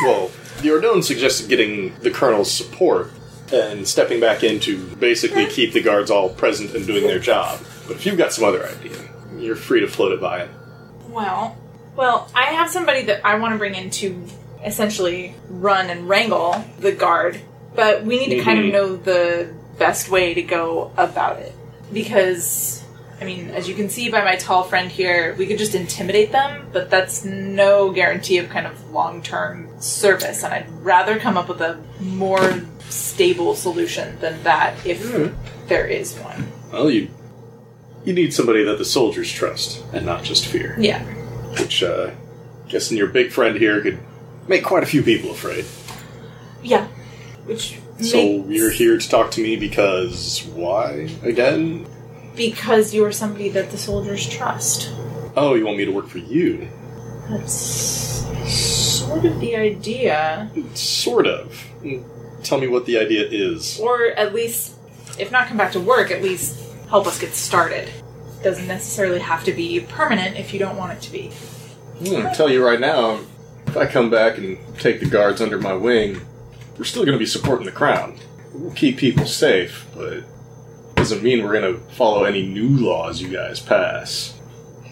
Well, 0.04 0.32
the 0.62 0.70
Ordone 0.70 1.04
suggested 1.04 1.50
getting 1.50 1.96
the 2.00 2.12
colonel's 2.12 2.52
support 2.52 3.12
and 3.52 3.88
stepping 3.88 4.20
back 4.20 4.44
in 4.44 4.60
to 4.62 4.86
basically 4.96 5.46
keep 5.48 5.74
the 5.74 5.82
guards 5.82 6.12
all 6.12 6.30
present 6.30 6.76
and 6.76 6.86
doing 6.86 7.04
their 7.04 7.20
job. 7.20 7.60
But 7.88 7.96
if 7.96 8.06
you've 8.06 8.18
got 8.18 8.34
some 8.34 8.44
other 8.44 8.68
idea, 8.68 8.98
you're 9.38 9.56
free 9.56 9.80
to 9.80 9.88
float 9.88 10.12
it 10.12 10.22
by 10.22 10.46
him. 10.46 10.50
Well, 11.10 11.58
well, 12.00 12.32
I 12.34 12.46
have 12.46 12.70
somebody 12.70 13.04
that 13.04 13.26
I 13.26 13.38
want 13.40 13.54
to 13.54 13.58
bring 13.58 13.76
in 13.76 13.90
to 13.90 14.26
essentially 14.64 15.36
run 15.50 15.90
and 15.90 16.08
wrangle 16.08 16.64
the 16.80 16.94
guard, 16.94 17.42
but 17.76 18.06
we 18.06 18.26
need 18.26 18.38
to 18.38 18.42
kind 18.42 18.58
of 18.58 18.72
know 18.72 18.96
the 18.96 19.54
best 19.78 20.08
way 20.10 20.34
to 20.34 20.42
go 20.42 20.94
about 20.96 21.40
it. 21.40 21.54
Because, 21.92 22.86
I 23.20 23.26
mean, 23.26 23.50
as 23.50 23.68
you 23.68 23.76
can 23.76 23.90
see 23.90 24.10
by 24.10 24.24
my 24.24 24.38
tall 24.38 24.64
friend 24.64 24.90
here, 24.90 25.36
we 25.38 25.46
could 25.46 25.58
just 25.58 25.76
intimidate 25.76 26.32
them, 26.32 26.70
but 26.72 26.90
that's 26.90 27.26
no 27.26 27.92
guarantee 27.92 28.38
of 28.38 28.48
kind 28.48 28.66
of 28.66 28.92
long 28.92 29.22
term 29.22 29.68
service, 29.82 30.46
and 30.46 30.54
I'd 30.54 30.72
rather 30.82 31.20
come 31.20 31.36
up 31.36 31.50
with 31.50 31.60
a 31.60 31.84
more 32.00 32.64
stable 32.88 33.56
solution 33.56 34.18
than 34.22 34.42
that 34.44 34.86
if 34.86 35.04
there 35.68 35.86
is 35.86 36.18
one. 36.20 36.50
Well, 36.72 36.90
you 36.90 37.10
you 38.06 38.14
need 38.14 38.34
somebody 38.34 38.64
that 38.64 38.78
the 38.78 38.86
soldiers 38.86 39.30
trust 39.30 39.84
and 39.92 40.06
not 40.06 40.24
just 40.24 40.48
fear. 40.48 40.78
Yeah. 40.80 41.04
Which, 41.60 41.84
uh, 41.84 42.12
guessing 42.68 42.98
your 42.98 43.08
big 43.08 43.32
friend 43.32 43.58
here 43.58 43.82
could 43.82 44.00
make 44.48 44.64
quite 44.64 44.84
a 44.84 44.86
few 44.86 45.04
people 45.04 45.32
afraid. 45.32 45.66
Yeah. 46.64 46.88
Which 47.46 47.78
So 48.02 48.18
makes- 48.18 48.50
you're 48.50 48.72
here 48.72 48.98
to 48.98 49.10
talk 49.10 49.32
to 49.32 49.42
me 49.42 49.56
because 49.56 50.44
why 50.54 51.10
again? 51.24 51.86
Because 52.36 52.94
you 52.94 53.04
are 53.06 53.12
somebody 53.12 53.50
that 53.50 53.72
the 53.72 53.78
soldiers 53.78 54.28
trust. 54.28 54.90
Oh, 55.36 55.56
you 55.56 55.66
want 55.66 55.78
me 55.78 55.86
to 55.86 55.92
work 55.92 56.08
for 56.08 56.20
you? 56.20 56.68
That's 57.30 58.24
sort 58.48 59.26
of 59.26 59.40
the 59.40 59.56
idea. 59.56 60.50
Sort 60.74 61.28
of. 61.28 61.66
Tell 62.44 62.60
me 62.60 62.68
what 62.68 62.86
the 62.86 62.98
idea 62.98 63.28
is. 63.30 63.80
Or 63.80 64.08
at 64.08 64.34
least, 64.34 64.74
if 65.20 65.32
not 65.32 65.48
come 65.48 65.58
back 65.58 65.74
to 65.74 65.80
work, 65.80 66.10
at 66.12 66.24
least 66.24 66.56
help 66.90 67.06
us 67.08 67.20
get 67.20 67.34
started. 67.36 67.90
Doesn't 68.44 68.68
necessarily 68.68 69.20
have 69.20 69.44
to 69.46 69.54
be 69.54 69.82
permanent 69.82 70.38
if 70.38 70.54
you 70.54 70.60
don't 70.60 70.78
want 70.78 70.94
it 70.94 71.02
to 71.02 71.12
be. 71.12 71.28
Hmm, 72.00 72.28
I 72.28 72.34
tell 72.34 72.50
you 72.50 72.66
right 72.66 72.80
now, 72.80 73.20
if 73.68 73.76
I 73.76 73.86
come 73.86 74.10
back 74.10 74.38
and 74.38 74.58
take 74.80 75.00
the 75.00 75.06
guards 75.06 75.42
under 75.42 75.60
my 75.60 75.74
wing, 75.74 76.22
we're 76.78 76.86
still 76.86 77.04
going 77.04 77.18
to 77.18 77.20
be 77.20 77.26
supporting 77.26 77.66
the 77.66 77.72
crown. 77.72 78.18
We'll 78.54 78.74
keep 78.74 78.98
people 78.98 79.26
safe, 79.26 79.86
but 79.96 80.24
doesn't 80.96 81.22
mean 81.22 81.44
we're 81.44 81.60
going 81.60 81.74
to 81.74 81.80
follow 81.94 82.24
any 82.24 82.48
new 82.48 82.70
laws 82.70 83.22
you 83.22 83.30
guys 83.30 83.60
pass. 83.60 84.40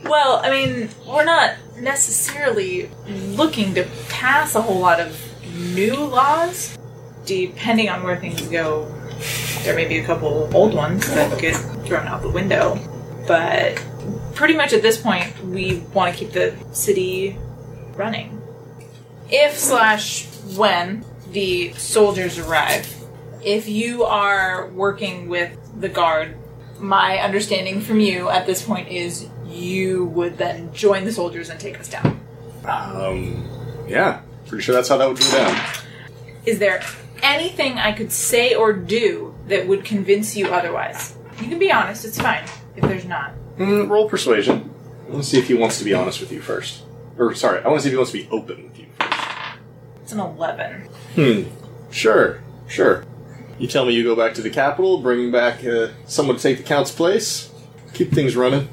Well, 0.04 0.42
I 0.44 0.50
mean, 0.50 0.90
we're 1.08 1.26
not 1.26 1.56
necessarily 1.78 2.90
looking 3.08 3.74
to 3.76 3.88
pass 4.10 4.56
a 4.56 4.62
whole 4.62 4.80
lot 4.80 5.00
of 5.00 5.20
new 5.54 5.96
laws. 5.96 6.78
Depending 7.26 7.90
on 7.90 8.04
where 8.04 8.18
things 8.18 8.42
go, 8.48 8.86
there 9.64 9.76
may 9.76 9.88
be 9.88 9.98
a 9.98 10.06
couple 10.06 10.50
old 10.54 10.74
ones 10.74 11.06
that 11.14 11.40
get 11.42 11.56
thrown 11.86 12.08
out 12.08 12.22
the 12.22 12.30
window. 12.30 12.80
But 13.28 13.84
pretty 14.34 14.56
much 14.56 14.72
at 14.72 14.82
this 14.82 15.00
point, 15.00 15.44
we 15.44 15.80
want 15.94 16.13
to 16.13 16.18
keep 16.18 16.32
the 16.32 16.56
city 16.72 17.38
running. 17.96 18.42
If 19.30 19.58
slash 19.58 20.28
when 20.56 21.04
the 21.30 21.74
soldiers 21.74 22.40
arrive, 22.40 22.94
if 23.44 23.68
you 23.68 24.04
are 24.04 24.68
working 24.70 25.28
with 25.28 25.58
the 25.80 25.90
guard, 25.90 26.38
my 26.80 27.18
understanding 27.18 27.82
from 27.82 28.00
you 28.00 28.30
at 28.30 28.46
this 28.46 28.63
point 28.63 28.88
is 28.88 29.28
you 29.46 30.06
would 30.06 30.38
then 30.38 30.74
join 30.74 31.04
the 31.04 31.12
soldiers 31.12 31.50
and 31.50 31.60
take 31.60 31.80
us 31.80 31.90
down. 31.90 32.20
Um, 32.66 33.46
yeah, 33.88 34.22
pretty 34.48 34.63
sure 34.63 34.76
that's 34.76 34.88
how 34.88 34.98
that 34.98 35.08
would 35.08 35.20
go 35.20 35.32
down. 35.32 35.62
Is 36.46 36.60
there 36.60 36.82
anything 37.22 37.78
I 37.78 37.92
could 37.92 38.12
say 38.12 38.56
or 38.56 38.72
do 38.72 39.36
that 39.48 39.68
would 39.68 39.84
convince 39.84 40.38
you 40.38 40.47
otherwise? 40.47 41.18
You 41.41 41.49
can 41.49 41.60
be 41.60 41.72
honest, 41.72 42.06
it's 42.06 42.22
fine 42.22 42.45
if 42.78 42.84
there's 42.84 43.05
not. 43.05 43.34
Mm, 43.57 43.89
roll 43.89 44.09
persuasion. 44.09 44.73
I 45.07 45.11
want 45.11 45.23
to 45.23 45.30
see 45.30 45.39
if 45.39 45.47
he 45.47 45.53
wants 45.53 45.80
to 45.80 45.86
be 45.86 45.93
honest 45.93 46.19
with 46.19 46.32
you 46.32 46.41
first. 46.41 46.84
Or, 47.17 47.34
sorry, 47.34 47.63
I 47.63 47.67
want 47.67 47.80
to 47.80 47.84
see 47.84 47.89
if 47.89 47.93
he 47.93 47.97
wants 47.97 48.11
to 48.11 48.17
be 48.19 48.28
open 48.30 48.63
with 48.63 48.80
you 48.80 48.86
first. 48.99 49.19
It's 50.03 50.11
an 50.11 50.19
11. 50.19 50.82
Hmm. 51.15 51.43
Sure. 51.91 52.41
Sure. 52.67 53.03
You 53.59 53.67
tell 53.67 53.86
me 53.86 53.93
you 53.93 54.03
go 54.03 54.15
back 54.15 54.36
to 54.36 54.41
the 54.41 54.49
capital, 54.49 54.99
bring 54.99 55.32
back 55.32 55.65
uh, 55.65 55.89
someone 56.05 56.36
to 56.38 56.41
take 56.41 56.57
the 56.57 56.63
count's 56.63 56.91
place, 56.91 57.51
keep 57.93 58.11
things 58.11 58.36
running. 58.36 58.69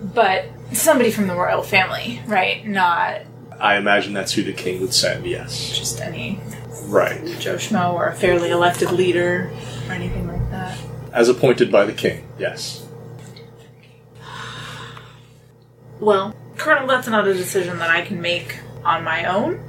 But 0.00 0.46
somebody 0.72 1.10
from 1.10 1.26
the 1.26 1.34
royal 1.34 1.62
family, 1.62 2.22
right? 2.26 2.66
Not 2.66 3.22
I 3.60 3.76
imagine 3.76 4.12
that's 4.12 4.32
who 4.32 4.42
the 4.42 4.52
king 4.52 4.80
would 4.80 4.92
send. 4.92 5.24
Yes. 5.26 5.78
just 5.78 6.00
any 6.00 6.40
Right. 6.86 7.24
Joe 7.38 7.54
Schmo 7.54 7.94
or 7.94 8.08
a 8.08 8.14
fairly 8.14 8.50
elected 8.50 8.90
leader 8.90 9.52
or 9.86 9.92
anything 9.92 10.26
like 10.26 10.50
that. 10.50 10.76
As 11.12 11.28
appointed 11.28 11.70
by 11.70 11.84
the 11.84 11.92
king. 11.92 12.26
Yes. 12.38 12.81
Well, 16.02 16.34
Colonel, 16.56 16.88
that's 16.88 17.06
not 17.06 17.28
a 17.28 17.32
decision 17.32 17.78
that 17.78 17.88
I 17.88 18.02
can 18.02 18.20
make 18.20 18.56
on 18.84 19.04
my 19.04 19.24
own. 19.26 19.62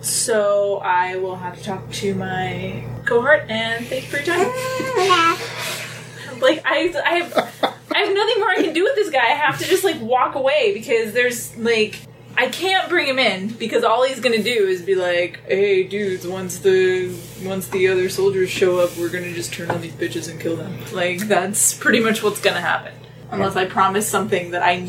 So 0.00 0.78
I 0.78 1.14
will 1.14 1.36
have 1.36 1.56
to 1.56 1.62
talk 1.62 1.92
to 1.92 2.14
my 2.16 2.84
cohort 3.06 3.48
and 3.48 3.86
thank 3.86 4.02
you 4.02 4.10
for 4.10 4.16
your 4.16 4.26
time. 4.26 4.48
like 6.40 6.62
I, 6.64 6.92
I 7.06 7.14
have, 7.18 7.54
I 7.62 7.74
I 7.94 7.98
have 7.98 8.12
nothing 8.12 8.40
more 8.40 8.50
I 8.50 8.62
can 8.62 8.74
do 8.74 8.82
with 8.82 8.96
this 8.96 9.10
guy. 9.10 9.24
I 9.24 9.34
have 9.34 9.58
to 9.60 9.64
just 9.66 9.84
like 9.84 10.00
walk 10.00 10.34
away 10.34 10.74
because 10.74 11.12
there's 11.12 11.56
like 11.56 11.96
I 12.36 12.48
can't 12.48 12.88
bring 12.88 13.06
him 13.06 13.20
in 13.20 13.48
because 13.48 13.84
all 13.84 14.04
he's 14.04 14.18
gonna 14.18 14.42
do 14.42 14.66
is 14.66 14.82
be 14.82 14.96
like, 14.96 15.40
"Hey, 15.46 15.84
dudes, 15.84 16.26
once 16.26 16.58
the 16.58 17.16
once 17.44 17.68
the 17.68 17.86
other 17.88 18.08
soldiers 18.08 18.50
show 18.50 18.78
up, 18.80 18.96
we're 18.96 19.10
gonna 19.10 19.32
just 19.32 19.52
turn 19.52 19.70
on 19.70 19.80
these 19.80 19.92
bitches 19.92 20.28
and 20.28 20.40
kill 20.40 20.56
them." 20.56 20.76
Like 20.92 21.20
that's 21.28 21.74
pretty 21.74 22.00
much 22.00 22.22
what's 22.22 22.40
gonna 22.40 22.60
happen, 22.60 22.94
unless 23.30 23.56
I 23.56 23.66
promise 23.66 24.08
something 24.08 24.50
that 24.52 24.62
I 24.62 24.80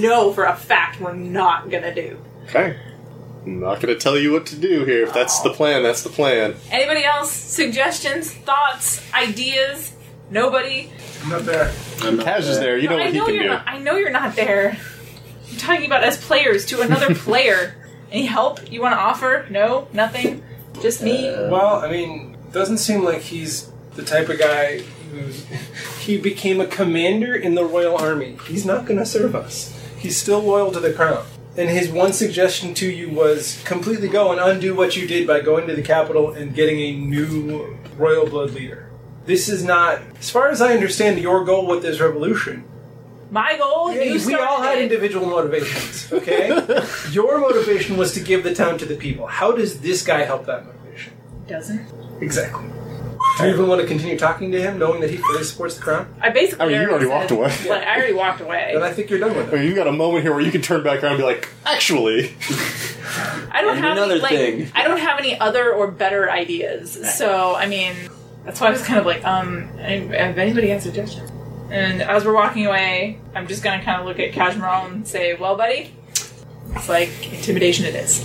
know 0.00 0.32
for 0.32 0.44
a 0.44 0.56
fact 0.56 1.00
we're 1.00 1.12
not 1.14 1.70
gonna 1.70 1.94
do. 1.94 2.18
Okay. 2.46 2.76
I'm 3.44 3.60
not 3.60 3.80
going 3.80 3.94
to 3.94 3.98
tell 3.98 4.18
you 4.18 4.32
what 4.32 4.44
to 4.46 4.56
do 4.56 4.84
here. 4.84 5.04
If 5.04 5.14
that's 5.14 5.40
the 5.40 5.48
plan, 5.50 5.82
that's 5.82 6.02
the 6.02 6.10
plan. 6.10 6.54
Anybody 6.70 7.04
else? 7.04 7.30
Suggestions, 7.30 8.30
thoughts, 8.32 9.00
ideas? 9.14 9.92
Nobody. 10.30 10.90
I'm 11.22 11.30
not 11.30 11.44
there. 11.46 11.72
I'm 12.02 12.16
not 12.16 12.26
Taz 12.26 12.40
is 12.40 12.58
there. 12.58 12.76
You 12.76 12.88
know 12.90 12.96
I 12.98 13.04
what 13.04 13.12
he 13.12 13.18
know 13.18 13.24
can 13.26 13.34
you're 13.34 13.42
do. 13.44 13.48
not. 13.50 13.66
I 13.66 13.78
know 13.78 13.96
you're 13.96 14.10
not 14.10 14.36
there. 14.36 14.76
I'm 15.50 15.56
talking 15.56 15.86
about 15.86 16.04
as 16.04 16.18
players 16.22 16.66
to 16.66 16.82
another 16.82 17.14
player. 17.14 17.74
Any 18.12 18.26
help 18.26 18.70
you 18.70 18.82
want 18.82 18.92
to 18.94 18.98
offer? 18.98 19.46
No, 19.48 19.88
nothing. 19.94 20.42
Just 20.82 21.02
me. 21.02 21.28
Uh, 21.28 21.48
Well, 21.50 21.76
I 21.76 21.90
mean, 21.90 22.36
doesn't 22.52 22.78
seem 22.78 23.02
like 23.02 23.20
he's 23.22 23.70
the 23.94 24.02
type 24.04 24.28
of 24.28 24.38
guy 24.38 24.80
who 24.80 24.84
he 26.00 26.18
became 26.18 26.60
a 26.60 26.66
commander 26.66 27.34
in 27.34 27.54
the 27.54 27.64
Royal 27.64 27.96
Army. 27.96 28.38
He's 28.46 28.64
not 28.64 28.86
going 28.86 28.98
to 28.98 29.06
serve 29.06 29.34
us. 29.34 29.74
He's 29.98 30.16
still 30.16 30.40
loyal 30.40 30.70
to 30.72 30.80
the 30.80 30.92
crown. 30.92 31.24
And 31.56 31.68
his 31.68 31.88
one 31.88 32.12
suggestion 32.12 32.72
to 32.74 32.88
you 32.88 33.10
was 33.10 33.60
completely 33.64 34.08
go 34.08 34.30
and 34.30 34.40
undo 34.40 34.76
what 34.76 34.96
you 34.96 35.08
did 35.08 35.26
by 35.26 35.40
going 35.40 35.66
to 35.66 35.74
the 35.74 35.82
capital 35.82 36.32
and 36.32 36.54
getting 36.54 36.78
a 36.78 36.92
new 36.92 37.76
royal 37.96 38.26
blood 38.26 38.52
leader. 38.52 38.90
This 39.26 39.48
is 39.48 39.64
not, 39.64 40.00
as 40.18 40.30
far 40.30 40.50
as 40.50 40.62
I 40.62 40.72
understand, 40.72 41.18
your 41.18 41.44
goal 41.44 41.66
with 41.66 41.82
this 41.82 42.00
revolution. 42.00 42.64
My 43.30 43.58
goal. 43.58 43.92
Yeah, 43.92 44.04
you 44.04 44.26
we 44.26 44.34
all 44.34 44.62
had 44.62 44.78
it. 44.78 44.84
individual 44.84 45.26
motivations, 45.26 46.10
okay? 46.12 46.48
your 47.10 47.38
motivation 47.38 47.96
was 47.96 48.14
to 48.14 48.20
give 48.20 48.42
the 48.42 48.54
town 48.54 48.78
to 48.78 48.86
the 48.86 48.96
people. 48.96 49.26
How 49.26 49.52
does 49.52 49.80
this 49.80 50.02
guy 50.02 50.22
help 50.22 50.46
that 50.46 50.64
motivation? 50.64 51.12
Doesn't. 51.46 51.86
Exactly. 52.22 52.70
Do 53.38 53.44
you 53.46 53.50
even 53.54 53.68
want 53.68 53.80
to 53.80 53.86
continue 53.86 54.18
talking 54.18 54.50
to 54.52 54.60
him, 54.60 54.78
knowing 54.78 55.00
that 55.00 55.10
he 55.10 55.16
fully 55.16 55.44
supports 55.44 55.76
the 55.76 55.82
crown? 55.82 56.12
I 56.20 56.30
basically. 56.30 56.64
I 56.64 56.68
mean, 56.68 56.80
you 56.82 56.90
already 56.90 57.06
walked 57.06 57.30
away. 57.30 57.48
Like, 57.68 57.84
I 57.86 57.96
already 57.96 58.12
walked 58.14 58.40
away. 58.40 58.70
Then 58.74 58.82
I 58.82 58.92
think 58.92 59.10
you're 59.10 59.20
done 59.20 59.36
with 59.36 59.48
I 59.48 59.56
it. 59.56 59.60
mean, 59.60 59.68
you 59.68 59.74
got 59.74 59.86
a 59.86 59.92
moment 59.92 60.24
here 60.24 60.32
where 60.32 60.40
you 60.40 60.50
can 60.50 60.60
turn 60.62 60.82
back 60.82 61.02
around 61.02 61.12
and 61.12 61.20
be 61.20 61.24
like, 61.24 61.48
actually. 61.64 62.34
I 63.52 63.60
don't 63.62 63.76
And 63.76 63.84
have 63.84 63.96
another 63.96 64.12
any, 64.14 64.20
like, 64.22 64.30
thing. 64.32 64.72
I 64.74 64.84
don't 64.84 64.98
have 64.98 65.18
any 65.18 65.38
other 65.38 65.72
or 65.72 65.88
better 65.90 66.30
ideas. 66.30 67.16
So 67.16 67.54
I 67.54 67.66
mean, 67.66 67.94
that's 68.44 68.60
why 68.60 68.68
I 68.68 68.70
was 68.70 68.82
kind 68.82 68.98
of 68.98 69.06
like, 69.06 69.24
um, 69.24 69.68
any- 69.78 70.06
if 70.06 70.36
anybody 70.36 70.68
has 70.70 70.82
suggestions. 70.82 71.30
And 71.70 72.02
as 72.02 72.24
we're 72.24 72.34
walking 72.34 72.66
away, 72.66 73.20
I'm 73.34 73.46
just 73.46 73.62
gonna 73.62 73.82
kind 73.84 74.00
of 74.00 74.06
look 74.06 74.18
at 74.18 74.32
Kajmaral 74.32 74.90
and 74.90 75.06
say, 75.06 75.34
"Well, 75.34 75.54
buddy, 75.56 75.92
it's 76.74 76.88
like 76.88 77.10
intimidation. 77.32 77.84
It 77.84 77.94
is." 77.94 78.24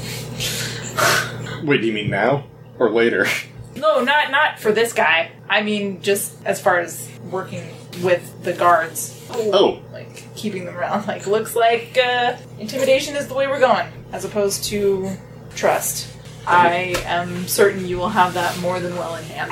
Wait, 1.63 1.81
do 1.81 1.87
you 1.87 1.93
mean 1.93 2.09
now? 2.09 2.45
Or 2.79 2.89
later? 2.89 3.27
No, 3.83 4.01
not 4.01 4.31
not 4.31 4.59
for 4.59 4.71
this 4.71 4.93
guy. 4.93 5.29
I 5.49 5.61
mean, 5.61 6.01
just 6.01 6.33
as 6.45 6.61
far 6.61 6.79
as 6.79 7.09
working 7.29 7.67
with 8.01 8.41
the 8.41 8.53
guards. 8.53 9.19
Oh. 9.29 9.81
like 9.91 10.23
keeping 10.35 10.63
them 10.63 10.77
around. 10.77 11.05
Like, 11.07 11.27
looks 11.27 11.53
like 11.53 11.97
uh, 11.97 12.37
intimidation 12.59 13.17
is 13.17 13.27
the 13.27 13.33
way 13.33 13.47
we're 13.47 13.59
going, 13.59 13.87
as 14.13 14.23
opposed 14.23 14.63
to 14.65 15.11
trust. 15.53 16.15
I 16.47 16.95
am 17.05 17.45
certain 17.45 17.85
you 17.85 17.97
will 17.97 18.07
have 18.09 18.35
that 18.35 18.57
more 18.59 18.79
than 18.79 18.95
well 18.95 19.15
in 19.15 19.23
hand. 19.25 19.51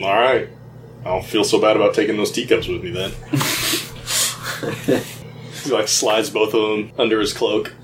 Alright. 0.00 0.48
I 1.02 1.04
don't 1.04 1.24
feel 1.24 1.44
so 1.44 1.60
bad 1.60 1.76
about 1.76 1.94
taking 1.94 2.16
those 2.16 2.32
teacups 2.32 2.68
with 2.68 2.82
me 2.82 2.90
then. 2.90 3.10
he 5.62 5.70
like 5.70 5.88
slides 5.88 6.30
both 6.30 6.54
of 6.54 6.62
them 6.62 6.92
under 6.98 7.20
his 7.20 7.34
cloak. 7.34 7.74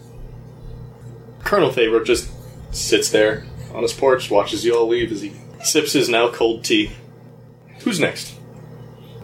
Colonel 1.45 1.73
Favor 1.73 2.03
just 2.03 2.31
sits 2.71 3.11
there 3.11 3.45
on 3.75 3.83
his 3.83 3.93
porch, 3.93 4.31
watches 4.31 4.65
you 4.65 4.75
all 4.75 4.89
leave 4.89 5.13
as 5.13 5.21
he 5.21 5.33
sips 5.63 5.93
his 5.93 6.09
now 6.09 6.31
cold 6.31 6.65
tea. 6.65 6.91
Who's 7.81 8.01
next? 8.01 8.35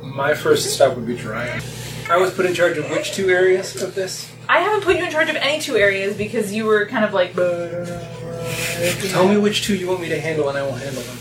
My 0.03 0.35
first 0.35 0.66
stop 0.74 0.97
would 0.97 1.07
be 1.07 1.14
Ryan. 1.16 1.62
I 2.09 2.18
was 2.18 2.32
put 2.32 2.47
in 2.47 2.55
charge 2.55 2.76
of 2.76 2.91
which 2.91 3.12
two 3.12 3.30
areas 3.30 3.80
of 3.82 3.95
this? 3.95 4.30
I 4.49 4.61
haven't 4.61 4.85
put 4.85 4.97
you 4.97 5.05
in 5.05 5.11
charge 5.11 5.30
of 5.30 5.37
any 5.37 5.61
two 5.61 5.76
areas 5.76 6.16
because 6.16 6.53
you 6.53 6.66
were 6.66 6.87
kind 6.87 7.05
of 7.05 7.14
like. 7.14 7.35
Tell 9.11 9.26
me 9.26 9.39
which 9.39 9.62
two 9.62 9.74
you 9.74 9.89
want 9.89 10.03
me 10.03 10.09
to 10.11 10.20
handle, 10.20 10.49
and 10.49 10.59
I 10.59 10.62
will 10.62 10.72
handle 10.72 11.03
them. 11.03 11.18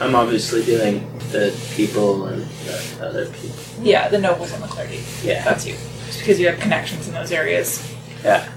I'm 0.00 0.14
obviously 0.14 0.64
doing 0.64 1.00
the 1.32 1.54
people 1.74 2.26
and 2.26 2.42
the 2.42 3.06
other 3.06 3.26
people. 3.26 3.56
Yeah, 3.82 4.08
the 4.08 4.18
nobles 4.18 4.52
and 4.52 4.62
the 4.62 4.68
clergy. 4.68 5.02
Yeah. 5.22 5.44
That's 5.44 5.66
you. 5.66 5.74
Just 6.06 6.20
because 6.20 6.40
you 6.40 6.46
have 6.48 6.58
connections 6.60 7.08
in 7.08 7.14
those 7.14 7.32
areas. 7.32 7.94
Yeah. 8.22 8.48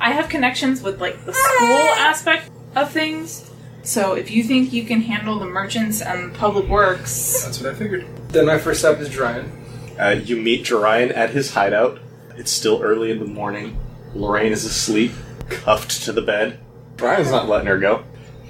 I 0.00 0.12
have 0.12 0.28
connections 0.28 0.82
with 0.82 1.00
like 1.00 1.24
the 1.24 1.32
school 1.32 1.88
aspect 1.98 2.50
of 2.74 2.90
things. 2.90 3.50
So 3.84 4.14
if 4.14 4.30
you 4.30 4.44
think 4.44 4.72
you 4.72 4.84
can 4.84 5.00
handle 5.02 5.38
the 5.38 5.46
merchants 5.46 6.00
and 6.00 6.32
public 6.34 6.68
works, 6.68 7.42
That's 7.44 7.60
what 7.60 7.72
I 7.72 7.74
figured. 7.74 8.06
Then 8.28 8.46
my 8.46 8.58
first 8.58 8.80
step 8.80 8.98
is 9.00 9.16
Ryan. 9.18 9.50
Uh, 9.98 10.10
you 10.24 10.36
meet 10.36 10.64
Jorian 10.64 11.14
at 11.16 11.30
his 11.30 11.52
hideout. 11.54 11.98
It's 12.36 12.50
still 12.50 12.80
early 12.82 13.10
in 13.10 13.18
the 13.18 13.24
morning. 13.26 13.78
Lorraine 14.14 14.52
is 14.52 14.64
asleep, 14.64 15.12
cuffed 15.48 16.02
to 16.04 16.12
the 16.12 16.22
bed. 16.22 16.58
Brian's 16.96 17.30
not 17.30 17.48
letting 17.48 17.66
her 17.66 17.78
go. 17.78 18.04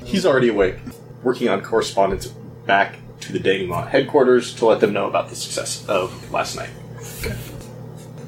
He's 0.04 0.26
already 0.26 0.48
awake, 0.48 0.76
working 1.22 1.48
on 1.48 1.62
correspondence 1.62 2.26
back 2.66 2.98
to 3.20 3.32
the 3.32 3.38
Denimont 3.38 3.88
headquarters 3.88 4.52
to 4.56 4.66
let 4.66 4.80
them 4.80 4.92
know 4.92 5.06
about 5.08 5.30
the 5.30 5.36
success 5.36 5.86
of 5.88 6.30
last 6.32 6.56
night. 6.56 6.70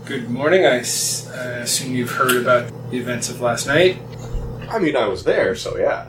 Good 0.07 0.31
morning. 0.31 0.65
I, 0.65 0.79
s- 0.79 1.31
I 1.31 1.59
assume 1.59 1.95
you've 1.95 2.13
heard 2.13 2.37
about 2.37 2.71
the 2.91 2.99
events 2.99 3.29
of 3.31 3.41
last 3.41 3.67
night. 3.67 3.99
I 4.71 4.79
mean, 4.79 4.97
I 4.97 5.07
was 5.07 5.25
there, 5.25 5.55
so 5.55 5.77
yeah. 5.77 6.07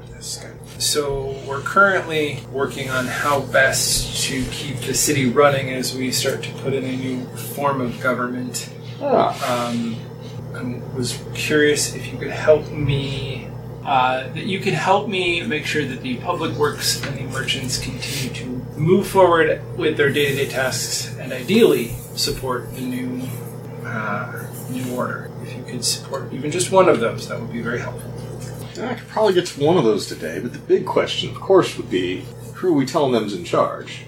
So 0.85 1.35
we're 1.47 1.61
currently 1.61 2.43
working 2.51 2.91
on 2.91 3.07
how 3.07 3.41
best 3.41 4.23
to 4.25 4.45
keep 4.51 4.77
the 4.81 4.93
city 4.93 5.27
running 5.27 5.71
as 5.71 5.95
we 5.95 6.11
start 6.11 6.43
to 6.43 6.51
put 6.61 6.73
in 6.73 6.83
a 6.85 6.95
new 6.95 7.25
form 7.55 7.81
of 7.81 7.99
government. 8.01 8.69
Ah, 9.01 9.33
Um, 9.49 9.95
I 10.53 10.61
was 10.95 11.19
curious 11.33 11.95
if 11.95 12.05
you 12.11 12.19
could 12.19 12.29
help 12.29 12.69
me. 12.69 13.49
Uh, 13.83 14.29
that 14.33 14.45
you 14.45 14.59
could 14.59 14.73
help 14.73 15.09
me 15.09 15.41
make 15.41 15.65
sure 15.65 15.83
that 15.85 16.01
the 16.03 16.17
public 16.17 16.53
works 16.55 17.03
and 17.05 17.17
the 17.17 17.23
merchants 17.33 17.79
continue 17.79 18.31
to 18.33 18.45
move 18.79 19.07
forward 19.07 19.61
with 19.77 19.97
their 19.97 20.11
day-to-day 20.11 20.47
tasks, 20.47 21.15
and 21.19 21.33
ideally 21.33 21.95
support 22.15 22.71
the 22.75 22.81
new 22.81 23.21
uh, 23.83 24.45
new 24.69 24.95
order. 24.95 25.31
If 25.41 25.55
you 25.57 25.63
could 25.63 25.83
support 25.83 26.31
even 26.31 26.51
just 26.51 26.71
one 26.71 26.87
of 26.89 26.99
those, 26.99 27.27
that 27.27 27.39
would 27.41 27.51
be 27.51 27.61
very 27.61 27.79
helpful. 27.79 28.11
I 28.79 28.93
could 28.95 29.07
probably 29.07 29.33
get 29.33 29.45
to 29.47 29.63
one 29.63 29.77
of 29.77 29.83
those 29.83 30.05
today, 30.07 30.39
but 30.39 30.53
the 30.53 30.59
big 30.59 30.85
question, 30.85 31.29
of 31.29 31.35
course, 31.35 31.77
would 31.77 31.89
be 31.89 32.25
who 32.55 32.69
are 32.69 32.73
we 32.73 32.85
telling 32.85 33.11
them's 33.13 33.33
in 33.33 33.43
charge? 33.45 34.05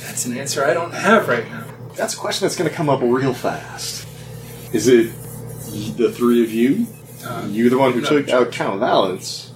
That's 0.00 0.24
an 0.26 0.36
answer 0.36 0.64
I 0.64 0.72
don't 0.74 0.92
have 0.94 1.28
right 1.28 1.48
now. 1.50 1.64
That's 1.94 2.14
a 2.14 2.16
question 2.16 2.46
that's 2.46 2.56
going 2.56 2.68
to 2.70 2.74
come 2.76 2.88
up 2.88 3.00
real 3.02 3.34
fast. 3.34 4.06
Is 4.72 4.88
it 4.88 5.12
the 5.96 6.12
three 6.12 6.42
of 6.44 6.52
you? 6.52 6.86
Uh, 7.24 7.46
You, 7.50 7.68
the 7.70 7.78
one 7.78 7.92
who 7.92 8.00
no. 8.00 8.08
took 8.08 8.28
out 8.28 8.52
Count 8.52 8.78
Valence? 8.80 9.52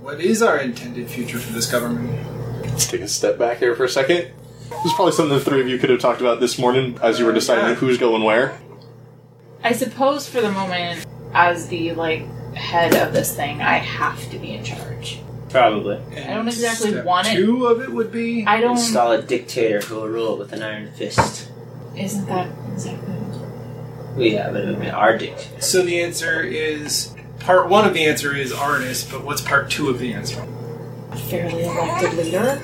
What 0.00 0.20
is 0.20 0.42
our 0.42 0.58
intended 0.58 1.08
future 1.10 1.38
for 1.38 1.52
this 1.52 1.70
government? 1.70 2.62
Let's 2.64 2.86
take 2.86 3.00
a 3.00 3.08
step 3.08 3.38
back 3.38 3.58
here 3.58 3.74
for 3.74 3.84
a 3.84 3.88
second. 3.88 4.30
This 4.70 4.84
is 4.86 4.92
probably 4.94 5.12
something 5.12 5.36
the 5.36 5.44
three 5.44 5.60
of 5.60 5.68
you 5.68 5.78
could 5.78 5.90
have 5.90 6.00
talked 6.00 6.20
about 6.20 6.38
this 6.40 6.58
morning 6.58 6.98
as 7.02 7.18
you 7.18 7.24
were 7.24 7.32
deciding 7.32 7.64
Yeah. 7.70 7.74
who's 7.74 7.98
going 7.98 8.22
where. 8.22 8.58
I 9.64 9.72
suppose 9.72 10.28
for 10.28 10.40
the 10.40 10.50
moment, 10.52 11.04
as 11.34 11.66
the 11.68 11.92
like 11.94 12.24
head 12.56 12.94
of 12.94 13.12
this 13.12 13.34
thing, 13.34 13.60
I 13.60 13.78
have 13.78 14.30
to 14.30 14.38
be 14.38 14.54
in 14.54 14.64
charge. 14.64 15.20
Probably. 15.50 16.00
And 16.14 16.30
I 16.30 16.34
don't 16.34 16.48
exactly 16.48 16.90
step 16.90 17.04
want 17.04 17.28
it. 17.28 17.36
Two 17.36 17.66
of 17.66 17.80
it 17.80 17.90
would 17.90 18.10
be. 18.10 18.44
I 18.46 18.60
don't. 18.60 18.72
Install 18.76 19.12
a 19.12 19.22
dictator 19.22 19.80
who 19.80 19.96
will 19.96 20.08
rule 20.08 20.34
it 20.34 20.38
with 20.38 20.52
an 20.52 20.62
iron 20.62 20.90
fist. 20.92 21.50
Isn't 21.96 22.26
that 22.26 22.50
exactly? 22.72 23.14
We 24.16 24.32
have 24.32 24.56
it 24.56 24.68
in 24.68 24.90
our 24.90 25.16
dictator. 25.16 25.60
So 25.60 25.82
the 25.82 26.00
answer 26.02 26.40
is 26.40 27.14
part 27.40 27.68
one 27.68 27.86
of 27.86 27.94
the 27.94 28.04
answer 28.06 28.34
is 28.34 28.52
artist, 28.52 29.10
but 29.10 29.24
what's 29.24 29.40
part 29.40 29.70
two 29.70 29.88
of 29.88 29.98
the 29.98 30.12
answer? 30.12 30.46
A 31.10 31.16
fairly 31.16 31.64
elected 31.64 32.14
leader. 32.14 32.60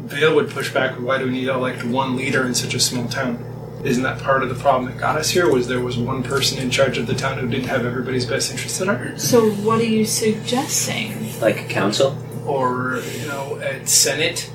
Vale 0.00 0.34
would 0.34 0.50
push 0.50 0.72
back. 0.72 0.94
Why 0.96 1.18
do 1.18 1.24
we 1.24 1.32
need 1.32 1.46
to 1.46 1.54
elect 1.54 1.84
one 1.84 2.16
leader 2.16 2.46
in 2.46 2.54
such 2.54 2.74
a 2.74 2.80
small 2.80 3.08
town? 3.08 3.44
Isn't 3.84 4.02
that 4.02 4.20
part 4.20 4.42
of 4.42 4.48
the 4.48 4.56
problem 4.56 4.86
that 4.90 4.98
got 4.98 5.16
us 5.16 5.30
here? 5.30 5.50
Was 5.50 5.68
there 5.68 5.80
was 5.80 5.96
one 5.96 6.22
person 6.22 6.58
in 6.58 6.70
charge 6.70 6.98
of 6.98 7.06
the 7.06 7.14
town 7.14 7.38
who 7.38 7.46
didn't 7.48 7.68
have 7.68 7.86
everybody's 7.86 8.26
best 8.26 8.50
interests 8.50 8.80
at 8.80 8.88
heart, 8.88 9.20
So 9.20 9.50
what 9.50 9.80
are 9.80 9.84
you 9.84 10.04
suggesting? 10.04 11.40
Like 11.40 11.60
a 11.60 11.64
council? 11.68 12.16
or 12.46 13.02
you 13.20 13.26
know, 13.26 13.58
at 13.60 13.88
Senate? 13.88 14.50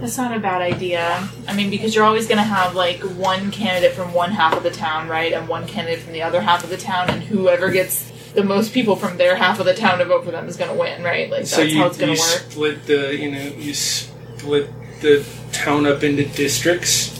That's 0.00 0.16
not 0.16 0.34
a 0.34 0.40
bad 0.40 0.62
idea. 0.62 1.28
I 1.46 1.54
mean, 1.54 1.68
because 1.68 1.94
you're 1.94 2.04
always 2.04 2.26
going 2.26 2.38
to 2.38 2.44
have 2.44 2.74
like 2.74 3.00
one 3.00 3.50
candidate 3.50 3.92
from 3.92 4.14
one 4.14 4.30
half 4.30 4.54
of 4.54 4.62
the 4.62 4.70
town, 4.70 5.08
right, 5.08 5.32
and 5.32 5.46
one 5.46 5.66
candidate 5.66 5.98
from 6.00 6.14
the 6.14 6.22
other 6.22 6.40
half 6.40 6.64
of 6.64 6.70
the 6.70 6.78
town, 6.78 7.10
and 7.10 7.22
whoever 7.22 7.70
gets 7.70 8.10
the 8.32 8.44
most 8.44 8.72
people 8.72 8.96
from 8.96 9.18
their 9.18 9.36
half 9.36 9.58
of 9.60 9.66
the 9.66 9.74
town 9.74 9.98
to 9.98 10.04
vote 10.04 10.24
for 10.24 10.30
them 10.30 10.48
is 10.48 10.56
going 10.56 10.70
to 10.70 10.78
win, 10.78 11.02
right? 11.02 11.28
Like 11.28 11.40
that's 11.40 11.50
so 11.50 11.62
you, 11.62 11.78
how 11.80 11.86
it's 11.88 11.98
going 11.98 12.14
to 12.14 12.20
work. 12.20 12.50
split 12.50 12.86
the 12.86 13.14
you 13.16 13.30
know 13.30 13.42
you 13.42 13.74
split 13.74 14.70
the 15.02 15.26
town 15.52 15.84
up 15.84 16.02
into 16.02 16.24
districts. 16.24 17.19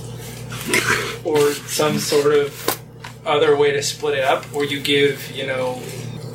Or 1.24 1.52
some 1.52 1.98
sort 1.98 2.34
of 2.34 2.80
other 3.26 3.56
way 3.56 3.72
to 3.72 3.82
split 3.82 4.18
it 4.18 4.24
up, 4.24 4.44
or 4.54 4.64
you 4.64 4.80
give, 4.80 5.30
you 5.32 5.46
know, 5.46 5.80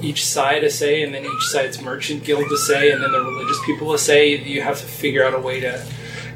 each 0.01 0.25
side 0.25 0.63
a 0.63 0.69
say, 0.69 1.03
and 1.03 1.13
then 1.13 1.25
each 1.25 1.47
side's 1.47 1.81
merchant 1.81 2.23
guild 2.23 2.51
a 2.51 2.57
say, 2.57 2.91
and 2.91 3.01
then 3.03 3.11
the 3.11 3.19
religious 3.19 3.57
people 3.65 3.93
a 3.93 3.99
say. 3.99 4.35
You 4.35 4.61
have 4.61 4.79
to 4.79 4.85
figure 4.85 5.23
out 5.23 5.33
a 5.33 5.39
way 5.39 5.59
to, 5.61 5.85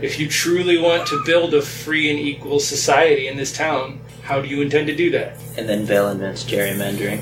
if 0.02 0.20
you 0.20 0.28
truly 0.28 0.78
want 0.78 1.08
to 1.08 1.22
build 1.26 1.54
a 1.54 1.62
free 1.62 2.10
and 2.10 2.20
equal 2.20 2.60
society 2.60 3.28
in 3.28 3.38
this 3.38 3.56
town, 3.56 4.00
how 4.24 4.42
do 4.42 4.48
you 4.48 4.62
intend 4.62 4.88
to 4.88 4.96
do 4.96 5.12
that? 5.12 5.38
And 5.58 5.68
then 5.68 5.86
Vale 5.86 6.10
invents 6.10 6.44
gerrymandering. 6.44 7.20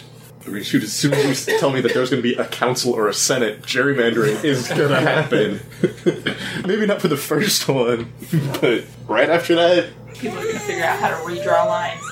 I 0.50 0.52
mean, 0.52 0.64
shoot, 0.64 0.82
as 0.82 0.92
soon 0.92 1.14
as 1.14 1.46
you 1.46 1.58
tell 1.60 1.70
me 1.70 1.80
that 1.80 1.94
there's 1.94 2.10
going 2.10 2.20
to 2.20 2.28
be 2.28 2.34
a 2.34 2.44
council 2.44 2.92
or 2.92 3.06
a 3.06 3.14
senate, 3.14 3.62
gerrymandering 3.62 4.42
is 4.42 4.66
going 4.66 4.88
to 4.88 5.00
happen. 5.00 5.60
Maybe 6.66 6.86
not 6.86 7.00
for 7.00 7.06
the 7.06 7.16
first 7.16 7.68
one, 7.68 8.12
but 8.60 8.84
right 9.06 9.30
after 9.30 9.54
that, 9.54 9.90
People 10.14 10.38
are 10.38 10.42
going 10.42 10.54
to 10.54 10.60
figure 10.60 10.84
out 10.84 10.98
how 10.98 11.08
to 11.10 11.14
redraw 11.14 11.66
lines. 11.66 12.02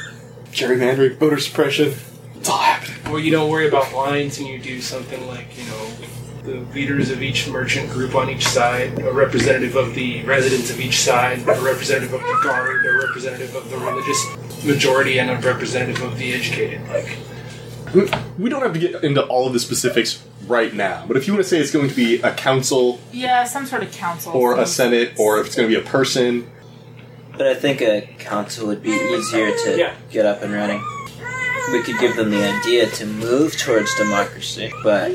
gerrymandering, 0.53 1.17
voter 1.17 1.39
suppression, 1.39 1.95
it's 2.37 2.49
all 2.49 2.59
happening. 2.59 3.13
Or 3.13 3.19
you 3.19 3.33
don't 3.33 3.51
worry 3.51 3.67
about 3.67 3.93
lines 3.93 4.39
and 4.39 4.47
you 4.47 4.61
do 4.61 4.81
something 4.81 5.27
like, 5.27 5.59
you 5.59 5.65
know, 5.65 5.91
the 6.45 6.61
leaders 6.73 7.11
of 7.11 7.21
each 7.21 7.49
merchant 7.49 7.91
group 7.91 8.15
on 8.15 8.31
each 8.31 8.47
side, 8.47 9.01
a 9.01 9.13
representative 9.13 9.75
of 9.75 9.97
the 9.97 10.23
residents 10.23 10.71
of 10.71 10.81
each 10.81 10.99
side, 11.01 11.41
a 11.41 11.61
representative 11.61 12.15
of 12.15 12.21
the 12.21 12.41
guard, 12.45 12.87
a 12.87 12.93
representative 13.05 13.57
of 13.57 13.69
the 13.69 13.77
religious 13.79 14.65
majority, 14.65 15.19
and 15.19 15.29
a 15.29 15.37
representative 15.45 16.01
of 16.05 16.17
the 16.19 16.33
educated. 16.33 16.89
Like, 16.89 17.19
We 18.39 18.49
don't 18.51 18.63
have 18.63 18.73
to 18.75 18.79
get 18.79 19.03
into 19.05 19.25
all 19.27 19.47
of 19.47 19.53
the 19.53 19.59
specifics 19.61 20.23
right 20.47 20.73
now, 20.75 21.05
but 21.07 21.17
if 21.17 21.27
you 21.27 21.33
want 21.33 21.43
to 21.45 21.49
say 21.49 21.59
it's 21.59 21.71
going 21.71 21.89
to 21.89 21.95
be 21.95 22.21
a 22.23 22.33
council 22.35 23.01
Yeah, 23.13 23.45
some 23.45 23.67
sort 23.67 23.83
of 23.83 23.93
council. 23.93 24.33
or 24.33 24.59
a 24.59 24.67
senate, 24.67 25.15
or 25.19 25.41
if 25.41 25.47
it's 25.47 25.57
going 25.57 25.69
to 25.71 25.75
be 25.81 25.81
a 25.81 25.89
person, 25.89 26.51
But 27.37 27.47
I 27.47 27.55
think 27.55 27.81
a 27.83 28.03
council 28.19 28.67
would 28.69 28.83
be 28.83 28.91
easier 28.91 29.53
to 29.65 29.77
Yeah. 29.79 29.95
get 30.11 30.27
up 30.27 30.43
and 30.43 30.53
running. 30.53 30.83
We 31.73 31.83
could 31.83 31.99
give 31.99 32.17
them 32.17 32.31
the 32.31 32.43
idea 32.61 32.87
to 32.87 33.07
move 33.07 33.57
towards 33.57 33.95
democracy, 33.97 34.73
but 34.83 35.11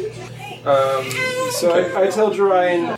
Um, 0.65 1.03
so 1.51 1.71
I, 1.73 2.03
I 2.03 2.07
tell 2.09 2.31
Jerian, 2.31 2.97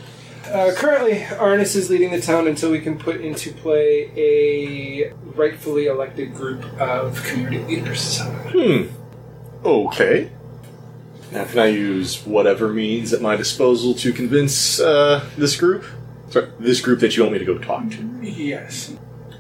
uh, 0.53 0.71
currently 0.76 1.13
Arnis 1.39 1.76
is 1.76 1.89
leading 1.89 2.11
the 2.11 2.21
town 2.21 2.47
until 2.47 2.69
we 2.69 2.80
can 2.80 2.97
put 2.99 3.21
into 3.21 3.51
play 3.51 4.11
a 4.15 5.11
rightfully 5.36 5.88
elected 5.88 6.36
group 6.36 6.63
of 6.80 7.23
community 7.23 7.63
leaders. 7.78 8.19
hmm, 8.21 8.84
okay. 9.66 10.32
Now, 11.32 11.45
can 11.45 11.59
I 11.59 11.68
use 11.68 12.26
whatever 12.26 12.70
means 12.70 13.11
at 13.11 13.22
my 13.22 13.36
disposal 13.36 13.93
to 13.95 14.13
convince 14.13 14.80
uh, 14.80 15.28
this 15.38 15.55
group? 15.57 15.84
Sorry, 16.30 16.49
this 16.59 16.80
group 16.82 16.99
that 16.99 17.18
you 17.18 17.24
want 17.24 17.34
me 17.34 17.39
to 17.39 17.45
go 17.45 17.57
talk 17.57 17.89
to. 17.91 18.20
Yes. 18.22 18.95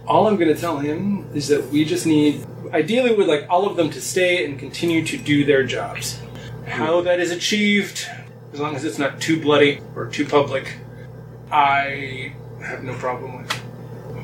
All 0.07 0.27
I'm 0.27 0.35
going 0.35 0.53
to 0.53 0.59
tell 0.59 0.79
him 0.79 1.27
is 1.33 1.47
that 1.47 1.69
we 1.69 1.85
just 1.85 2.05
need, 2.05 2.45
ideally, 2.73 3.15
we'd 3.15 3.27
like 3.27 3.47
all 3.49 3.67
of 3.67 3.75
them 3.77 3.89
to 3.91 4.01
stay 4.01 4.45
and 4.45 4.59
continue 4.59 5.05
to 5.05 5.17
do 5.17 5.45
their 5.45 5.63
jobs. 5.63 6.21
How 6.67 7.01
that 7.01 7.19
is 7.19 7.31
achieved, 7.31 8.07
as 8.51 8.59
long 8.59 8.75
as 8.75 8.83
it's 8.83 8.99
not 8.99 9.21
too 9.21 9.39
bloody 9.39 9.81
or 9.95 10.07
too 10.07 10.25
public, 10.25 10.77
I 11.51 12.33
have 12.61 12.83
no 12.83 12.93
problem 12.95 13.37
with. 13.37 13.61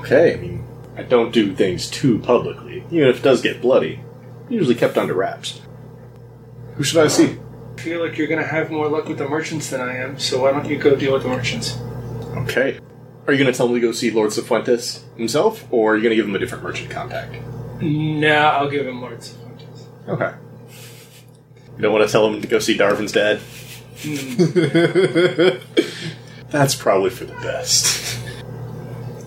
Okay, 0.02 0.34
I 0.34 0.38
mean, 0.38 0.68
I 0.98 1.04
don't 1.04 1.32
do 1.32 1.56
things 1.56 1.90
too 1.90 2.20
publicly, 2.20 2.84
even 2.92 3.08
if 3.08 3.18
it 3.18 3.24
does 3.24 3.42
get 3.42 3.62
bloody. 3.62 4.02
Usually 4.50 4.76
kept 4.76 4.98
under 4.98 5.14
wraps. 5.14 5.62
Who 6.82 6.86
should 6.86 7.06
I 7.06 7.10
see? 7.10 7.38
I 7.78 7.80
feel 7.80 8.04
like 8.04 8.18
you're 8.18 8.26
going 8.26 8.42
to 8.42 8.48
have 8.48 8.72
more 8.72 8.88
luck 8.88 9.08
with 9.08 9.20
the 9.20 9.30
merchants 9.30 9.70
than 9.70 9.82
I 9.82 9.98
am, 9.98 10.18
so 10.18 10.42
why 10.42 10.50
don't 10.50 10.68
you 10.68 10.80
go 10.80 10.96
deal 10.96 11.14
with 11.14 11.22
the 11.22 11.30
merchants? 11.30 11.78
Okay. 12.36 12.80
Are 13.28 13.34
you 13.34 13.38
going 13.38 13.54
to 13.54 13.56
tell 13.56 13.68
me 13.68 13.76
to 13.76 13.82
go 13.82 13.92
see 13.92 14.10
Lord 14.10 14.32
Cifuentes 14.32 15.04
himself, 15.16 15.64
or 15.70 15.94
are 15.94 15.96
you 15.96 16.02
going 16.02 16.10
to 16.10 16.16
give 16.16 16.26
him 16.26 16.34
a 16.34 16.40
different 16.40 16.64
merchant 16.64 16.90
contact? 16.90 17.36
Nah, 17.84 18.58
I'll 18.58 18.68
give 18.68 18.88
him 18.88 19.00
Lord 19.00 19.12
Lords. 19.12 19.38
Okay. 20.08 20.34
You 21.76 21.82
don't 21.84 21.94
want 21.94 22.04
to 22.04 22.12
tell 22.12 22.28
him 22.28 22.42
to 22.42 22.48
go 22.48 22.58
see 22.58 22.76
Darvin's 22.76 23.12
dad? 23.12 23.40
That's 26.50 26.74
probably 26.74 27.12
for 27.12 27.26
the 27.26 27.36
best. 27.44 28.20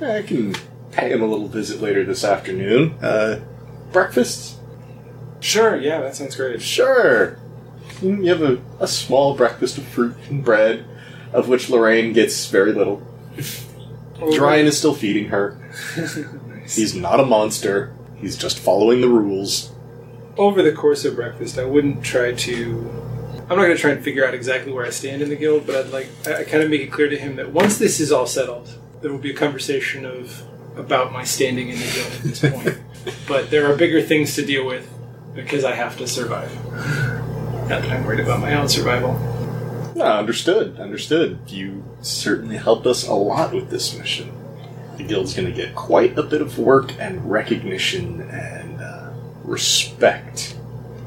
I 0.02 0.22
can 0.22 0.56
pay 0.90 1.12
him 1.12 1.22
a 1.22 1.26
little 1.26 1.46
visit 1.46 1.80
later 1.80 2.02
this 2.02 2.24
afternoon. 2.24 2.94
Uh, 3.00 3.44
breakfast? 3.92 4.58
Sure, 5.38 5.76
yeah, 5.76 6.00
that 6.00 6.16
sounds 6.16 6.34
great. 6.34 6.60
Sure. 6.60 7.38
Mm, 8.04 8.24
You 8.24 8.30
have 8.30 8.42
a, 8.42 8.60
a 8.80 8.86
small 8.88 9.34
breakfast 9.36 9.78
of 9.78 9.84
fruit 9.84 10.14
and 10.28 10.44
bread, 10.44 10.84
of 11.32 11.48
which 11.48 11.70
Lorraine 11.70 12.12
gets 12.12 12.46
very 12.48 12.72
little. 12.72 13.02
Dryan 14.16 14.64
is 14.64 14.78
still 14.78 14.94
feeding 14.94 15.28
her. 15.28 15.56
He's 16.62 16.94
not 16.94 17.20
a 17.20 17.24
monster. 17.26 17.92
He's 18.16 18.36
just 18.36 18.58
following 18.58 19.00
the 19.00 19.08
rules. 19.08 19.72
over 20.38 20.62
the 20.62 20.72
course 20.72 21.04
of 21.04 21.16
breakfast, 21.16 21.58
I 21.58 21.64
wouldn't 21.64 22.04
try 22.04 22.32
to. 22.32 22.90
I'm 23.50 23.56
not 23.58 23.64
going 23.64 23.76
to 23.76 23.80
try 23.80 23.90
and 23.90 24.02
figure 24.02 24.26
out 24.26 24.32
exactly 24.32 24.72
where 24.72 24.86
I 24.86 24.90
stand 24.90 25.20
in 25.20 25.28
the 25.28 25.36
guild, 25.36 25.66
but 25.66 25.76
I'd 25.76 25.92
like 25.92 26.08
I, 26.26 26.40
I 26.40 26.44
kind 26.44 26.62
of 26.62 26.70
make 26.70 26.80
it 26.80 26.90
clear 26.90 27.10
to 27.10 27.18
him 27.18 27.36
that 27.36 27.52
once 27.52 27.76
this 27.76 28.00
is 28.00 28.10
all 28.10 28.26
settled, 28.26 28.72
there 29.02 29.10
will 29.10 29.18
be 29.18 29.30
a 29.32 29.36
conversation 29.36 30.06
of 30.06 30.42
about 30.78 31.12
my 31.12 31.24
standing 31.24 31.68
in 31.68 31.76
the 31.78 31.84
guild 31.92 32.12
at 32.12 32.22
this 32.22 32.40
point. 32.40 32.78
but 33.28 33.50
there 33.50 33.70
are 33.70 33.76
bigger 33.76 34.00
things 34.00 34.34
to 34.36 34.46
deal 34.46 34.64
with 34.64 34.88
because 35.34 35.62
I 35.64 35.74
have 35.74 35.98
to 35.98 36.06
survive. 36.08 36.50
Not 37.68 37.82
that 37.82 37.90
I'm 37.90 38.04
worried 38.04 38.20
about 38.20 38.40
my 38.40 38.54
own 38.54 38.68
survival. 38.68 39.16
Ah, 40.00 40.18
understood. 40.18 40.78
Understood. 40.78 41.38
You 41.48 41.84
certainly 42.02 42.56
helped 42.56 42.86
us 42.86 43.06
a 43.06 43.14
lot 43.14 43.52
with 43.54 43.70
this 43.70 43.96
mission. 43.96 44.32
The 44.96 45.04
guild's 45.04 45.34
going 45.34 45.46
to 45.48 45.52
get 45.54 45.74
quite 45.74 46.16
a 46.18 46.22
bit 46.22 46.40
of 46.42 46.58
work 46.58 46.92
and 47.00 47.28
recognition 47.30 48.20
and 48.30 48.80
uh, 48.80 49.10
respect 49.44 50.56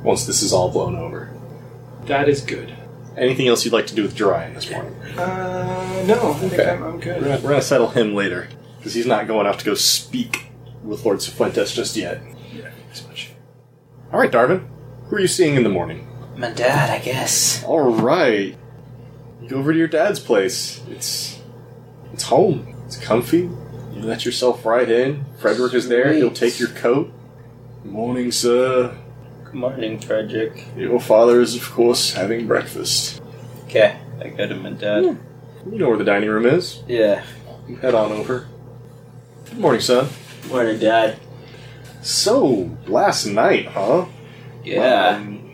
once 0.03 0.25
this 0.25 0.41
is 0.41 0.51
all 0.51 0.71
blown 0.71 0.95
over. 0.95 1.29
That 2.05 2.27
is 2.27 2.41
good. 2.41 2.73
Anything 3.15 3.47
else 3.47 3.63
you'd 3.65 3.73
like 3.73 3.87
to 3.87 3.95
do 3.95 4.03
with 4.03 4.15
Jerian 4.15 4.53
this 4.53 4.69
morning? 4.71 4.93
Uh, 5.17 6.03
no, 6.07 6.31
I 6.31 6.33
think 6.39 6.53
Okay. 6.53 6.69
I'm, 6.69 6.83
I'm 6.83 6.93
We're 6.93 6.99
good. 6.99 7.23
gonna, 7.23 7.39
we're 7.41 7.49
gonna 7.49 7.61
settle 7.61 7.89
him 7.89 8.13
later 8.13 8.47
because 8.77 8.93
he's 8.93 9.07
not 9.07 9.27
going 9.27 9.47
off 9.47 9.57
to 9.59 9.65
go 9.65 9.73
speak 9.73 10.47
with 10.83 11.03
Lord 11.05 11.19
Cifuentes 11.19 11.73
just 11.73 11.95
yet. 11.95 12.21
Yeah, 12.53 12.69
thanks 12.69 13.05
much. 13.07 13.31
All 14.13 14.19
right, 14.19 14.31
Darvin. 14.31 14.67
Who 15.07 15.15
are 15.15 15.19
you 15.19 15.27
seeing 15.27 15.55
in 15.55 15.63
the 15.63 15.69
morning? 15.69 16.07
My 16.37 16.51
dad, 16.51 16.89
I 16.89 17.03
guess. 17.03 17.63
All 17.63 17.91
right. 17.91 18.55
You 19.41 19.49
go 19.49 19.57
over 19.57 19.71
to 19.73 19.77
your 19.77 19.87
dad's 19.87 20.19
place. 20.19 20.81
It's 20.89 21.39
it's 22.13 22.23
home. 22.23 22.75
It's 22.85 22.97
comfy. 22.97 23.49
You 23.93 24.03
let 24.03 24.25
yourself 24.25 24.65
right 24.65 24.89
in. 24.89 25.25
Frederick 25.39 25.73
is 25.73 25.89
there. 25.89 26.13
He'll 26.13 26.31
take 26.31 26.59
your 26.59 26.69
coat. 26.69 27.11
Good 27.83 27.91
morning, 27.91 28.31
sir. 28.31 28.95
Good 29.45 29.53
morning, 29.55 29.99
Frederick. 29.99 30.67
Your 30.75 30.99
father 30.99 31.41
is, 31.41 31.55
of 31.55 31.69
course, 31.71 32.13
having 32.13 32.47
breakfast. 32.47 33.21
Okay, 33.65 33.97
I 34.19 34.29
go 34.29 34.47
to 34.47 34.55
my 34.55 34.71
dad. 34.71 35.03
You 35.03 35.17
know 35.77 35.89
where 35.89 35.97
the 35.97 36.03
dining 36.03 36.29
room 36.29 36.45
is. 36.45 36.83
Yeah. 36.87 37.23
You 37.67 37.77
head 37.77 37.95
on 37.95 38.11
over. 38.11 38.47
Good 39.45 39.59
morning, 39.59 39.81
son. 39.81 40.09
Morning, 40.49 40.79
dad. 40.79 41.19
So, 42.01 42.77
last 42.87 43.25
night, 43.25 43.67
huh? 43.67 44.05
Yeah. 44.63 45.17
Um, 45.17 45.46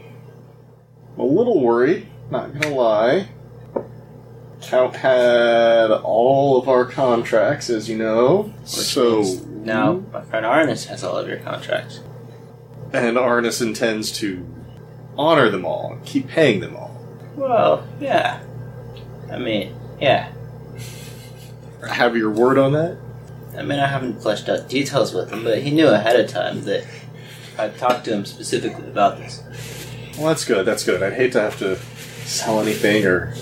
I'm 1.14 1.20
a 1.20 1.26
little 1.26 1.60
worried, 1.62 2.08
not 2.32 2.54
gonna 2.54 2.76
lie. 2.76 3.30
Count 4.62 4.96
had 4.96 5.92
all 5.92 6.58
of 6.58 6.70
our 6.70 6.86
contracts, 6.86 7.70
as 7.70 7.90
you 7.90 7.98
know. 7.98 8.54
so 8.64 9.22
means 9.22 9.46
now 9.46 10.04
my 10.12 10.22
friend 10.22 10.46
Arnis 10.46 10.88
has 10.88 11.04
all 11.04 11.18
of 11.18 11.28
your 11.28 11.38
contracts. 11.38 12.00
and 12.94 13.18
Arnis 13.18 13.62
intends 13.62 14.12
to 14.20 14.46
honor 15.18 15.50
them 15.50 15.66
all, 15.66 16.00
keep 16.06 16.28
paying 16.28 16.60
them 16.62 16.76
all. 16.76 17.00
Well, 17.36 17.86
yeah. 18.00 18.42
I 19.32 19.38
mean, 19.38 19.76
yeah. 20.00 20.32
Have 21.88 22.16
your 22.16 22.32
word 22.32 22.58
on 22.58 22.72
that? 22.74 22.98
I 23.58 23.62
mean, 23.62 23.80
I 23.80 23.88
haven't 23.88 24.22
fleshed 24.22 24.50
out 24.50 24.70
details 24.70 25.14
with 25.14 25.32
him, 25.32 25.44
but 25.44 25.62
he 25.62 25.72
knew 25.72 25.88
ahead 25.90 26.20
of 26.20 26.30
time 26.30 26.64
that 26.64 26.86
I 27.60 27.70
talked 27.70 28.06
to 28.06 28.14
him 28.14 28.26
specifically 28.26 28.88
about 28.88 29.18
this. 29.18 29.44
Well, 30.18 30.28
that's 30.28 30.46
good. 30.46 30.66
That's 30.66 30.84
good. 30.84 31.02
I'd 31.02 31.14
hate 31.14 31.32
to 31.34 31.42
have 31.42 31.58
to 31.60 31.78
sell 32.26 32.62
anything 32.62 33.06
or, 33.06 33.34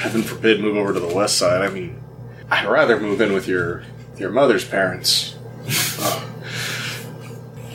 heaven 0.00 0.22
forbid, 0.22 0.60
move 0.60 0.76
over 0.76 0.92
to 0.92 1.00
the 1.00 1.14
west 1.14 1.38
side. 1.38 1.62
I 1.62 1.68
mean, 1.72 2.00
I'd 2.50 2.66
rather 2.66 2.98
move 2.98 3.20
in 3.20 3.32
with 3.32 3.46
your 3.46 3.84
your 4.18 4.30
mother's 4.30 4.64
parents. 4.64 5.36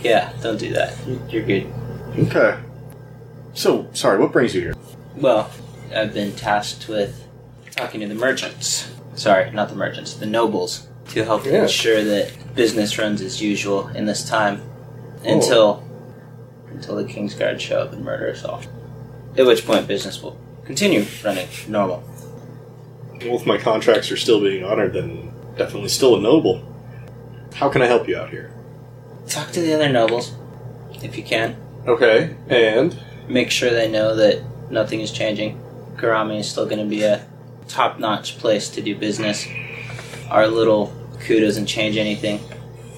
Yeah, 0.06 0.32
don't 0.40 0.60
do 0.60 0.72
that. 0.74 0.96
You- 1.08 1.22
You're 1.30 1.44
good. 1.44 1.74
Okay. 2.20 2.60
So, 3.56 3.88
sorry. 3.94 4.20
What 4.20 4.32
brings 4.32 4.54
you 4.54 4.62
here? 4.62 4.76
Well, 5.16 5.50
I've 5.96 6.14
been 6.14 6.34
tasked 6.36 6.88
with 6.88 7.28
talking 7.72 8.02
to 8.02 8.08
the 8.08 8.14
merchants. 8.14 8.92
Sorry, 9.16 9.50
not 9.50 9.70
the 9.70 9.76
merchants, 9.76 10.14
the 10.14 10.28
nobles, 10.28 10.88
to 11.10 11.24
help 11.26 11.44
Yeah. 11.46 11.64
ensure 11.64 12.04
that 12.04 12.32
business 12.54 13.00
runs 13.00 13.20
as 13.22 13.42
usual 13.42 13.88
in 13.90 14.06
this 14.06 14.24
time 14.30 14.62
oh. 15.26 15.34
until 15.34 15.84
until 16.86 17.04
the 17.04 17.12
King's 17.12 17.34
Guard 17.34 17.60
show 17.60 17.82
up 17.82 17.94
and 17.94 18.06
murder 18.06 18.30
us 18.30 18.44
all. 18.44 18.62
At 19.38 19.46
which 19.46 19.66
point, 19.66 19.88
business 19.88 20.22
will 20.22 20.40
continue 20.66 21.06
running 21.24 21.48
normal. 21.68 22.04
Well, 23.22 23.36
if 23.36 23.46
my 23.46 23.58
contracts 23.58 24.12
are 24.12 24.18
still 24.18 24.40
being 24.40 24.64
honored, 24.64 24.94
then 24.94 25.34
definitely 25.58 25.90
still 25.90 26.16
a 26.16 26.22
noble. 26.22 26.64
How 27.56 27.70
can 27.70 27.82
I 27.82 27.88
help 27.88 28.08
you 28.08 28.18
out 28.18 28.30
here? 28.30 28.54
Talk 29.28 29.52
to 29.54 29.62
the 29.62 29.74
other 29.74 29.90
nobles, 29.90 30.36
if 31.02 31.18
you 31.18 31.24
can. 31.24 31.56
Okay, 31.88 32.36
and 32.50 32.98
Make 33.28 33.50
sure 33.50 33.72
they 33.72 33.90
know 33.90 34.16
that 34.16 34.44
nothing 34.70 35.02
is 35.02 35.12
changing. 35.12 35.60
Karami 35.96 36.40
is 36.40 36.50
still 36.50 36.66
going 36.66 36.78
to 36.78 36.86
be 36.86 37.02
a 37.02 37.26
top 37.68 37.98
notch 37.98 38.38
place 38.38 38.70
to 38.70 38.82
do 38.82 38.96
business. 38.96 39.48
Our 40.30 40.48
little 40.48 40.94
coup 41.22 41.40
doesn't 41.40 41.66
change 41.66 41.98
anything. 41.98 42.40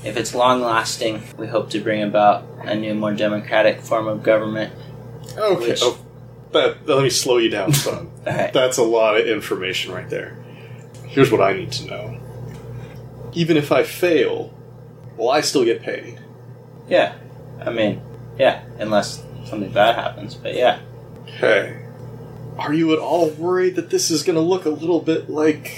If 0.07 0.15
it's 0.17 0.33
long 0.33 0.61
lasting, 0.61 1.21
we 1.37 1.47
hope 1.47 1.69
to 1.71 1.79
bring 1.81 2.01
about 2.01 2.45
a 2.63 2.75
new, 2.75 2.93
more 2.95 3.13
democratic 3.13 3.81
form 3.81 4.07
of 4.07 4.23
government. 4.23 4.73
okay. 5.37 5.69
Which- 5.71 5.79
Oh, 5.83 5.97
that, 6.53 6.87
let 6.87 7.03
me 7.03 7.09
slow 7.09 7.37
you 7.37 7.49
down, 7.49 7.73
son. 7.73 8.09
Alright. 8.27 8.53
That's 8.53 8.77
a 8.77 8.83
lot 8.83 9.17
of 9.17 9.27
information 9.27 9.91
right 9.93 10.09
there. 10.09 10.37
Here's 11.05 11.31
what 11.31 11.41
I 11.41 11.53
need 11.53 11.71
to 11.73 11.87
know. 11.87 12.19
Even 13.33 13.57
if 13.57 13.71
I 13.71 13.83
fail, 13.83 14.53
will 15.17 15.29
I 15.29 15.41
still 15.41 15.65
get 15.65 15.81
paid? 15.81 16.19
Yeah. 16.87 17.15
I 17.59 17.71
mean, 17.71 18.01
yeah, 18.39 18.63
unless 18.79 19.21
something 19.45 19.71
bad 19.71 19.95
happens, 19.95 20.35
but 20.35 20.53
yeah. 20.55 20.79
Okay. 21.35 21.83
Are 22.57 22.73
you 22.73 22.93
at 22.93 22.99
all 22.99 23.29
worried 23.31 23.75
that 23.75 23.89
this 23.89 24.09
is 24.09 24.23
going 24.23 24.35
to 24.35 24.41
look 24.41 24.65
a 24.65 24.69
little 24.69 25.01
bit 25.01 25.29
like, 25.29 25.71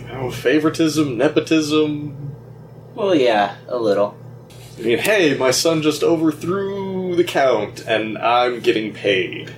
you 0.00 0.06
know, 0.06 0.30
favoritism, 0.30 1.16
nepotism? 1.16 2.33
Well, 2.94 3.14
yeah, 3.14 3.56
a 3.68 3.76
little. 3.78 4.16
I 4.78 4.82
mean, 4.82 4.98
hey, 4.98 5.36
my 5.36 5.50
son 5.50 5.82
just 5.82 6.02
overthrew 6.02 7.14
the 7.16 7.24
count, 7.24 7.84
and 7.86 8.18
I'm 8.18 8.60
getting 8.60 8.92
paid. 8.92 9.54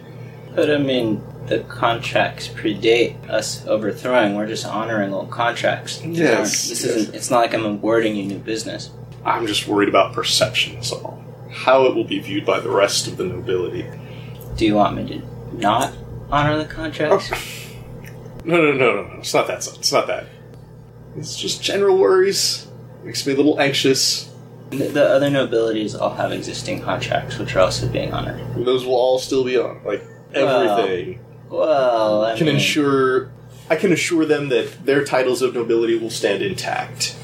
But 0.55 0.71
I 0.71 0.79
mean, 0.79 1.23
the 1.47 1.61
contracts 1.61 2.49
predate 2.49 3.29
us 3.29 3.67
overthrowing. 3.67 4.35
We're 4.35 4.47
just 4.47 4.67
honoring 4.67 5.13
old 5.13 5.31
contracts. 5.31 5.99
These 5.99 6.19
Yes, 6.19 6.69
This 6.69 6.85
yes. 6.85 6.97
isn't. 6.97 7.15
It's 7.15 7.31
not 7.31 7.39
like 7.39 7.55
I'm 7.55 7.65
awarding 7.65 8.17
you 8.17 8.25
new 8.25 8.39
business. 8.39 8.91
I'm 9.25 9.47
just 9.47 9.67
worried 9.67 9.89
about 9.89 10.13
perception, 10.13 10.75
that's 10.75 10.93
all. 10.93 11.23
How 11.51 11.87
it 11.87 11.95
will 11.95 12.05
be 12.05 12.19
viewed 12.21 12.45
by 12.47 12.61
the 12.61 12.71
rest 12.71 13.07
of 13.07 13.17
the 13.17 13.25
nobility. 13.25 13.87
Do 14.57 14.65
you 14.67 14.75
want 14.75 14.97
me 14.97 15.07
to 15.09 15.57
not 15.57 15.93
honor 16.31 16.57
the 16.59 16.65
contracts? 16.67 17.31
Oh. 17.33 17.63
No, 18.45 18.57
no, 18.59 18.73
no, 18.73 19.03
no, 19.03 19.03
no. 19.09 19.19
It's 19.19 19.35
not 19.35 19.47
that, 19.49 19.63
son. 19.65 19.75
It's 19.79 19.93
not 19.93 20.07
that. 20.07 20.27
It's 21.17 21.37
just 21.37 21.63
general 21.63 21.99
worries. 21.99 22.66
Makes 23.07 23.25
me 23.25 23.35
a 23.35 23.37
little 23.37 23.61
anxious. 23.61 24.29
The, 24.71 24.89
the 24.89 25.09
other 25.09 25.31
nobilities 25.31 25.95
all 25.95 26.15
have 26.15 26.33
existing 26.33 26.83
contracts, 26.83 27.39
which 27.39 27.55
are 27.55 27.61
also 27.61 27.89
being 27.89 28.13
honored. 28.13 28.41
Those 28.65 28.85
will 28.85 28.97
all 28.97 29.21
still 29.21 29.45
be 29.45 29.57
on. 29.57 29.81
Like, 29.85 30.03
everything. 30.35 31.21
Well, 31.49 32.25
I 32.25 32.37
can 32.37 32.47
mean, 32.47 32.57
ensure 32.57 33.31
I 33.71 33.77
can 33.77 33.93
assure 33.93 34.25
them 34.25 34.49
that 34.49 34.85
their 34.85 35.05
titles 35.05 35.41
of 35.41 35.55
nobility 35.55 35.97
will 35.97 36.11
stand 36.11 36.43
intact 36.43 37.15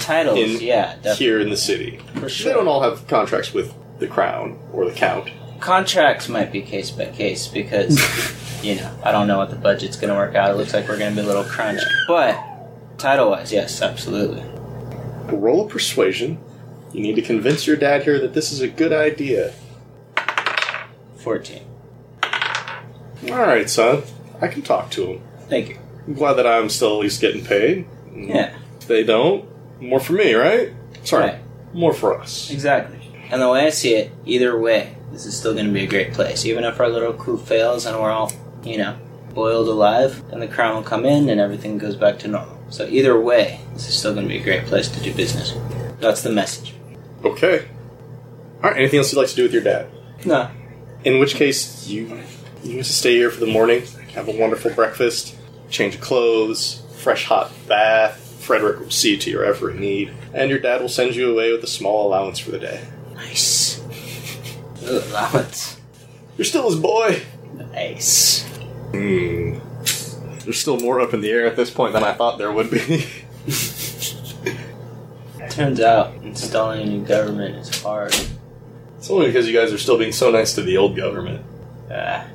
titles. 0.00 0.38
in- 0.38 0.60
yeah, 0.62 0.94
definitely 0.94 1.26
here 1.26 1.40
in 1.40 1.50
the 1.50 1.56
city. 1.58 2.00
for 2.14 2.30
sure. 2.30 2.48
They 2.50 2.58
don't 2.58 2.66
all 2.66 2.80
have 2.80 3.06
contracts 3.06 3.52
with 3.52 3.74
the 3.98 4.06
crown 4.06 4.58
or 4.72 4.86
the 4.86 4.92
count. 4.92 5.28
Contracts 5.60 6.30
might 6.30 6.50
be 6.50 6.62
case 6.62 6.90
by 6.90 7.06
case 7.06 7.46
because 7.46 8.00
you 8.64 8.76
know 8.76 8.90
I 9.04 9.12
don't 9.12 9.26
know 9.26 9.36
what 9.36 9.50
the 9.50 9.56
budget's 9.56 9.96
going 9.98 10.08
to 10.10 10.16
work 10.16 10.34
out. 10.34 10.50
It 10.50 10.54
looks 10.56 10.72
like 10.72 10.88
we're 10.88 10.98
going 10.98 11.14
to 11.14 11.20
be 11.20 11.26
a 11.26 11.28
little 11.28 11.44
crunched, 11.44 11.84
but 12.08 12.42
title 12.96 13.28
wise, 13.28 13.52
yes, 13.52 13.82
absolutely. 13.82 14.42
Roll 15.28 15.68
persuasion. 15.68 16.38
You 16.92 17.02
need 17.02 17.16
to 17.16 17.22
convince 17.22 17.66
your 17.66 17.76
dad 17.76 18.04
here 18.04 18.18
that 18.20 18.32
this 18.34 18.52
is 18.52 18.60
a 18.60 18.68
good 18.68 18.92
idea. 18.92 19.52
Fourteen. 21.16 21.62
All 23.30 23.38
right, 23.38 23.68
son. 23.68 24.02
I 24.40 24.48
can 24.48 24.62
talk 24.62 24.90
to 24.92 25.06
him. 25.06 25.22
Thank 25.48 25.70
you. 25.70 25.78
I'm 26.06 26.14
glad 26.14 26.34
that 26.34 26.46
I'm 26.46 26.68
still 26.68 26.92
at 26.96 27.00
least 27.00 27.20
getting 27.20 27.44
paid. 27.44 27.86
Yeah, 28.14 28.54
If 28.80 28.86
they 28.86 29.02
don't, 29.02 29.44
more 29.80 29.98
for 30.00 30.12
me, 30.12 30.34
right? 30.34 30.72
Sorry, 31.04 31.24
Right. 31.26 31.38
more 31.74 31.92
for 31.92 32.18
us. 32.20 32.50
exactly. 32.50 32.98
And 33.30 33.42
the 33.42 33.48
way 33.50 33.66
I 33.66 33.70
see 33.70 33.94
it, 33.94 34.12
either 34.24 34.56
way, 34.58 34.94
this 35.10 35.26
is 35.26 35.36
still 35.36 35.52
going 35.54 35.66
to 35.66 35.72
be 35.72 35.82
a 35.84 35.86
great 35.88 36.12
place. 36.12 36.44
Even 36.46 36.64
if 36.64 36.78
our 36.80 36.88
little 36.88 37.12
coup 37.12 37.36
fails 37.38 37.84
and 37.86 37.98
we're 37.98 38.10
all, 38.10 38.30
you 38.62 38.78
know, 38.78 38.96
boiled 39.34 39.68
alive, 39.68 40.22
then 40.30 40.40
the 40.40 40.46
crown 40.48 40.76
will 40.76 40.82
come 40.82 41.04
in 41.04 41.28
and 41.28 41.40
everything 41.40 41.76
goes 41.78 41.96
back 41.96 42.18
to 42.20 42.28
normal. 42.28 42.55
So 42.70 42.86
either 42.86 43.18
way, 43.18 43.60
this 43.74 43.88
is 43.88 43.98
still 43.98 44.12
going 44.14 44.26
to 44.26 44.28
be 44.28 44.40
a 44.40 44.42
great 44.42 44.66
place 44.66 44.88
to 44.88 45.00
do 45.00 45.14
business. 45.14 45.54
That's 46.00 46.22
the 46.22 46.30
message. 46.30 46.74
Okay. 47.24 47.66
All 48.62 48.70
right. 48.70 48.76
Anything 48.78 48.98
else 48.98 49.12
you'd 49.12 49.18
like 49.18 49.28
to 49.28 49.36
do 49.36 49.42
with 49.44 49.52
your 49.52 49.62
dad? 49.62 49.88
No, 50.24 50.50
In 51.04 51.18
which 51.20 51.34
case, 51.34 51.86
you 51.86 52.20
you 52.64 52.72
need 52.76 52.84
to 52.84 52.92
stay 52.92 53.14
here 53.16 53.30
for 53.30 53.38
the 53.38 53.46
morning, 53.46 53.82
have 54.14 54.28
a 54.28 54.32
wonderful 54.32 54.72
breakfast, 54.72 55.36
change 55.70 55.94
of 55.94 56.00
clothes, 56.00 56.82
fresh 56.96 57.24
hot 57.24 57.52
bath. 57.68 58.22
Frederick 58.40 58.80
will 58.80 58.90
see 58.90 59.16
to 59.18 59.30
your 59.30 59.44
every 59.44 59.74
need, 59.74 60.12
and 60.32 60.50
your 60.50 60.58
dad 60.58 60.80
will 60.80 60.88
send 60.88 61.14
you 61.16 61.30
away 61.32 61.52
with 61.52 61.62
a 61.64 61.66
small 61.68 62.06
allowance 62.06 62.38
for 62.38 62.50
the 62.52 62.58
day. 62.58 62.80
nice. 63.14 63.80
Allowance. 64.84 65.80
You're 66.36 66.44
still 66.44 66.68
his 66.70 66.78
boy. 66.78 67.22
Nice. 67.72 68.44
Hmm. 68.92 69.58
There's 70.46 70.60
still 70.60 70.78
more 70.78 71.00
up 71.00 71.12
in 71.12 71.22
the 71.22 71.30
air 71.32 71.44
at 71.44 71.56
this 71.56 71.70
point 71.72 71.92
than 71.92 72.04
I 72.04 72.12
thought 72.12 72.38
there 72.38 72.52
would 72.52 72.70
be. 72.70 73.04
Turns 75.50 75.80
out 75.80 76.14
installing 76.22 76.82
a 76.82 76.86
new 76.86 77.04
government 77.04 77.56
is 77.56 77.82
hard. 77.82 78.14
it's 78.96 79.10
only 79.10 79.26
because 79.26 79.48
you 79.48 79.52
guys 79.58 79.72
are 79.72 79.78
still 79.78 79.98
being 79.98 80.12
so 80.12 80.30
nice 80.30 80.54
to 80.54 80.62
the 80.62 80.76
old 80.76 80.94
government. 80.94 81.44
Ah, 81.90 82.28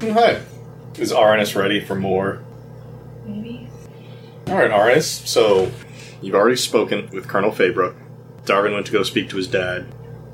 Hi. 0.00 0.40
Is 0.96 1.12
Arnis 1.12 1.54
ready 1.54 1.80
for 1.80 1.94
more? 1.94 2.42
Maybe. 3.26 3.68
All 4.46 4.54
right, 4.54 4.70
Arnis. 4.70 5.26
So 5.26 5.70
you've 6.22 6.34
already 6.34 6.56
spoken 6.56 7.10
with 7.10 7.28
Colonel 7.28 7.50
Faybrook. 7.50 7.94
Darvin 8.46 8.72
went 8.72 8.86
to 8.86 8.92
go 8.92 9.02
speak 9.02 9.28
to 9.28 9.36
his 9.36 9.48
dad, 9.48 9.84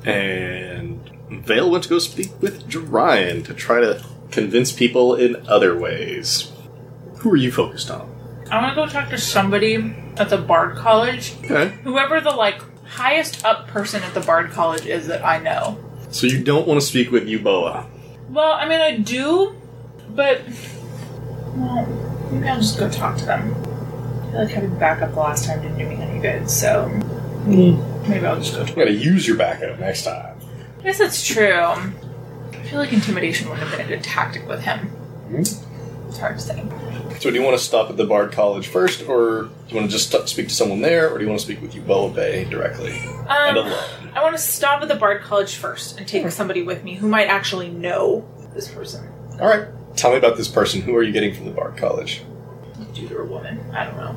and 0.05 1.01
Vale 1.29 1.69
went 1.69 1.83
to 1.83 1.91
go 1.91 1.99
speak 1.99 2.31
with 2.41 2.69
Jorian 2.71 3.45
to 3.47 3.53
try 3.55 3.81
to 3.81 4.01
convince 4.31 4.71
people 4.71 5.17
in 5.17 5.45
other 5.49 5.77
ways. 5.77 6.53
Who 7.21 7.33
are 7.33 7.37
you 7.37 7.53
focused 7.53 7.91
on? 7.91 8.09
I 8.51 8.61
want 8.61 8.75
to 8.75 8.75
go 8.75 8.87
talk 8.87 9.11
to 9.11 9.19
somebody 9.19 9.95
at 10.17 10.29
the 10.29 10.39
Bard 10.39 10.77
College. 10.77 11.35
Okay. 11.45 11.69
Whoever 11.85 12.21
the 12.21 12.31
like 12.31 12.61
highest 12.85 13.45
up 13.45 13.69
person 13.69 14.03
at 14.03 14.15
the 14.15 14.21
Bard 14.21 14.51
College 14.51 14.87
is 14.87 15.07
that 15.07 15.25
I 15.25 15.39
know. 15.39 15.79
So 16.11 16.27
you 16.27 16.43
don't 16.43 16.67
want 16.67 16.81
to 16.81 16.87
speak 16.87 17.11
with 17.13 17.29
Euboa. 17.29 17.87
Well, 18.29 18.53
I 18.53 18.69
mean, 18.69 18.81
I 18.81 18.97
do, 18.97 19.55
but 20.11 20.43
well, 21.55 21.87
maybe 22.33 22.49
I'll 22.49 22.61
just 22.61 22.79
go 22.79 22.91
talk 22.91 23.17
to 23.19 23.25
them. 23.25 23.55
I 23.55 24.31
feel 24.31 24.45
like 24.45 24.51
having 24.51 24.79
backup 24.79 25.13
the 25.13 25.21
last 25.21 25.45
time 25.45 25.63
didn't 25.63 25.79
do 25.79 25.87
me 25.87 25.97
any 25.97 26.21
good, 26.21 26.49
so 26.51 26.89
maybe 27.47 28.27
I'll 28.27 28.41
just 28.41 28.55
go. 28.55 28.65
You 28.65 28.75
gotta 28.75 28.93
use 28.93 29.27
your 29.27 29.37
backup 29.37 29.79
next 29.79 30.05
time. 30.05 30.39
I 30.81 30.83
guess 30.83 30.99
that's 30.99 31.25
true. 31.27 31.53
I 31.53 31.93
feel 32.65 32.79
like 32.79 32.93
intimidation 32.93 33.49
wouldn't 33.49 33.69
have 33.69 33.79
been 33.79 33.87
a 33.87 33.89
good 33.89 34.05
tactic 34.05 34.49
with 34.49 34.63
him. 34.63 34.79
Hmm. 34.79 35.70
It's 36.21 36.29
hard 36.29 36.39
to 36.39 36.45
say. 36.45 37.19
So 37.21 37.31
do 37.31 37.37
you 37.37 37.43
want 37.43 37.57
to 37.59 37.63
stop 37.65 37.89
at 37.91 37.97
the 37.97 38.05
Bard 38.05 38.33
College 38.33 38.67
first, 38.69 39.09
or 39.09 39.45
do 39.45 39.51
you 39.69 39.77
want 39.77 39.91
to 39.91 39.97
just 39.97 40.11
st- 40.11 40.29
speak 40.29 40.49
to 40.49 40.55
someone 40.55 40.81
there, 40.83 41.09
or 41.11 41.17
do 41.19 41.25
you 41.25 41.29
want 41.31 41.41
to 41.41 41.47
speak 41.47 41.63
with 41.63 41.73
Euboa 41.75 42.15
Bay 42.15 42.45
directly 42.45 42.93
and 43.29 43.57
Um, 43.57 43.67
alone? 43.67 43.85
I 44.15 44.23
want 44.23 44.37
to 44.37 44.43
stop 44.43 44.83
at 44.83 44.89
the 44.89 44.97
Bard 44.97 45.23
College 45.23 45.55
first 45.55 45.99
and 45.99 46.07
take 46.07 46.31
somebody 46.31 46.63
with 46.63 46.85
me 46.85 46.95
who 46.95 47.09
might 47.09 47.27
actually 47.29 47.69
know 47.69 48.25
this 48.55 48.69
person. 48.69 49.07
All 49.41 49.49
right. 49.49 49.67
Tell 49.97 50.11
me 50.13 50.19
about 50.19 50.37
this 50.37 50.49
person. 50.49 50.83
Who 50.83 50.95
are 50.97 51.03
you 51.03 51.13
getting 51.13 51.35
from 51.35 51.47
the 51.47 51.51
Bard 51.53 51.77
College? 51.77 52.23
Dude 52.95 53.13
or 53.13 53.23
a 53.23 53.27
woman, 53.27 53.61
I 53.75 53.85
don't 53.85 53.97
know. 53.97 54.17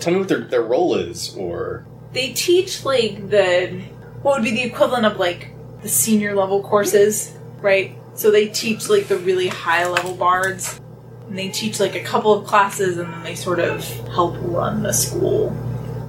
Tell 0.00 0.12
me 0.12 0.18
what 0.18 0.28
their, 0.28 0.40
their 0.40 0.62
role 0.62 0.94
is, 0.96 1.34
or 1.36 1.84
They 2.12 2.32
teach 2.32 2.84
like 2.84 3.30
the 3.30 3.82
what 4.22 4.36
would 4.40 4.44
be 4.44 4.50
the 4.52 4.62
equivalent 4.62 5.04
of 5.06 5.18
like 5.18 5.50
the 5.82 5.88
senior 5.88 6.34
level 6.34 6.62
courses, 6.62 7.36
right? 7.60 7.96
So 8.14 8.30
they 8.30 8.48
teach 8.48 8.88
like 8.88 9.06
the 9.08 9.18
really 9.18 9.48
high 9.48 9.86
level 9.88 10.14
bards. 10.14 10.80
And 11.28 11.38
they 11.38 11.48
teach 11.48 11.80
like 11.80 11.94
a 11.94 12.02
couple 12.02 12.32
of 12.32 12.46
classes 12.46 12.98
and 12.98 13.12
then 13.12 13.22
they 13.22 13.34
sort 13.34 13.58
of 13.58 13.84
help 14.08 14.36
run 14.40 14.82
the 14.82 14.92
school. 14.92 15.50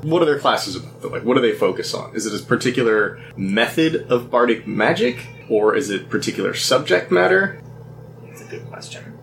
what 0.04 0.22
are 0.22 0.26
their 0.26 0.40
classes 0.40 0.76
about? 0.76 1.12
Like, 1.12 1.24
what 1.24 1.36
do 1.36 1.42
they 1.42 1.54
focus 1.54 1.94
on? 1.94 2.16
Is 2.16 2.26
it 2.26 2.40
a 2.40 2.46
particular 2.46 3.20
method 3.36 4.10
of 4.12 4.30
bardic 4.30 4.68
magic, 4.68 5.26
or 5.50 5.76
is 5.76 5.90
it 5.90 6.10
particular 6.10 6.54
subject 6.54 7.12
matter? 7.12 7.62
That's 8.26 8.42
a 8.42 8.46
good 8.46 8.66
question. 8.68 9.18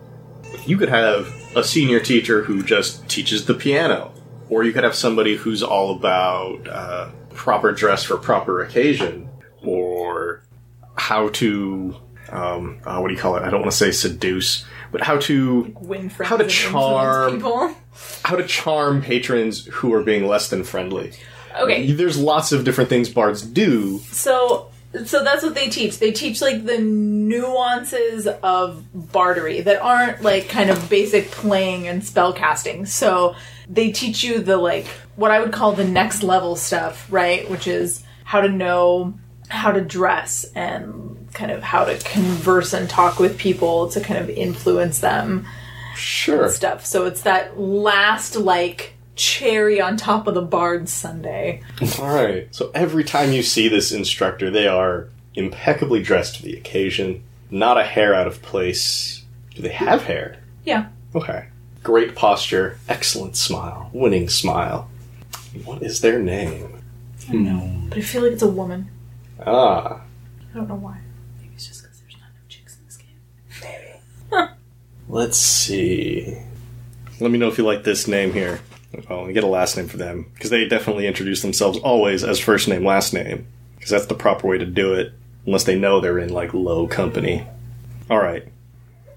You 0.65 0.77
could 0.77 0.89
have 0.89 1.27
a 1.55 1.63
senior 1.63 1.99
teacher 1.99 2.43
who 2.43 2.63
just 2.63 3.07
teaches 3.07 3.45
the 3.45 3.53
piano, 3.53 4.11
or 4.49 4.63
you 4.63 4.73
could 4.73 4.83
have 4.83 4.95
somebody 4.95 5.35
who's 5.35 5.63
all 5.63 5.95
about 5.95 6.67
uh, 6.67 7.09
proper 7.33 7.71
dress 7.71 8.03
for 8.03 8.17
proper 8.17 8.63
occasion, 8.63 9.29
or 9.63 10.43
how 10.95 11.29
to 11.29 11.95
um, 12.29 12.79
uh, 12.85 12.99
what 12.99 13.09
do 13.09 13.13
you 13.13 13.19
call 13.19 13.37
it? 13.37 13.43
I 13.43 13.49
don't 13.49 13.61
want 13.61 13.71
to 13.71 13.77
say 13.77 13.91
seduce, 13.91 14.65
but 14.91 15.01
how 15.01 15.17
to 15.17 15.73
Win 15.81 16.09
friends 16.09 16.29
How 16.29 16.37
to 16.37 16.47
charm- 16.47 17.35
people. 17.35 17.75
how 18.23 18.35
to 18.35 18.45
charm 18.45 19.01
patrons 19.01 19.65
who 19.65 19.93
are 19.93 20.03
being 20.03 20.27
less 20.27 20.49
than 20.49 20.63
friendly. 20.63 21.13
Okay, 21.59 21.91
There's 21.91 22.17
lots 22.17 22.51
of 22.51 22.63
different 22.65 22.89
things 22.89 23.09
bards 23.09 23.41
do. 23.41 23.99
So 24.11 24.69
so 25.05 25.23
that's 25.23 25.43
what 25.43 25.55
they 25.55 25.67
teach. 25.69 25.99
They 25.99 26.11
teach 26.11 26.41
like 26.41 26.65
the 26.65 26.77
nuances 26.79 28.27
of 28.27 28.83
bartery 29.11 29.61
that 29.61 29.81
aren't 29.81 30.21
like 30.21 30.47
kind 30.49 30.69
of 30.69 30.89
basic 30.89 31.31
playing 31.31 31.87
and 31.87 32.03
spell 32.03 32.33
casting. 32.33 32.85
So 32.85 33.35
they 33.69 33.91
teach 33.91 34.23
you 34.23 34.39
the 34.39 34.57
like 34.57 34.85
what 35.15 35.31
I 35.31 35.39
would 35.39 35.51
call 35.51 35.73
the 35.73 35.83
next 35.85 36.23
level 36.23 36.55
stuff, 36.55 37.07
right? 37.11 37.49
Which 37.49 37.67
is 37.67 38.03
how 38.23 38.41
to 38.41 38.49
know 38.49 39.13
how 39.49 39.71
to 39.71 39.81
dress 39.81 40.43
and 40.55 41.24
kind 41.35 41.51
of 41.51 41.61
how 41.61 41.85
to 41.85 41.97
converse 41.99 42.73
and 42.73 42.89
talk 42.89 43.19
with 43.19 43.37
people 43.37 43.89
to 43.89 43.99
kind 44.01 44.19
of 44.19 44.29
influence 44.29 44.99
them 44.99 45.45
Sure. 45.95 46.49
stuff. 46.49 46.85
So 46.85 47.05
it's 47.05 47.21
that 47.21 47.59
last 47.59 48.35
like 48.35 48.93
cherry 49.15 49.79
on 49.79 49.95
top 49.97 50.27
of 50.27 50.33
the 50.33 50.41
bard 50.41 50.89
sundae. 50.89 51.61
All 51.99 52.09
right. 52.13 52.47
So 52.53 52.71
every 52.73 53.03
time 53.03 53.31
you 53.31 53.43
see 53.43 53.67
this 53.67 53.91
instructor, 53.91 54.49
they 54.49 54.67
are 54.67 55.07
impeccably 55.35 56.01
dressed 56.01 56.37
for 56.37 56.43
the 56.43 56.57
occasion. 56.57 57.23
Not 57.51 57.77
a 57.77 57.83
hair 57.83 58.13
out 58.15 58.27
of 58.27 58.41
place. 58.41 59.23
Do 59.53 59.61
they 59.61 59.69
have 59.71 60.03
hair? 60.03 60.39
Yeah. 60.65 60.87
Okay. 61.13 61.47
Great 61.83 62.15
posture, 62.15 62.77
excellent 62.89 63.37
smile, 63.37 63.89
winning 63.93 64.27
smile. 64.27 64.89
What 65.63 65.83
is 65.83 66.01
their 66.01 66.19
name? 66.19 66.81
No. 67.31 67.71
But 67.89 67.99
I 67.99 68.01
feel 68.01 68.23
like 68.23 68.31
it's 68.33 68.41
a 68.41 68.47
woman. 68.49 68.89
Ah, 69.45 70.01
I 70.51 70.57
don't 70.57 70.67
know 70.67 70.75
why. 70.75 70.97
Maybe 71.39 71.53
it's 71.53 71.67
just 71.67 71.83
because 71.83 71.99
there's 71.99 72.13
not 72.13 72.29
enough 72.31 72.47
chicks 72.49 72.77
in 72.77 72.85
this 72.85 72.97
game. 72.97 74.49
Let's 75.07 75.37
see. 75.37 76.37
Let 77.19 77.31
me 77.31 77.37
know 77.37 77.47
if 77.47 77.57
you 77.57 77.63
like 77.63 77.83
this 77.83 78.07
name 78.07 78.33
here. 78.33 78.59
Well, 79.09 79.25
we 79.25 79.33
get 79.33 79.43
a 79.43 79.47
last 79.47 79.75
name 79.77 79.87
for 79.87 79.97
them 79.97 80.29
because 80.33 80.49
they 80.49 80.67
definitely 80.67 81.07
introduce 81.07 81.41
themselves 81.41 81.77
always 81.79 82.23
as 82.23 82.39
first 82.39 82.67
name, 82.67 82.85
last 82.85 83.13
name 83.13 83.47
because 83.75 83.89
that's 83.91 84.05
the 84.05 84.15
proper 84.15 84.47
way 84.47 84.57
to 84.57 84.65
do 84.65 84.93
it. 84.93 85.13
Unless 85.45 85.65
they 85.65 85.77
know 85.77 85.99
they're 85.99 86.17
in 86.17 86.33
like 86.33 86.53
low 86.53 86.87
company. 86.87 87.45
All 88.09 88.19
right, 88.19 88.47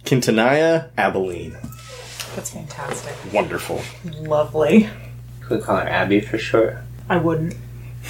Quintanilla 0.05 0.91
Abilene. 0.99 1.57
That's 2.35 2.51
fantastic. 2.51 3.15
Wonderful. 3.33 3.83
Lovely. 4.05 4.89
Could 5.41 5.59
we 5.59 5.65
call 5.65 5.77
her 5.77 5.89
Abby 5.89 6.21
for 6.21 6.39
short? 6.39 6.79
I 7.09 7.17
wouldn't. 7.17 7.55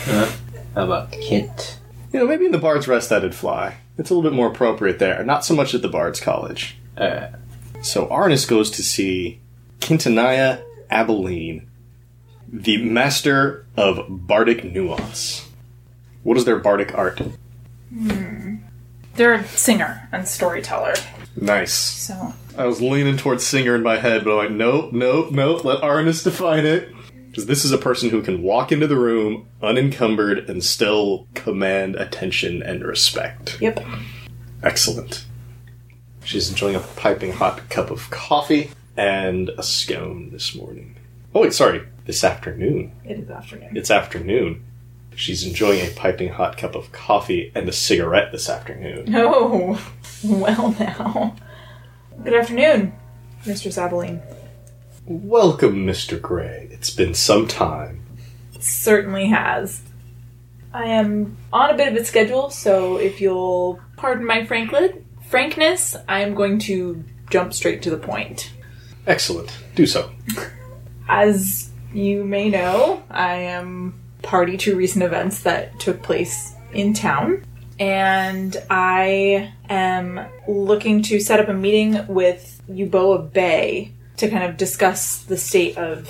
How 0.04 0.34
about 0.74 1.12
Kit? 1.12 1.78
You 2.12 2.20
know, 2.20 2.26
maybe 2.26 2.46
in 2.46 2.52
the 2.52 2.58
Bard's 2.58 2.88
Rest 2.88 3.10
that'd 3.10 3.34
fly. 3.34 3.76
It's 3.96 4.10
a 4.10 4.14
little 4.14 4.28
bit 4.28 4.36
more 4.36 4.48
appropriate 4.48 4.98
there. 4.98 5.24
Not 5.24 5.44
so 5.44 5.54
much 5.54 5.74
at 5.74 5.82
the 5.82 5.88
Bard's 5.88 6.20
College. 6.20 6.76
Alright. 6.98 7.30
So 7.80 8.06
Arnis 8.06 8.46
goes 8.46 8.70
to 8.72 8.82
see 8.82 9.40
Quintanilla 9.80 10.62
Abilene, 10.90 11.68
the 12.52 12.82
master 12.82 13.66
of 13.76 14.04
bardic 14.08 14.64
nuance. 14.64 15.48
What 16.22 16.36
is 16.36 16.44
their 16.44 16.58
bardic 16.58 16.94
art? 16.96 17.20
They're 19.14 19.34
a 19.34 19.44
singer 19.44 20.08
and 20.12 20.26
storyteller. 20.28 20.94
Nice. 21.36 21.72
So 21.72 22.34
I 22.56 22.66
was 22.66 22.80
leaning 22.80 23.16
towards 23.16 23.46
singer 23.46 23.74
in 23.74 23.82
my 23.82 23.96
head, 23.96 24.24
but 24.24 24.32
I'm 24.32 24.36
like, 24.36 24.50
nope, 24.50 24.92
nope, 24.92 25.30
nope, 25.30 25.64
let 25.64 25.80
Arnis 25.80 26.24
define 26.24 26.66
it. 26.66 26.92
Because 27.28 27.46
this 27.46 27.64
is 27.64 27.72
a 27.72 27.78
person 27.78 28.10
who 28.10 28.22
can 28.22 28.42
walk 28.42 28.72
into 28.72 28.86
the 28.86 28.96
room 28.96 29.46
unencumbered 29.62 30.50
and 30.50 30.64
still 30.64 31.28
command 31.34 31.94
attention 31.94 32.62
and 32.62 32.82
respect. 32.82 33.60
Yep. 33.60 33.84
Excellent. 34.62 35.24
She's 36.28 36.50
enjoying 36.50 36.74
a 36.76 36.80
piping 36.80 37.32
hot 37.32 37.70
cup 37.70 37.90
of 37.90 38.10
coffee 38.10 38.70
and 38.98 39.48
a 39.56 39.62
scone 39.62 40.28
this 40.28 40.54
morning. 40.54 40.94
Oh, 41.34 41.40
wait, 41.40 41.54
sorry, 41.54 41.88
this 42.04 42.22
afternoon. 42.22 42.92
It 43.02 43.20
is 43.20 43.30
afternoon. 43.30 43.74
It's 43.74 43.90
afternoon. 43.90 44.62
She's 45.16 45.42
enjoying 45.42 45.80
a 45.80 45.90
piping 45.90 46.28
hot 46.28 46.58
cup 46.58 46.74
of 46.74 46.92
coffee 46.92 47.50
and 47.54 47.66
a 47.66 47.72
cigarette 47.72 48.30
this 48.30 48.50
afternoon. 48.50 49.06
Oh, 49.14 49.82
well 50.22 50.76
now. 50.78 51.34
Good 52.22 52.34
afternoon, 52.34 52.92
Mistress 53.46 53.78
Abilene. 53.78 54.20
Welcome, 55.06 55.86
Mr. 55.86 56.20
Gray. 56.20 56.68
It's 56.70 56.90
been 56.90 57.14
some 57.14 57.48
time. 57.48 58.04
Certainly 58.60 59.28
has. 59.28 59.80
I 60.74 60.88
am 60.88 61.38
on 61.54 61.70
a 61.70 61.74
bit 61.78 61.88
of 61.88 61.96
a 61.96 62.04
schedule, 62.04 62.50
so 62.50 62.98
if 62.98 63.18
you'll 63.18 63.80
pardon 63.96 64.26
my 64.26 64.44
frankly, 64.44 64.92
frankness, 65.28 65.96
I 66.08 66.20
am 66.20 66.34
going 66.34 66.58
to 66.60 67.04
jump 67.30 67.52
straight 67.52 67.82
to 67.82 67.90
the 67.90 67.98
point. 67.98 68.52
Excellent. 69.06 69.56
Do 69.74 69.86
so. 69.86 70.10
As 71.08 71.70
you 71.92 72.24
may 72.24 72.48
know, 72.48 73.02
I 73.10 73.34
am 73.34 73.94
party 74.22 74.56
to 74.58 74.76
recent 74.76 75.04
events 75.04 75.42
that 75.42 75.78
took 75.80 76.02
place 76.02 76.54
in 76.72 76.94
town. 76.94 77.44
And 77.78 78.56
I 78.68 79.52
am 79.68 80.26
looking 80.48 81.02
to 81.04 81.20
set 81.20 81.40
up 81.40 81.48
a 81.48 81.54
meeting 81.54 82.06
with 82.08 82.60
Euboa 82.68 83.32
Bay 83.32 83.92
to 84.16 84.28
kind 84.28 84.42
of 84.44 84.56
discuss 84.56 85.22
the 85.22 85.36
state 85.36 85.78
of 85.78 86.08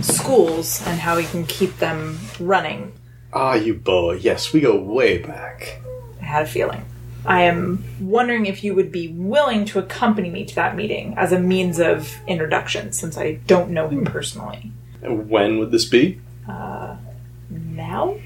schools 0.00 0.82
and 0.86 0.98
how 0.98 1.16
we 1.16 1.24
can 1.24 1.44
keep 1.46 1.76
them 1.78 2.18
running. 2.40 2.92
Ah, 3.32 3.58
Euboa. 3.58 4.22
Yes, 4.22 4.52
we 4.52 4.60
go 4.60 4.80
way 4.80 5.18
back. 5.18 5.80
I 6.20 6.24
had 6.24 6.42
a 6.44 6.46
feeling. 6.46 6.82
I 7.24 7.42
am 7.42 7.84
wondering 8.00 8.46
if 8.46 8.64
you 8.64 8.74
would 8.74 8.90
be 8.90 9.08
willing 9.08 9.64
to 9.66 9.78
accompany 9.78 10.30
me 10.30 10.44
to 10.44 10.54
that 10.56 10.74
meeting 10.76 11.14
as 11.16 11.32
a 11.32 11.38
means 11.38 11.78
of 11.78 12.16
introduction, 12.26 12.92
since 12.92 13.16
I 13.16 13.34
don't 13.46 13.70
know 13.70 13.88
him 13.88 14.04
personally. 14.04 14.72
When 15.02 15.58
would 15.58 15.70
this 15.70 15.84
be? 15.84 16.20
Now? 16.46 18.18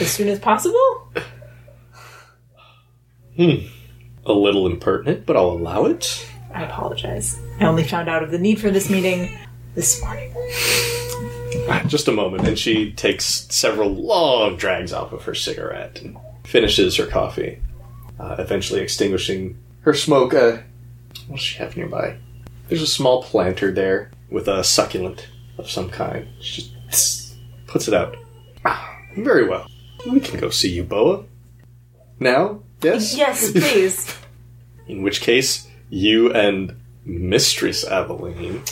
As 0.00 0.10
soon 0.10 0.28
as 0.28 0.38
possible? 0.38 1.12
Hmm. 3.36 3.68
A 4.26 4.32
little 4.32 4.66
impertinent, 4.66 5.24
but 5.24 5.36
I'll 5.36 5.50
allow 5.50 5.84
it. 5.84 6.28
I 6.52 6.64
apologize. 6.64 7.38
I 7.60 7.66
only 7.66 7.84
found 7.84 8.08
out 8.08 8.24
of 8.24 8.32
the 8.32 8.38
need 8.38 8.60
for 8.60 8.68
this 8.68 8.90
meeting 8.90 9.38
this 9.76 10.02
morning. 10.02 10.34
Just 11.86 12.08
a 12.08 12.12
moment, 12.12 12.48
and 12.48 12.58
she 12.58 12.90
takes 12.90 13.46
several 13.54 13.90
long 13.90 14.56
drags 14.56 14.92
off 14.92 15.12
of 15.12 15.22
her 15.22 15.36
cigarette 15.36 16.02
and 16.02 16.16
finishes 16.42 16.96
her 16.96 17.06
coffee, 17.06 17.60
uh, 18.18 18.36
eventually 18.38 18.80
extinguishing 18.80 19.58
her 19.82 19.94
smoke. 19.94 20.34
Uh, 20.34 20.58
what 21.26 21.36
does 21.36 21.40
she 21.40 21.58
have 21.58 21.76
nearby? 21.76 22.16
There's 22.68 22.82
a 22.82 22.86
small 22.86 23.22
planter 23.22 23.72
there 23.72 24.10
with 24.30 24.48
a 24.48 24.62
succulent 24.62 25.28
of 25.56 25.70
some 25.70 25.90
kind. 25.90 26.28
She 26.40 26.72
just 26.88 27.36
puts 27.66 27.88
it 27.88 27.94
out. 27.94 28.16
Ah, 28.64 28.96
very 29.16 29.48
well. 29.48 29.66
We 30.06 30.20
can 30.20 30.38
go 30.38 30.50
see 30.50 30.80
Euboa. 30.80 31.26
Now? 32.20 32.62
Yes? 32.82 33.16
Yes, 33.16 33.50
please. 33.52 34.14
In 34.86 35.02
which 35.02 35.20
case, 35.20 35.68
you 35.90 36.32
and 36.32 36.76
Mistress 37.04 37.86
Abilene 37.86 38.62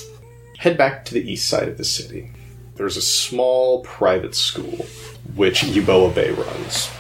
head 0.59 0.77
back 0.77 1.05
to 1.07 1.15
the 1.15 1.31
east 1.31 1.49
side 1.49 1.69
of 1.69 1.79
the 1.79 1.85
city. 1.85 2.31
There's 2.77 2.97
a 2.97 3.03
small 3.03 3.83
private 3.83 4.35
school 4.35 4.87
which 5.35 5.63
Euboa 5.63 6.15
Bay 6.15 6.31
runs. 6.31 6.91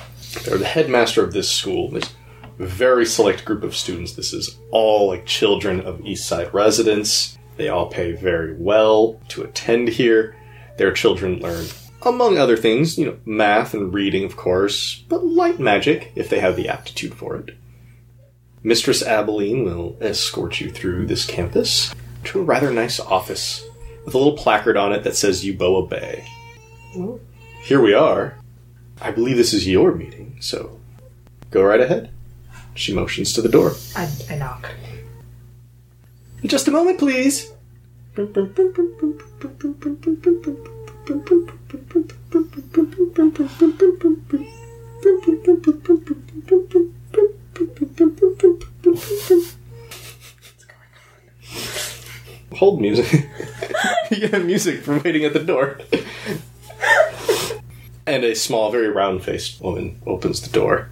They're 0.44 0.58
the 0.58 0.64
headmaster 0.64 1.22
of 1.22 1.32
this 1.32 1.50
school. 1.50 1.90
There's 1.90 2.14
very 2.58 3.04
select 3.04 3.44
group 3.44 3.62
of 3.62 3.76
students. 3.76 4.12
This 4.12 4.32
is 4.32 4.56
all 4.70 5.08
like 5.08 5.26
children 5.26 5.80
of 5.80 6.00
East 6.04 6.26
Side 6.26 6.52
residents. 6.54 7.36
They 7.56 7.68
all 7.68 7.86
pay 7.86 8.12
very 8.12 8.54
well 8.54 9.20
to 9.28 9.42
attend 9.42 9.88
here. 9.88 10.36
Their 10.78 10.92
children 10.92 11.38
learn, 11.40 11.66
among 12.02 12.38
other 12.38 12.56
things, 12.56 12.98
you 12.98 13.06
know, 13.06 13.18
math 13.24 13.72
and 13.72 13.92
reading, 13.92 14.24
of 14.24 14.36
course, 14.36 15.04
but 15.08 15.24
light 15.24 15.58
magic 15.58 16.12
if 16.14 16.28
they 16.28 16.40
have 16.40 16.56
the 16.56 16.68
aptitude 16.68 17.14
for 17.14 17.36
it. 17.36 17.56
Mistress 18.62 19.02
Abilene 19.02 19.64
will 19.64 19.96
escort 20.00 20.60
you 20.60 20.70
through 20.70 21.06
this 21.06 21.24
campus 21.24 21.94
to 22.24 22.40
a 22.40 22.42
rather 22.42 22.72
nice 22.72 22.98
office 22.98 23.64
with 24.04 24.14
a 24.14 24.18
little 24.18 24.36
placard 24.36 24.76
on 24.76 24.92
it 24.92 25.02
that 25.04 25.16
says 25.16 25.44
Euboa 25.44 25.88
Bay. 25.88 26.26
Here 27.62 27.80
we 27.80 27.94
are. 27.94 28.38
I 29.00 29.10
believe 29.10 29.36
this 29.36 29.52
is 29.52 29.68
your 29.68 29.94
meeting, 29.94 30.38
so 30.40 30.80
go 31.50 31.62
right 31.62 31.80
ahead. 31.80 32.10
She 32.76 32.94
motions 32.94 33.32
to 33.32 33.42
the 33.42 33.48
door. 33.48 33.72
I, 33.96 34.08
I 34.30 34.36
knock. 34.36 34.70
Just 36.44 36.68
a 36.68 36.70
moment, 36.70 36.98
please. 36.98 37.50
Hold 52.56 52.80
music. 52.80 53.28
you 54.10 54.28
have 54.28 54.44
music 54.44 54.82
for 54.82 54.98
waiting 55.00 55.24
at 55.24 55.32
the 55.32 55.42
door. 55.44 55.78
and 58.06 58.22
a 58.22 58.34
small, 58.34 58.70
very 58.70 58.88
round 58.88 59.24
faced 59.24 59.62
woman 59.62 60.00
opens 60.06 60.42
the 60.42 60.50
door. 60.50 60.90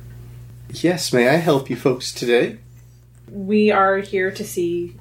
Yes, 0.82 1.12
may 1.12 1.28
I 1.28 1.36
help 1.36 1.70
you 1.70 1.76
folks 1.76 2.12
today? 2.12 2.58
We 3.30 3.70
are 3.70 3.98
here 3.98 4.30
to 4.30 4.44
see. 4.44 4.96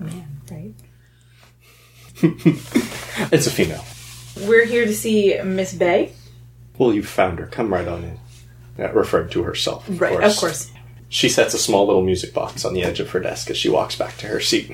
Man, 0.00 0.40
right? 0.50 0.74
It's 3.32 3.46
a 3.46 3.50
female. 3.50 3.82
We're 4.46 4.66
here 4.66 4.84
to 4.84 4.94
see 4.94 5.40
Miss 5.42 5.72
Bay. 5.72 6.12
Well, 6.76 6.92
you 6.92 7.02
found 7.02 7.38
her. 7.38 7.46
Come 7.46 7.72
right 7.72 7.88
on 7.88 8.04
in. 8.04 8.18
Uh, 8.78 8.92
referring 8.92 9.30
to 9.30 9.42
herself. 9.44 9.88
Of 9.88 10.00
Right, 10.00 10.12
course. 10.18 10.34
of 10.34 10.40
course. 10.40 10.72
She 11.08 11.28
sets 11.30 11.54
a 11.54 11.58
small 11.58 11.86
little 11.86 12.02
music 12.02 12.34
box 12.34 12.64
on 12.66 12.74
the 12.74 12.82
edge 12.82 13.00
of 13.00 13.10
her 13.10 13.20
desk 13.20 13.48
as 13.50 13.56
she 13.56 13.70
walks 13.70 13.96
back 13.96 14.18
to 14.18 14.26
her 14.26 14.40
seat. 14.40 14.70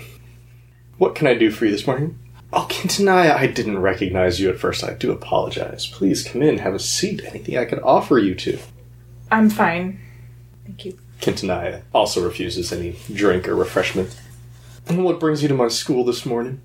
What 0.98 1.14
can 1.14 1.26
I 1.28 1.34
do 1.34 1.50
for 1.52 1.66
you 1.66 1.70
this 1.70 1.86
morning? 1.86 2.18
Oh, 2.52 2.66
Quintanilla, 2.68 3.36
I 3.36 3.46
didn't 3.46 3.78
recognize 3.78 4.40
you 4.40 4.50
at 4.50 4.58
first. 4.58 4.82
I 4.82 4.94
do 4.94 5.12
apologize. 5.12 5.86
Please 5.86 6.24
come 6.24 6.42
in, 6.42 6.58
have 6.58 6.74
a 6.74 6.78
seat. 6.80 7.22
Anything 7.24 7.56
I 7.58 7.64
could 7.64 7.80
offer 7.80 8.18
you 8.18 8.34
to? 8.34 8.58
I'm 9.32 9.50
fine. 9.50 9.98
Thank 10.64 10.84
you. 10.84 10.98
Quintanilla 11.20 11.82
also 11.94 12.22
refuses 12.24 12.72
any 12.72 12.96
drink 13.12 13.48
or 13.48 13.54
refreshment. 13.54 14.14
And 14.88 15.04
what 15.04 15.18
brings 15.20 15.42
you 15.42 15.48
to 15.48 15.54
my 15.54 15.68
school 15.68 16.04
this 16.04 16.26
morning? 16.26 16.60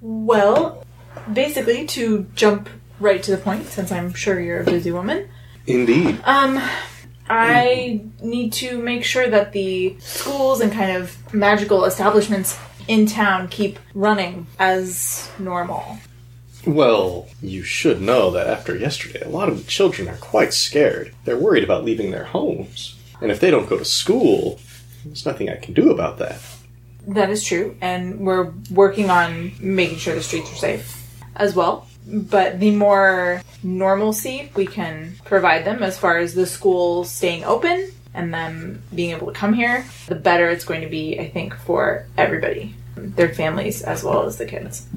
Well, 0.00 0.84
basically, 1.32 1.86
to 1.88 2.26
jump 2.34 2.68
right 3.00 3.22
to 3.22 3.30
the 3.30 3.36
point, 3.38 3.66
since 3.66 3.90
I'm 3.90 4.12
sure 4.14 4.38
you're 4.40 4.60
a 4.60 4.64
busy 4.64 4.92
woman, 4.92 5.28
Indeed. 5.66 6.20
um, 6.24 6.60
I 7.28 8.02
need 8.22 8.52
to 8.54 8.78
make 8.78 9.02
sure 9.04 9.28
that 9.28 9.52
the 9.52 9.96
schools 9.98 10.60
and 10.60 10.70
kind 10.72 10.96
of 10.96 11.34
magical 11.34 11.84
establishments 11.86 12.56
in 12.86 13.06
town 13.06 13.48
keep 13.48 13.78
running 13.94 14.46
as 14.58 15.28
normal. 15.38 15.98
Well, 16.66 17.28
you 17.40 17.62
should 17.62 18.02
know 18.02 18.32
that 18.32 18.48
after 18.48 18.76
yesterday, 18.76 19.20
a 19.20 19.28
lot 19.28 19.48
of 19.48 19.58
the 19.58 19.70
children 19.70 20.08
are 20.08 20.16
quite 20.16 20.52
scared. 20.52 21.14
They're 21.24 21.38
worried 21.38 21.62
about 21.62 21.84
leaving 21.84 22.10
their 22.10 22.24
homes. 22.24 22.96
And 23.20 23.30
if 23.30 23.38
they 23.38 23.52
don't 23.52 23.68
go 23.68 23.78
to 23.78 23.84
school, 23.84 24.58
there's 25.04 25.24
nothing 25.24 25.48
I 25.48 25.56
can 25.56 25.74
do 25.74 25.90
about 25.90 26.18
that. 26.18 26.40
That 27.06 27.30
is 27.30 27.44
true, 27.44 27.76
and 27.80 28.18
we're 28.18 28.52
working 28.70 29.10
on 29.10 29.52
making 29.60 29.98
sure 29.98 30.16
the 30.16 30.22
streets 30.22 30.52
are 30.52 30.56
safe 30.56 31.08
as 31.36 31.54
well. 31.54 31.86
But 32.04 32.58
the 32.58 32.72
more 32.72 33.42
normalcy 33.62 34.50
we 34.56 34.66
can 34.66 35.14
provide 35.24 35.64
them 35.64 35.84
as 35.84 35.96
far 35.96 36.18
as 36.18 36.34
the 36.34 36.46
schools 36.46 37.10
staying 37.10 37.44
open 37.44 37.92
and 38.12 38.34
them 38.34 38.82
being 38.92 39.10
able 39.10 39.28
to 39.28 39.32
come 39.32 39.52
here, 39.52 39.84
the 40.08 40.16
better 40.16 40.50
it's 40.50 40.64
going 40.64 40.80
to 40.80 40.88
be, 40.88 41.18
I 41.20 41.28
think, 41.28 41.54
for 41.54 42.06
everybody, 42.18 42.74
their 42.96 43.32
families 43.32 43.82
as 43.82 44.02
well 44.02 44.24
as 44.24 44.38
the 44.38 44.46
kids. 44.46 44.88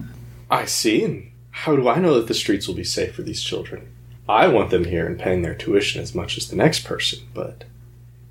I 0.50 0.66
see, 0.66 1.04
and 1.04 1.29
how 1.60 1.76
do 1.76 1.90
I 1.90 2.00
know 2.00 2.16
that 2.16 2.28
the 2.28 2.34
streets 2.34 2.70
will 2.70 2.76
be 2.76 2.86
safe 2.86 3.14
for 3.14 3.22
these 3.22 3.44
children? 3.44 3.92
I 4.30 4.48
want 4.48 4.70
them 4.70 4.86
here 4.86 5.06
and 5.06 5.20
paying 5.20 5.42
their 5.42 5.54
tuition 5.54 6.02
as 6.02 6.16
much 6.16 6.38
as 6.38 6.48
the 6.48 6.56
next 6.56 6.86
person, 6.86 7.20
but 7.34 7.66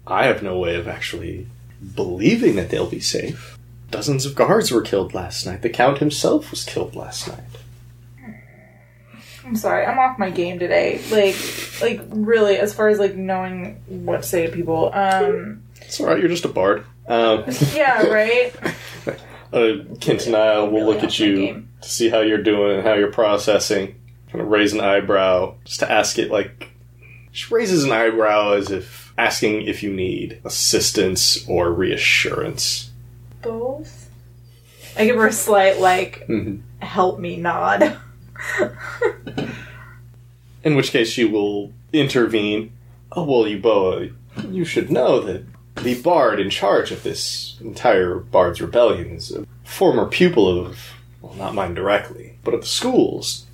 I 0.06 0.24
have 0.24 0.42
no 0.42 0.58
way 0.58 0.76
of 0.76 0.88
actually 0.88 1.46
believing 1.94 2.56
that 2.56 2.70
they'll 2.70 2.88
be 2.88 3.00
safe. 3.00 3.58
Dozens 3.90 4.24
of 4.24 4.34
guards 4.34 4.70
were 4.70 4.80
killed 4.80 5.12
last 5.12 5.44
night. 5.44 5.60
The 5.60 5.68
Count 5.68 5.98
himself 5.98 6.50
was 6.50 6.64
killed 6.64 6.96
last 6.96 7.28
night. 7.28 7.44
I'm 9.44 9.56
sorry, 9.56 9.84
I'm 9.84 9.98
off 9.98 10.18
my 10.18 10.30
game 10.30 10.58
today. 10.58 10.98
Like, 11.10 11.36
like 11.82 12.00
really, 12.08 12.56
as 12.56 12.72
far 12.72 12.88
as 12.88 12.98
like 12.98 13.14
knowing 13.14 13.74
what 13.88 14.22
to 14.22 14.26
say 14.26 14.46
to 14.46 14.52
people. 14.52 14.90
Um, 14.94 15.64
It's 15.82 16.00
alright, 16.00 16.18
you're 16.18 16.30
just 16.30 16.46
a 16.46 16.48
bard. 16.48 16.86
Um, 17.06 17.44
yeah, 17.74 18.06
right. 18.06 18.56
uh, 19.52 19.84
Quintanilla 20.00 20.70
will 20.70 20.86
look 20.86 21.04
at 21.04 21.18
you. 21.18 21.67
To 21.80 21.88
see 21.88 22.08
how 22.08 22.20
you're 22.20 22.42
doing 22.42 22.78
and 22.78 22.86
how 22.86 22.94
you're 22.94 23.12
processing. 23.12 23.94
Kind 24.30 24.42
of 24.42 24.48
raise 24.48 24.72
an 24.72 24.80
eyebrow, 24.80 25.54
just 25.64 25.80
to 25.80 25.90
ask 25.90 26.18
it 26.18 26.30
like. 26.30 26.70
She 27.32 27.52
raises 27.54 27.84
an 27.84 27.92
eyebrow 27.92 28.52
as 28.52 28.70
if 28.70 29.12
asking 29.16 29.62
if 29.62 29.82
you 29.82 29.92
need 29.92 30.40
assistance 30.44 31.46
or 31.48 31.72
reassurance. 31.72 32.90
Both. 33.42 34.10
I 34.96 35.04
give 35.06 35.16
her 35.16 35.26
a 35.28 35.32
slight 35.32 35.78
like 35.78 36.26
Mhm. 36.28 36.60
help 36.80 37.18
me 37.20 37.36
nod. 37.36 37.96
In 40.64 40.74
which 40.74 40.90
case 40.90 41.10
she 41.10 41.24
will 41.24 41.72
intervene. 41.92 42.72
Oh, 43.12 43.24
well, 43.24 43.44
Euboa, 43.44 44.12
you 44.50 44.64
should 44.64 44.90
know 44.90 45.20
that 45.20 45.44
the 45.76 46.00
bard 46.02 46.40
in 46.40 46.50
charge 46.50 46.90
of 46.90 47.02
this 47.04 47.56
entire 47.60 48.16
Bard's 48.16 48.60
Rebellion 48.60 49.10
is 49.12 49.30
a 49.32 49.46
former 49.64 50.06
pupil 50.06 50.48
of, 50.66 50.78
well, 51.20 51.34
not 51.34 51.54
mine 51.54 51.74
directly, 51.74 52.38
but 52.44 52.54
of 52.54 52.60
the 52.62 52.66
schools. 52.66 53.46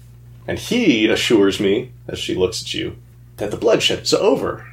And 0.46 0.58
he 0.58 1.06
assures 1.08 1.58
me, 1.58 1.92
as 2.06 2.18
she 2.18 2.34
looks 2.34 2.62
at 2.62 2.74
you, 2.74 2.96
that 3.38 3.50
the 3.50 3.56
bloodshed 3.56 4.00
is 4.00 4.12
over. 4.14 4.66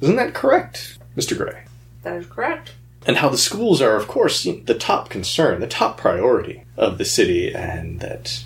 Isn't 0.00 0.16
that 0.16 0.34
correct, 0.34 0.98
Mr. 1.16 1.36
Gray? 1.36 1.64
That 2.02 2.16
is 2.16 2.26
correct. 2.26 2.72
and 3.06 3.16
how 3.16 3.28
the 3.28 3.38
schools 3.38 3.80
are, 3.82 3.96
of 3.96 4.06
course, 4.08 4.42
the 4.44 4.76
top 4.78 5.08
concern, 5.08 5.60
the 5.60 5.66
top 5.66 5.96
priority 5.96 6.64
of 6.76 6.98
the 6.98 7.04
city, 7.04 7.52
and 7.54 8.00
that 8.00 8.44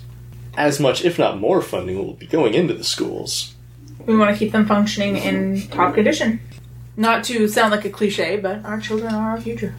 as 0.55 0.79
much, 0.79 1.03
if 1.05 1.19
not 1.19 1.39
more, 1.39 1.61
funding 1.61 1.97
will 1.97 2.13
be 2.13 2.25
going 2.27 2.53
into 2.55 2.73
the 2.73 2.83
schools. 2.83 3.53
We 4.05 4.15
want 4.15 4.31
to 4.31 4.37
keep 4.37 4.51
them 4.51 4.65
functioning 4.65 5.17
in 5.17 5.67
top 5.67 5.93
condition. 5.95 6.39
Not 6.95 7.23
to 7.25 7.47
sound 7.47 7.71
like 7.71 7.85
a 7.85 7.89
cliche, 7.91 8.37
but 8.37 8.63
our 8.65 8.79
children 8.79 9.13
are 9.13 9.31
our 9.31 9.41
future. 9.41 9.75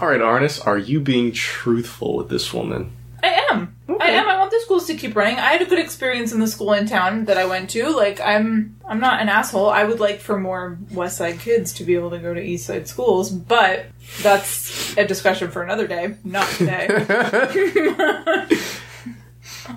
All 0.00 0.08
right, 0.08 0.20
Arnis, 0.20 0.64
are 0.66 0.78
you 0.78 0.98
being 1.00 1.30
truthful 1.32 2.16
with 2.16 2.28
this 2.28 2.52
woman? 2.52 2.90
I 3.22 3.46
am. 3.50 3.76
I 4.00 4.10
am. 4.10 4.28
I 4.28 4.38
want 4.38 4.50
the 4.50 4.60
schools 4.60 4.86
to 4.86 4.94
keep 4.94 5.14
running. 5.14 5.38
I 5.38 5.52
had 5.52 5.62
a 5.62 5.66
good 5.66 5.78
experience 5.78 6.32
in 6.32 6.40
the 6.40 6.46
school 6.48 6.72
in 6.72 6.86
town 6.86 7.26
that 7.26 7.38
I 7.38 7.44
went 7.44 7.70
to. 7.70 7.90
Like 7.90 8.20
I'm 8.20 8.76
I'm 8.84 9.00
not 9.00 9.20
an 9.20 9.28
asshole. 9.28 9.68
I 9.68 9.84
would 9.84 10.00
like 10.00 10.20
for 10.20 10.38
more 10.38 10.78
West 10.92 11.18
Side 11.18 11.38
kids 11.38 11.72
to 11.74 11.84
be 11.84 11.94
able 11.94 12.10
to 12.10 12.18
go 12.18 12.34
to 12.34 12.40
East 12.40 12.66
Side 12.66 12.88
schools, 12.88 13.30
but 13.30 13.86
that's 14.22 14.96
a 14.96 15.06
discussion 15.06 15.50
for 15.50 15.62
another 15.62 15.86
day, 15.86 16.16
not 16.24 16.48
today. 16.48 16.88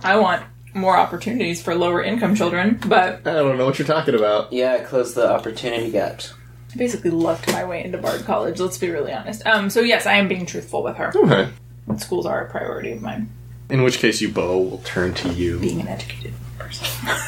I 0.03 0.17
want 0.17 0.43
more 0.73 0.97
opportunities 0.97 1.61
for 1.61 1.75
lower 1.75 2.03
income 2.03 2.35
children, 2.35 2.79
but 2.85 3.25
I 3.27 3.33
don't 3.33 3.57
know 3.57 3.65
what 3.65 3.79
you're 3.79 3.87
talking 3.87 4.15
about. 4.15 4.51
Yeah, 4.51 4.83
close 4.83 5.13
the 5.13 5.29
opportunity 5.31 5.91
gaps. 5.91 6.33
I 6.73 6.77
basically 6.77 7.11
lucked 7.11 7.51
my 7.51 7.63
way 7.63 7.83
into 7.83 7.97
Bard 7.97 8.25
College, 8.25 8.59
let's 8.59 8.77
be 8.77 8.89
really 8.89 9.13
honest. 9.13 9.45
Um 9.45 9.69
so 9.69 9.81
yes, 9.81 10.05
I 10.05 10.13
am 10.15 10.27
being 10.27 10.45
truthful 10.45 10.83
with 10.83 10.97
her. 10.97 11.13
Okay. 11.15 11.49
Schools 11.97 12.25
are 12.25 12.45
a 12.45 12.49
priority 12.49 12.91
of 12.91 13.01
mine, 13.01 13.29
In 13.69 13.81
which 13.83 13.97
case, 13.99 14.21
Eubo 14.21 14.69
will 14.69 14.81
turn 14.85 15.13
to 15.15 15.29
you. 15.33 15.59
being 15.59 15.81
an 15.81 15.87
educated 15.87 16.33
person. 16.57 16.87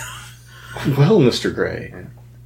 Well, 0.96 1.20
Mr. 1.20 1.54
Gray, 1.54 1.92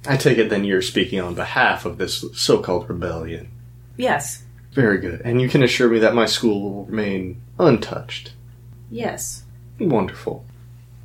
I 0.08 0.16
take 0.16 0.38
it 0.38 0.50
then 0.50 0.64
you're 0.64 0.82
speaking 0.82 1.20
on 1.20 1.36
behalf 1.36 1.84
of 1.86 1.98
this 1.98 2.24
so-called 2.34 2.88
rebellion. 2.90 3.50
yes. 3.98 4.44
Very 4.72 5.00
good. 5.00 5.20
And 5.26 5.42
you 5.42 5.50
can 5.50 5.64
assure 5.64 5.90
me 5.90 6.00
that 6.00 6.16
my 6.16 6.26
school 6.26 6.62
will 6.62 6.86
remain 6.86 7.42
untouched. 7.60 8.32
Yes. 8.90 9.44
Wonderful. 9.82 10.46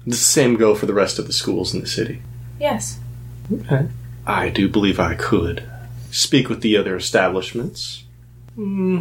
Does 0.05 0.21
the 0.21 0.25
same 0.25 0.55
go 0.55 0.77
for 0.77 0.87
the 0.87 0.95
rest 0.95 1.19
of 1.19 1.27
the 1.27 1.33
schools 1.33 1.75
in 1.75 1.81
the 1.81 1.89
city? 1.89 2.23
Yes. 2.61 3.01
Okay. 3.53 3.89
I 4.25 4.51
do 4.51 4.69
believe 4.69 5.01
I 5.01 5.17
could 5.17 5.65
speak 6.13 6.49
with 6.49 6.61
the 6.61 6.77
other 6.77 6.95
establishments. 6.95 8.05
Hmm. 8.55 9.01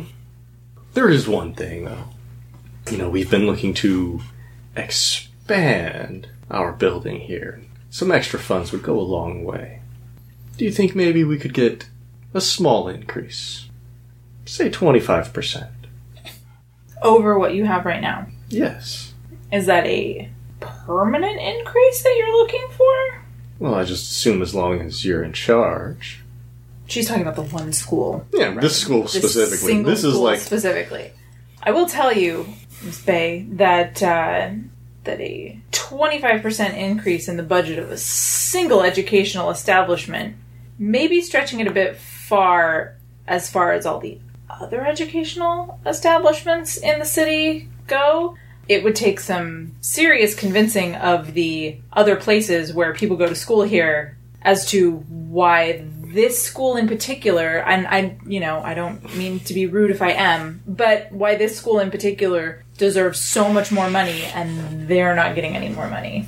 There 0.95 1.09
is 1.09 1.27
one 1.27 1.53
thing, 1.53 1.86
though. 1.86 2.05
You 2.91 2.97
know, 2.97 3.09
we've 3.09 3.29
been 3.31 3.47
looking 3.47 3.73
to 3.75 4.21
expand 4.75 6.27
our 6.51 6.71
building 6.71 7.21
here. 7.21 7.61
Some 7.89 8.11
extra 8.11 8.39
funds 8.39 8.71
would 8.71 8.83
go 8.83 8.99
a 8.99 9.01
long 9.01 9.43
way. 9.43 9.81
Do 10.57 10.65
you 10.65 10.71
think 10.71 10.95
maybe 10.95 11.23
we 11.23 11.38
could 11.39 11.53
get 11.53 11.88
a 12.33 12.41
small 12.41 12.88
increase? 12.88 13.69
Say 14.45 14.69
25%. 14.69 15.69
over 17.01 17.38
what 17.38 17.53
you 17.53 17.65
have 17.65 17.86
right 17.86 18.01
now. 18.01 18.27
Yes. 18.49 19.13
Is 19.51 19.65
that 19.65 19.86
a 19.86 20.29
permanent 20.59 21.39
increase 21.39 22.03
that 22.03 22.15
you're 22.17 22.38
looking 22.38 22.67
for? 22.71 23.21
Well, 23.59 23.75
I 23.75 23.83
just 23.83 24.11
assume 24.11 24.41
as 24.41 24.53
long 24.53 24.79
as 24.81 25.05
you're 25.05 25.23
in 25.23 25.33
charge. 25.33 26.21
She's 26.88 27.07
talking 27.07 27.23
about 27.23 27.36
the 27.36 27.43
one 27.43 27.73
school. 27.73 28.27
Yeah, 28.33 28.53
this 28.53 28.79
school 28.79 29.03
This 29.03 29.13
specifically. 29.13 29.81
This 29.81 30.03
is 30.03 30.13
school 30.13 30.23
like 30.23 30.39
specifically. 30.39 31.11
I 31.63 31.71
will 31.71 31.88
tell 31.88 32.13
you, 32.13 32.47
Bay, 33.05 33.47
that 33.51 34.01
uh, 34.03 34.51
that 35.05 35.21
a 35.21 35.59
25% 35.71 36.77
increase 36.77 37.27
in 37.27 37.38
the 37.38 37.43
budget 37.43 37.79
of 37.79 37.91
a 37.91 37.97
single 37.97 38.81
educational 38.81 39.49
establishment 39.49 40.36
may 40.77 41.07
be 41.07 41.21
stretching 41.21 41.59
it 41.59 41.67
a 41.67 41.71
bit 41.71 41.95
far 41.95 42.95
as 43.27 43.49
far 43.49 43.71
as 43.71 43.86
all 43.86 43.99
the 43.99 44.19
other 44.49 44.86
educational 44.86 45.79
establishments 45.86 46.77
in 46.77 46.99
the 46.99 47.05
city 47.05 47.69
go. 47.88 48.36
It 48.67 48.83
would 48.83 48.95
take 48.95 49.19
some 49.19 49.73
serious 49.81 50.33
convincing 50.33 50.95
of 50.95 51.33
the 51.33 51.77
other 51.93 52.15
places 52.15 52.73
where 52.73 52.93
people 52.93 53.15
go 53.15 53.27
to 53.27 53.36
school 53.36 53.61
here 53.61 54.17
as 54.41 54.67
to 54.71 54.97
why 54.97 55.86
this 56.15 56.41
school 56.41 56.77
in 56.77 56.88
particular, 56.88 57.57
and 57.59 57.88
I, 57.88 58.17
you 58.25 58.39
know, 58.39 58.61
I 58.63 58.73
don't 58.73 59.15
mean 59.15 59.39
to 59.41 59.53
be 59.53 59.67
rude 59.67 59.91
if 59.91 60.01
I 60.01 60.11
am, 60.11 60.63
but 60.65 61.11
why 61.11 61.36
this 61.36 61.57
school 61.57 61.79
in 61.79 61.91
particular 61.91 62.64
deserves 62.78 63.19
so 63.19 63.51
much 63.51 63.71
more 63.71 63.89
money 63.89 64.23
and 64.23 64.88
they're 64.88 65.15
not 65.15 65.36
getting 65.36 65.55
any 65.55 65.69
more 65.69 65.89
money. 65.89 66.28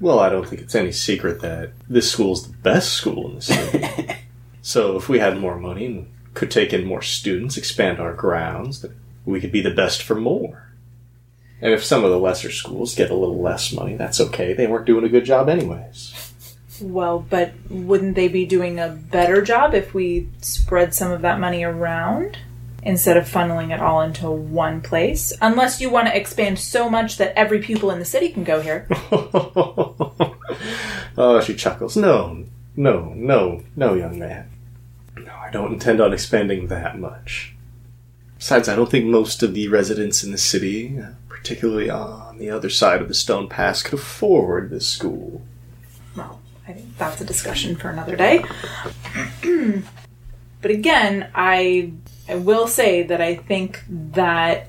Well, 0.00 0.18
I 0.18 0.30
don't 0.30 0.48
think 0.48 0.62
it's 0.62 0.74
any 0.74 0.92
secret 0.92 1.40
that 1.40 1.72
this 1.88 2.10
school 2.10 2.32
is 2.32 2.46
the 2.46 2.56
best 2.56 2.94
school 2.94 3.28
in 3.28 3.34
the 3.36 3.42
city. 3.42 4.14
so 4.62 4.96
if 4.96 5.08
we 5.08 5.18
had 5.18 5.38
more 5.38 5.58
money 5.58 5.86
and 5.86 6.08
could 6.34 6.50
take 6.50 6.72
in 6.72 6.86
more 6.86 7.02
students, 7.02 7.56
expand 7.56 8.00
our 8.00 8.14
grounds, 8.14 8.80
then 8.80 8.94
we 9.24 9.40
could 9.40 9.52
be 9.52 9.60
the 9.60 9.70
best 9.70 10.02
for 10.02 10.14
more. 10.14 10.68
And 11.60 11.74
if 11.74 11.84
some 11.84 12.04
of 12.04 12.10
the 12.10 12.18
lesser 12.18 12.50
schools 12.50 12.94
get 12.94 13.10
a 13.10 13.14
little 13.14 13.40
less 13.40 13.72
money, 13.72 13.96
that's 13.96 14.20
okay. 14.20 14.54
They 14.54 14.66
weren't 14.66 14.86
doing 14.86 15.04
a 15.04 15.10
good 15.10 15.26
job 15.26 15.48
anyways. 15.48 16.32
Well, 16.80 17.26
but 17.28 17.52
wouldn't 17.68 18.14
they 18.14 18.28
be 18.28 18.46
doing 18.46 18.80
a 18.80 18.88
better 18.88 19.42
job 19.42 19.74
if 19.74 19.92
we 19.92 20.28
spread 20.40 20.94
some 20.94 21.12
of 21.12 21.20
that 21.22 21.38
money 21.38 21.62
around? 21.62 22.38
Instead 22.82 23.16
of 23.16 23.28
funneling 23.28 23.72
it 23.72 23.80
all 23.80 24.00
into 24.00 24.30
one 24.30 24.80
place. 24.80 25.32
Unless 25.40 25.80
you 25.80 25.90
want 25.90 26.08
to 26.08 26.16
expand 26.16 26.58
so 26.58 26.88
much 26.88 27.16
that 27.18 27.36
every 27.36 27.60
pupil 27.60 27.90
in 27.90 27.98
the 27.98 28.04
city 28.04 28.30
can 28.30 28.44
go 28.44 28.60
here. 28.60 28.86
oh, 31.16 31.40
she 31.44 31.54
chuckles. 31.54 31.96
No, 31.96 32.44
no, 32.76 33.12
no, 33.14 33.62
no, 33.76 33.94
young 33.94 34.18
man. 34.18 34.50
No, 35.16 35.32
I 35.34 35.50
don't 35.50 35.74
intend 35.74 36.00
on 36.00 36.12
expanding 36.12 36.68
that 36.68 36.98
much. 36.98 37.54
Besides, 38.38 38.68
I 38.68 38.76
don't 38.76 38.90
think 38.90 39.04
most 39.04 39.42
of 39.42 39.52
the 39.52 39.68
residents 39.68 40.24
in 40.24 40.32
the 40.32 40.38
city, 40.38 40.98
uh, 40.98 41.10
particularly 41.28 41.90
on 41.90 42.38
the 42.38 42.48
other 42.48 42.70
side 42.70 43.02
of 43.02 43.08
the 43.08 43.14
Stone 43.14 43.50
Pass, 43.50 43.82
could 43.82 43.98
afford 43.98 44.70
this 44.70 44.88
school. 44.88 45.42
Well, 46.16 46.40
I 46.66 46.72
think 46.72 46.96
that's 46.96 47.20
a 47.20 47.24
discussion 47.26 47.76
for 47.76 47.90
another 47.90 48.16
day. 48.16 48.42
but 50.62 50.70
again, 50.70 51.30
I 51.34 51.92
I 52.30 52.36
will 52.36 52.68
say 52.68 53.02
that 53.02 53.20
I 53.20 53.34
think 53.34 53.82
that 53.88 54.68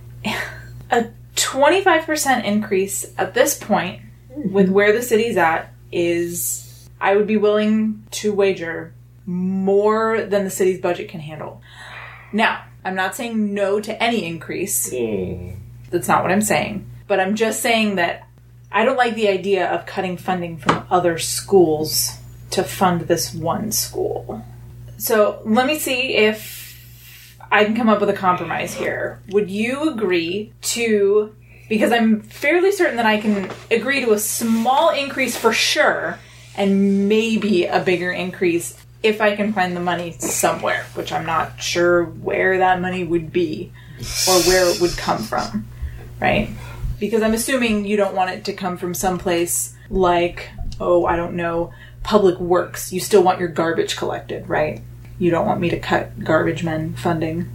a 0.90 1.10
25% 1.36 2.44
increase 2.44 3.14
at 3.20 3.36
this 3.36 3.56
point 3.56 4.02
with 4.36 4.66
mm-hmm. 4.66 4.74
where 4.74 4.94
the 4.94 5.04
city's 5.04 5.38
at 5.38 5.72
is 5.92 6.90
I 7.00 7.16
would 7.16 7.28
be 7.28 7.38
willing 7.38 8.04
to 8.12 8.34
wager 8.34 8.94
more 9.28 10.24
than 10.24 10.44
the 10.44 10.50
city's 10.50 10.82
budget 10.82 11.10
can 11.10 11.20
handle. 11.20 11.62
Now, 12.34 12.64
I'm 12.84 12.96
not 12.96 13.16
saying 13.16 13.54
no 13.54 13.80
to 13.80 14.04
any 14.04 14.26
increase. 14.26 14.92
Mm. 14.92 15.58
That's 15.92 16.08
not 16.08 16.24
what 16.24 16.32
I'm 16.32 16.42
saying. 16.42 16.90
But 17.08 17.20
I'm 17.20 17.36
just 17.36 17.62
saying 17.62 17.96
that 17.96 18.28
I 18.72 18.86
don't 18.86 18.98
like 18.98 19.14
the 19.14 19.28
idea 19.28 19.70
of 19.70 19.86
cutting 19.86 20.18
funding 20.18 20.58
from 20.58 20.88
other 20.90 21.20
schools 21.20 22.18
to 22.52 22.64
fund 22.64 23.02
this 23.02 23.36
one 23.36 23.72
school. 23.72 24.44
So 24.98 25.42
let 25.46 25.68
me 25.68 25.78
see 25.78 26.16
if 26.16 26.61
I 27.52 27.66
can 27.66 27.76
come 27.76 27.90
up 27.90 28.00
with 28.00 28.10
a 28.10 28.14
compromise 28.14 28.74
here. 28.74 29.20
Would 29.30 29.52
you 29.52 29.90
agree 29.90 30.54
to, 30.62 31.36
because 31.68 31.92
I'm 31.92 32.22
fairly 32.22 32.72
certain 32.72 32.96
that 32.96 33.06
I 33.06 33.20
can 33.20 33.52
agree 33.70 34.00
to 34.02 34.14
a 34.14 34.20
small 34.20 34.90
increase 34.92 35.36
for 35.36 35.52
sure, 35.52 36.18
and 36.56 37.10
maybe 37.10 37.66
a 37.66 37.80
bigger 37.80 38.12
increase 38.12 38.78
if 39.04 39.20
I 39.20 39.36
can 39.36 39.52
find 39.52 39.76
the 39.76 39.82
money 39.82 40.12
somewhere, 40.20 40.86
which 40.94 41.12
I'm 41.12 41.26
not 41.26 41.62
sure 41.62 42.06
where 42.06 42.60
that 42.60 42.82
money 42.82 43.04
would 43.04 43.34
be 43.34 43.72
or 44.28 44.40
where 44.42 44.70
it 44.70 44.80
would 44.80 44.96
come 44.98 45.24
from, 45.24 45.68
right? 46.20 46.50
Because 47.00 47.22
I'm 47.22 47.34
assuming 47.34 47.86
you 47.86 47.98
don't 47.98 48.16
want 48.16 48.32
it 48.32 48.46
to 48.46 48.54
come 48.54 48.78
from 48.78 48.94
someplace 48.94 49.76
like, 49.90 50.50
oh, 50.80 51.06
I 51.06 51.16
don't 51.16 51.36
know, 51.36 51.74
public 52.04 52.40
works. 52.40 52.94
You 52.94 53.00
still 53.00 53.24
want 53.24 53.40
your 53.40 53.50
garbage 53.50 53.98
collected, 53.98 54.48
right? 54.48 54.82
You 55.22 55.30
don't 55.30 55.46
want 55.46 55.62
me 55.62 55.70
to 55.70 55.78
cut 55.78 56.24
garbage 56.24 56.64
men 56.64 56.96
funding. 56.96 57.48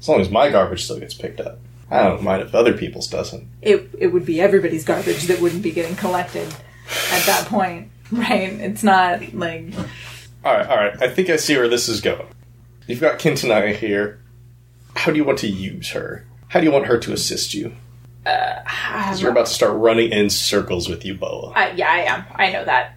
As 0.00 0.08
long 0.08 0.20
as 0.20 0.28
my 0.28 0.50
garbage 0.50 0.82
still 0.82 0.98
gets 0.98 1.14
picked 1.14 1.38
up. 1.38 1.60
I 1.92 2.02
don't 2.02 2.24
mind 2.24 2.42
if 2.42 2.56
other 2.56 2.76
people's 2.76 3.06
doesn't. 3.06 3.46
It, 3.62 3.88
it 3.96 4.08
would 4.08 4.26
be 4.26 4.40
everybody's 4.40 4.84
garbage 4.84 5.28
that 5.28 5.40
wouldn't 5.40 5.62
be 5.62 5.70
getting 5.70 5.94
collected 5.94 6.48
at 7.12 7.24
that 7.24 7.46
point, 7.46 7.92
right? 8.10 8.52
It's 8.52 8.82
not 8.82 9.32
like 9.32 9.74
Alright, 10.44 10.66
alright. 10.66 11.00
I 11.00 11.08
think 11.08 11.30
I 11.30 11.36
see 11.36 11.56
where 11.56 11.68
this 11.68 11.88
is 11.88 12.00
going. 12.00 12.26
You've 12.88 13.00
got 13.00 13.20
Kintanai 13.20 13.76
here. 13.76 14.18
How 14.96 15.12
do 15.12 15.18
you 15.18 15.24
want 15.24 15.38
to 15.38 15.48
use 15.48 15.90
her? 15.90 16.26
How 16.48 16.58
do 16.58 16.66
you 16.66 16.72
want 16.72 16.86
her 16.86 16.98
to 16.98 17.12
assist 17.12 17.54
you? 17.54 17.76
Uh, 18.26 18.60
because 18.64 19.22
you're 19.22 19.30
about 19.30 19.46
to 19.46 19.52
start 19.52 19.76
running 19.76 20.10
in 20.10 20.30
circles 20.30 20.88
with 20.88 21.04
Euboa. 21.04 21.52
I, 21.54 21.70
yeah, 21.70 21.88
I 21.88 21.98
am. 21.98 22.24
I 22.34 22.50
know 22.50 22.64
that. 22.64 22.95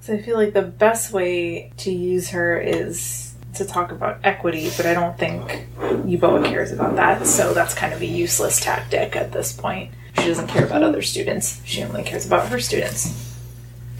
So 0.00 0.14
I 0.14 0.22
feel 0.22 0.36
like 0.36 0.54
the 0.54 0.62
best 0.62 1.12
way 1.12 1.72
to 1.78 1.92
use 1.92 2.30
her 2.30 2.58
is 2.58 3.34
to 3.54 3.64
talk 3.64 3.92
about 3.92 4.20
equity, 4.24 4.70
but 4.76 4.86
I 4.86 4.94
don't 4.94 5.18
think 5.18 5.68
Euboa 5.78 6.44
cares 6.44 6.72
about 6.72 6.96
that. 6.96 7.26
So 7.26 7.52
that's 7.52 7.74
kind 7.74 7.92
of 7.92 8.00
a 8.00 8.06
useless 8.06 8.60
tactic 8.60 9.14
at 9.16 9.32
this 9.32 9.52
point. 9.52 9.92
She 10.18 10.26
doesn't 10.26 10.48
care 10.48 10.64
about 10.64 10.82
other 10.82 11.02
students. 11.02 11.60
She 11.64 11.82
only 11.82 12.02
cares 12.02 12.26
about 12.26 12.48
her 12.48 12.60
students. 12.60 13.28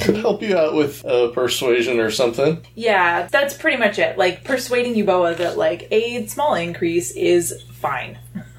Could 0.01 0.17
help 0.17 0.41
you 0.43 0.57
out 0.57 0.75
with 0.75 1.05
uh, 1.05 1.29
persuasion 1.29 2.01
or 2.01 2.11
something. 2.11 2.65
Yeah, 2.75 3.29
that's 3.31 3.53
pretty 3.53 3.77
much 3.77 3.99
it. 3.99 4.17
Like 4.17 4.45
persuading 4.45 4.95
Euboa 4.95 5.37
that 5.37 5.59
like 5.59 5.89
a 5.91 6.27
small 6.27 6.55
increase 6.55 7.11
is 7.11 7.63
fine. 7.73 8.19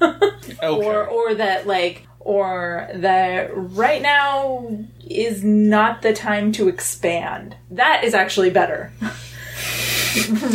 Okay. 0.62 0.68
or 0.68 1.06
or 1.06 1.34
that 1.34 1.66
like 1.66 2.06
or 2.24 2.88
that 2.94 3.50
right 3.54 4.00
now 4.02 4.66
is 5.08 5.42
not 5.44 6.02
the 6.02 6.12
time 6.12 6.52
to 6.52 6.68
expand. 6.68 7.56
That 7.70 8.04
is 8.04 8.14
actually 8.14 8.50
better. 8.50 8.92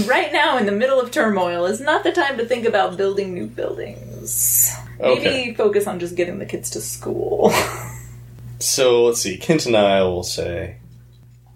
right 0.05 0.32
now 0.32 0.57
in 0.57 0.65
the 0.65 0.72
middle 0.72 0.99
of 0.99 1.11
turmoil 1.11 1.65
is 1.65 1.80
not 1.82 2.03
the 2.03 2.11
time 2.11 2.38
to 2.38 2.45
think 2.45 2.65
about 2.65 2.97
building 2.97 3.34
new 3.34 3.47
buildings. 3.47 4.74
Maybe 4.99 5.28
Okay. 5.28 5.53
focus 5.53 5.88
on 5.88 5.99
just 5.99 6.15
getting 6.15 6.39
the 6.39 6.45
kids 6.45 6.70
to 6.72 6.82
school. 6.82 7.51
So 8.59 9.05
let's 9.05 9.22
see. 9.22 9.38
Kintanai 9.38 10.01
will 10.01 10.24
say, 10.24 10.78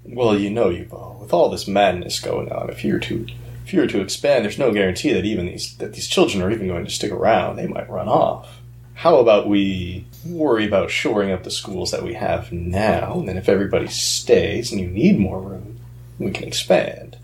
"Well, 0.04 0.38
you 0.38 0.52
know, 0.52 0.70
Euboa, 0.70 1.20
with 1.20 1.34
all 1.34 1.50
this 1.50 1.68
madness 1.68 2.20
going 2.20 2.52
on, 2.52 2.70
if 2.70 2.84
you 2.86 2.94
were 2.94 3.00
to 3.00 3.26
if 3.66 3.74
you 3.74 3.80
were 3.82 3.88
to 3.88 4.02
expand, 4.02 4.46
there's 4.46 4.60
no 4.60 4.72
guarantee 4.72 5.12
that 5.14 5.26
even 5.26 5.48
these 5.48 5.76
that 5.78 5.94
these 5.94 6.08
children 6.08 6.44
are 6.44 6.52
even 6.52 6.68
going 6.68 6.86
to 6.86 6.92
stick 6.92 7.12
around. 7.12 7.56
They 7.56 7.66
might 7.66 7.90
run 7.90 8.08
off. 8.08 8.61
How 9.02 9.18
about 9.18 9.48
we 9.48 10.06
worry 10.24 10.68
about 10.68 10.92
shoring 10.92 11.32
up 11.32 11.42
the 11.44 11.50
schools 11.50 11.90
that 11.90 12.04
we 12.04 12.14
have 12.14 12.52
now, 12.52 13.14
and 13.18 13.28
then 13.28 13.36
if 13.36 13.50
everybody 13.50 13.88
stays 13.88 14.72
and 14.72 14.80
you 14.80 14.86
need 14.86 15.18
more 15.18 15.42
room, 15.42 15.80
we 16.20 16.30
can 16.30 16.48
expand. 16.48 17.18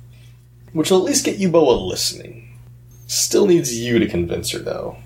Which 0.74 0.90
will 0.90 0.98
at 0.98 1.04
least 1.04 1.24
get 1.24 1.38
Euboa 1.38 1.88
listening. 1.88 2.58
Still 3.06 3.46
needs 3.46 3.78
you 3.78 4.00
to 4.00 4.08
convince 4.08 4.50
her, 4.54 4.60
though. 4.60 4.98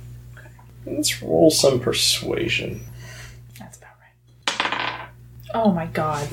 Let's 0.85 1.21
roll 1.21 1.51
some 1.51 1.81
persuasion." 1.81 2.85
That's 3.59 3.77
about 3.77 3.89
right. 3.99 5.09
Oh 5.53 5.71
my 5.73 5.87
god. 5.87 6.29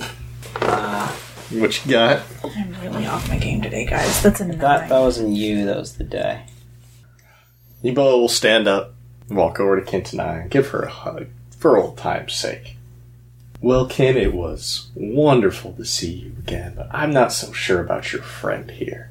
Uh, 0.61 1.09
what 1.51 1.85
you 1.85 1.91
got? 1.91 2.23
I'm 2.45 2.77
really 2.81 3.07
off 3.07 3.29
my 3.29 3.39
game 3.39 3.61
today, 3.61 3.87
guys. 3.87 4.23
That's 4.23 4.41
a 4.41 4.45
That 4.45 4.57
nine. 4.57 4.89
that 4.89 5.01
wasn't 5.01 5.35
you. 5.35 5.65
That 5.67 5.79
was 5.79 5.97
the 5.97 6.05
die. 6.05 6.47
Euboa 7.83 8.21
will 8.21 8.29
stand 8.29 8.69
up, 8.69 8.95
walk 9.29 9.61
over 9.61 9.81
to 9.81 9.91
Kintanai, 9.91 10.43
and 10.43 10.51
give 10.51 10.69
her 10.69 10.83
a 10.83 10.91
hug, 10.91 11.27
for 11.57 11.77
old 11.77 11.99
time's 11.99 12.35
sake. 12.35 12.77
Well, 13.61 13.87
Kin, 13.87 14.17
it 14.17 14.35
was 14.35 14.89
wonderful 14.95 15.73
to 15.73 15.85
see 15.85 16.13
you 16.13 16.33
again, 16.39 16.75
but 16.77 16.89
I'm 16.93 17.13
not 17.13 17.33
so 17.33 17.53
sure 17.53 17.81
about 17.81 18.13
your 18.13 18.23
friend 18.23 18.71
here. 18.71 19.11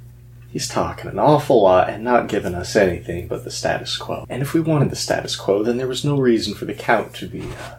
He's 0.49 0.69
talking 0.69 1.09
an 1.09 1.19
awful 1.19 1.63
lot 1.63 1.89
and 1.89 2.03
not 2.03 2.29
giving 2.29 2.55
us 2.55 2.75
anything 2.75 3.27
but 3.27 3.43
the 3.43 3.51
status 3.51 3.97
quo. 3.97 4.25
And 4.29 4.41
if 4.41 4.53
we 4.53 4.61
wanted 4.61 4.89
the 4.89 4.95
status 4.95 5.35
quo, 5.35 5.63
then 5.63 5.77
there 5.77 5.87
was 5.87 6.05
no 6.05 6.17
reason 6.17 6.55
for 6.55 6.63
the 6.63 6.73
Count 6.73 7.13
to 7.15 7.27
be 7.27 7.41
uh, 7.41 7.75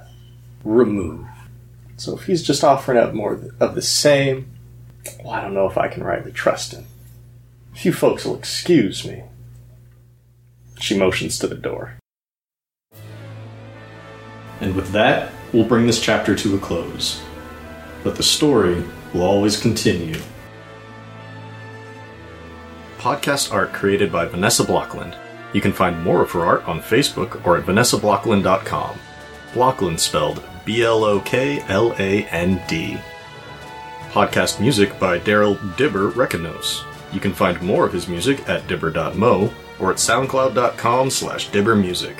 removed. 0.62 1.26
So 1.96 2.14
if 2.16 2.26
he's 2.26 2.42
just 2.42 2.62
offering 2.62 2.98
up 2.98 3.14
more 3.14 3.40
of 3.58 3.74
the 3.74 3.82
same, 3.82 4.50
well, 5.24 5.32
I 5.32 5.40
don't 5.40 5.54
know 5.54 5.66
if 5.66 5.78
I 5.78 5.88
can 5.88 6.04
rightly 6.04 6.32
trust 6.32 6.72
him. 6.72 6.84
If 7.74 7.86
you 7.86 7.92
folks 7.92 8.24
will 8.24 8.36
excuse 8.36 9.06
me. 9.06 9.24
She 10.78 10.96
motions 10.96 11.38
to 11.38 11.48
the 11.48 11.56
door. 11.56 11.98
And 14.60 14.74
with 14.74 14.90
that, 14.92 15.32
we'll 15.52 15.64
bring 15.64 15.86
this 15.86 16.00
chapter 16.00 16.34
to 16.34 16.56
a 16.56 16.58
close. 16.58 17.22
But 18.02 18.16
the 18.16 18.22
story 18.22 18.84
will 19.12 19.22
always 19.22 19.56
continue. 19.56 20.20
Podcast 22.98 23.52
art 23.52 23.72
created 23.72 24.10
by 24.10 24.26
Vanessa 24.26 24.64
Blokland. 24.64 25.16
You 25.52 25.60
can 25.60 25.72
find 25.72 26.02
more 26.02 26.22
of 26.22 26.30
her 26.32 26.44
art 26.44 26.66
on 26.66 26.80
Facebook 26.80 27.44
or 27.46 27.56
at 27.56 27.64
vanessablokland.com. 27.64 28.98
Blokland 29.52 29.98
spelled 29.98 30.42
B 30.64 30.82
L 30.82 31.04
O 31.04 31.20
K 31.20 31.60
L 31.68 31.94
A 31.98 32.24
N 32.26 32.60
D. 32.68 32.98
Podcast 34.10 34.60
music 34.60 34.98
by 34.98 35.18
Daryl 35.18 35.56
Dibur 35.76 36.12
Reconos. 36.12 36.84
You 37.12 37.20
can 37.20 37.32
find 37.32 37.60
more 37.62 37.86
of 37.86 37.92
his 37.92 38.08
music 38.08 38.46
at 38.48 38.66
dibber.mo 38.66 39.52
or 39.78 39.90
at 39.90 39.96
soundcloud.com 39.96 41.10
slash 41.10 41.50
diburmusic. 41.50 42.16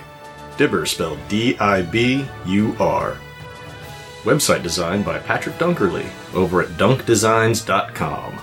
Dibur 0.58 0.86
spelled 0.86 1.18
D-I-B-U-R. 1.28 3.16
Website 4.24 4.62
designed 4.62 5.04
by 5.04 5.18
Patrick 5.20 5.56
Dunkerley 5.56 6.08
over 6.34 6.60
at 6.62 6.68
dunkdesigns.com. 6.70 8.38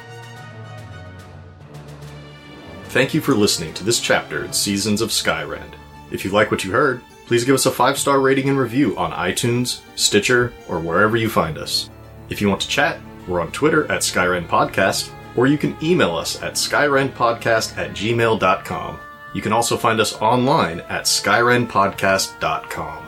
Thank 2.86 3.14
you 3.14 3.20
for 3.20 3.36
listening 3.36 3.74
to 3.74 3.84
this 3.84 4.00
chapter 4.00 4.46
in 4.46 4.54
Seasons 4.54 5.02
of 5.02 5.10
Skyrend. 5.10 5.74
If 6.12 6.24
you 6.24 6.32
like 6.32 6.50
what 6.50 6.64
you 6.64 6.72
heard, 6.72 7.02
please 7.26 7.44
give 7.44 7.56
us 7.56 7.66
a 7.66 7.72
five 7.72 7.98
star 7.98 8.22
rating 8.22 8.48
and 8.48 8.58
review 8.58 8.98
on 8.98 9.12
iTunes, 9.12 9.82
Stitcher, 9.96 10.54
or 10.70 10.80
wherever 10.80 11.18
you 11.18 11.30
find 11.30 11.58
us. 11.58 11.90
If 12.30 12.40
you 12.40 12.48
want 12.48 12.62
to 12.62 12.70
chat, 12.70 13.00
we're 13.28 13.42
on 13.42 13.52
Twitter 13.52 13.84
at 13.92 14.02
Skyrend 14.02 14.48
Podcast, 14.48 15.12
or 15.36 15.46
you 15.48 15.58
can 15.58 15.76
email 15.84 16.16
us 16.16 16.42
at 16.42 16.54
skyrendpodcast 16.54 17.78
at 17.78 17.92
gmail.com. 17.92 19.00
You 19.36 19.42
can 19.42 19.52
also 19.52 19.76
find 19.76 20.00
us 20.00 20.14
online 20.22 20.80
at 20.88 21.04
skyrendpodcast.com. 21.04 23.05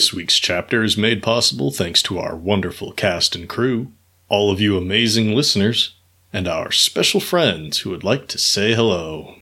This 0.00 0.14
week's 0.14 0.38
chapter 0.38 0.82
is 0.82 0.96
made 0.96 1.22
possible 1.22 1.70
thanks 1.70 2.02
to 2.04 2.18
our 2.18 2.34
wonderful 2.34 2.90
cast 2.92 3.36
and 3.36 3.46
crew, 3.46 3.92
all 4.30 4.50
of 4.50 4.58
you 4.58 4.78
amazing 4.78 5.34
listeners, 5.34 5.94
and 6.32 6.48
our 6.48 6.72
special 6.72 7.20
friends 7.20 7.80
who 7.80 7.90
would 7.90 8.02
like 8.02 8.26
to 8.28 8.38
say 8.38 8.72
hello. 8.72 9.34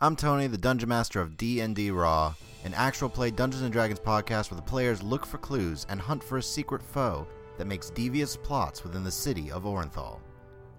I'm 0.00 0.16
Tony, 0.16 0.48
the 0.48 0.58
Dungeon 0.58 0.88
Master 0.88 1.20
of 1.20 1.36
D&D 1.36 1.92
Raw, 1.92 2.34
an 2.64 2.74
actual 2.74 3.08
play 3.08 3.30
Dungeons 3.30 3.62
and 3.62 3.72
Dragons 3.72 4.00
podcast 4.00 4.50
where 4.50 4.56
the 4.56 4.66
players 4.66 5.00
look 5.00 5.24
for 5.24 5.38
clues 5.38 5.86
and 5.88 6.00
hunt 6.00 6.24
for 6.24 6.38
a 6.38 6.42
secret 6.42 6.82
foe 6.82 7.24
that 7.56 7.68
makes 7.68 7.90
devious 7.90 8.36
plots 8.36 8.82
within 8.82 9.04
the 9.04 9.12
city 9.12 9.52
of 9.52 9.62
Orenthal. 9.62 10.18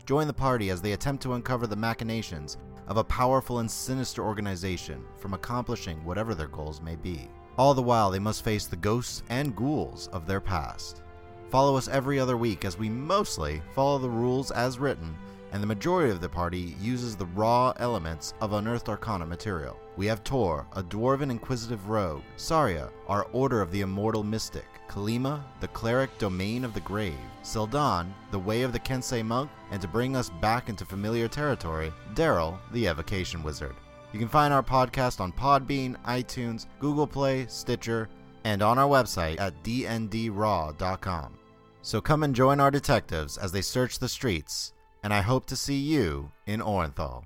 Join 0.05 0.27
the 0.27 0.33
party 0.33 0.71
as 0.71 0.81
they 0.81 0.91
attempt 0.91 1.23
to 1.23 1.35
uncover 1.35 1.67
the 1.67 1.75
machinations 1.77 2.57
of 2.87 2.97
a 2.97 3.03
powerful 3.05 3.59
and 3.59 3.71
sinister 3.71 4.25
organization 4.25 5.05
from 5.15 5.33
accomplishing 5.33 6.03
whatever 6.03 6.35
their 6.35 6.49
goals 6.49 6.81
may 6.81 6.97
be. 6.97 7.29
All 7.57 7.73
the 7.73 7.81
while, 7.81 8.11
they 8.11 8.19
must 8.19 8.43
face 8.43 8.65
the 8.65 8.75
ghosts 8.75 9.23
and 9.29 9.55
ghouls 9.55 10.09
of 10.11 10.27
their 10.27 10.41
past. 10.41 11.01
Follow 11.49 11.77
us 11.77 11.87
every 11.87 12.19
other 12.19 12.35
week 12.35 12.65
as 12.65 12.77
we 12.77 12.89
mostly 12.89 13.61
follow 13.73 13.97
the 13.97 14.09
rules 14.09 14.51
as 14.51 14.77
written, 14.77 15.15
and 15.53 15.63
the 15.63 15.67
majority 15.67 16.11
of 16.11 16.19
the 16.19 16.27
party 16.27 16.75
uses 16.81 17.15
the 17.15 17.27
raw 17.27 17.71
elements 17.77 18.33
of 18.41 18.51
unearthed 18.51 18.89
arcana 18.89 19.25
material. 19.25 19.79
We 19.95 20.05
have 20.07 20.21
Tor, 20.25 20.67
a 20.73 20.83
dwarven 20.83 21.31
inquisitive 21.31 21.87
rogue, 21.87 22.23
Saria, 22.35 22.89
our 23.07 23.25
Order 23.31 23.61
of 23.61 23.71
the 23.71 23.81
Immortal 23.81 24.23
Mystic, 24.23 24.65
Kalima, 24.89 25.41
the 25.61 25.69
cleric 25.69 26.17
domain 26.17 26.65
of 26.65 26.73
the 26.73 26.81
grave, 26.81 27.15
Sildan, 27.41 28.11
the 28.31 28.39
way 28.39 28.63
of 28.63 28.73
the 28.73 28.79
Kensei 28.79 29.23
monk, 29.23 29.49
and 29.71 29.81
to 29.81 29.87
bring 29.87 30.17
us 30.17 30.29
back 30.41 30.67
into 30.67 30.83
familiar 30.83 31.29
territory, 31.29 31.93
Daryl, 32.15 32.57
the 32.73 32.87
evocation 32.87 33.41
wizard. 33.41 33.75
You 34.15 34.19
can 34.19 34.29
find 34.29 34.53
our 34.53 34.63
podcast 34.63 35.19
on 35.19 35.33
Podbean, 35.33 36.01
iTunes, 36.05 36.67
Google 36.79 37.05
Play, 37.05 37.47
Stitcher, 37.47 38.07
and 38.45 38.61
on 38.61 38.79
our 38.79 38.87
website 38.87 39.41
at 39.41 39.61
dndraw.com. 39.61 41.37
So 41.81 41.99
come 41.99 42.23
and 42.23 42.33
join 42.33 42.61
our 42.61 42.71
detectives 42.71 43.37
as 43.37 43.51
they 43.51 43.61
search 43.61 43.99
the 43.99 44.07
streets, 44.07 44.71
and 45.03 45.13
I 45.13 45.19
hope 45.19 45.45
to 45.47 45.57
see 45.57 45.75
you 45.75 46.31
in 46.45 46.61
Orenthal. 46.61 47.25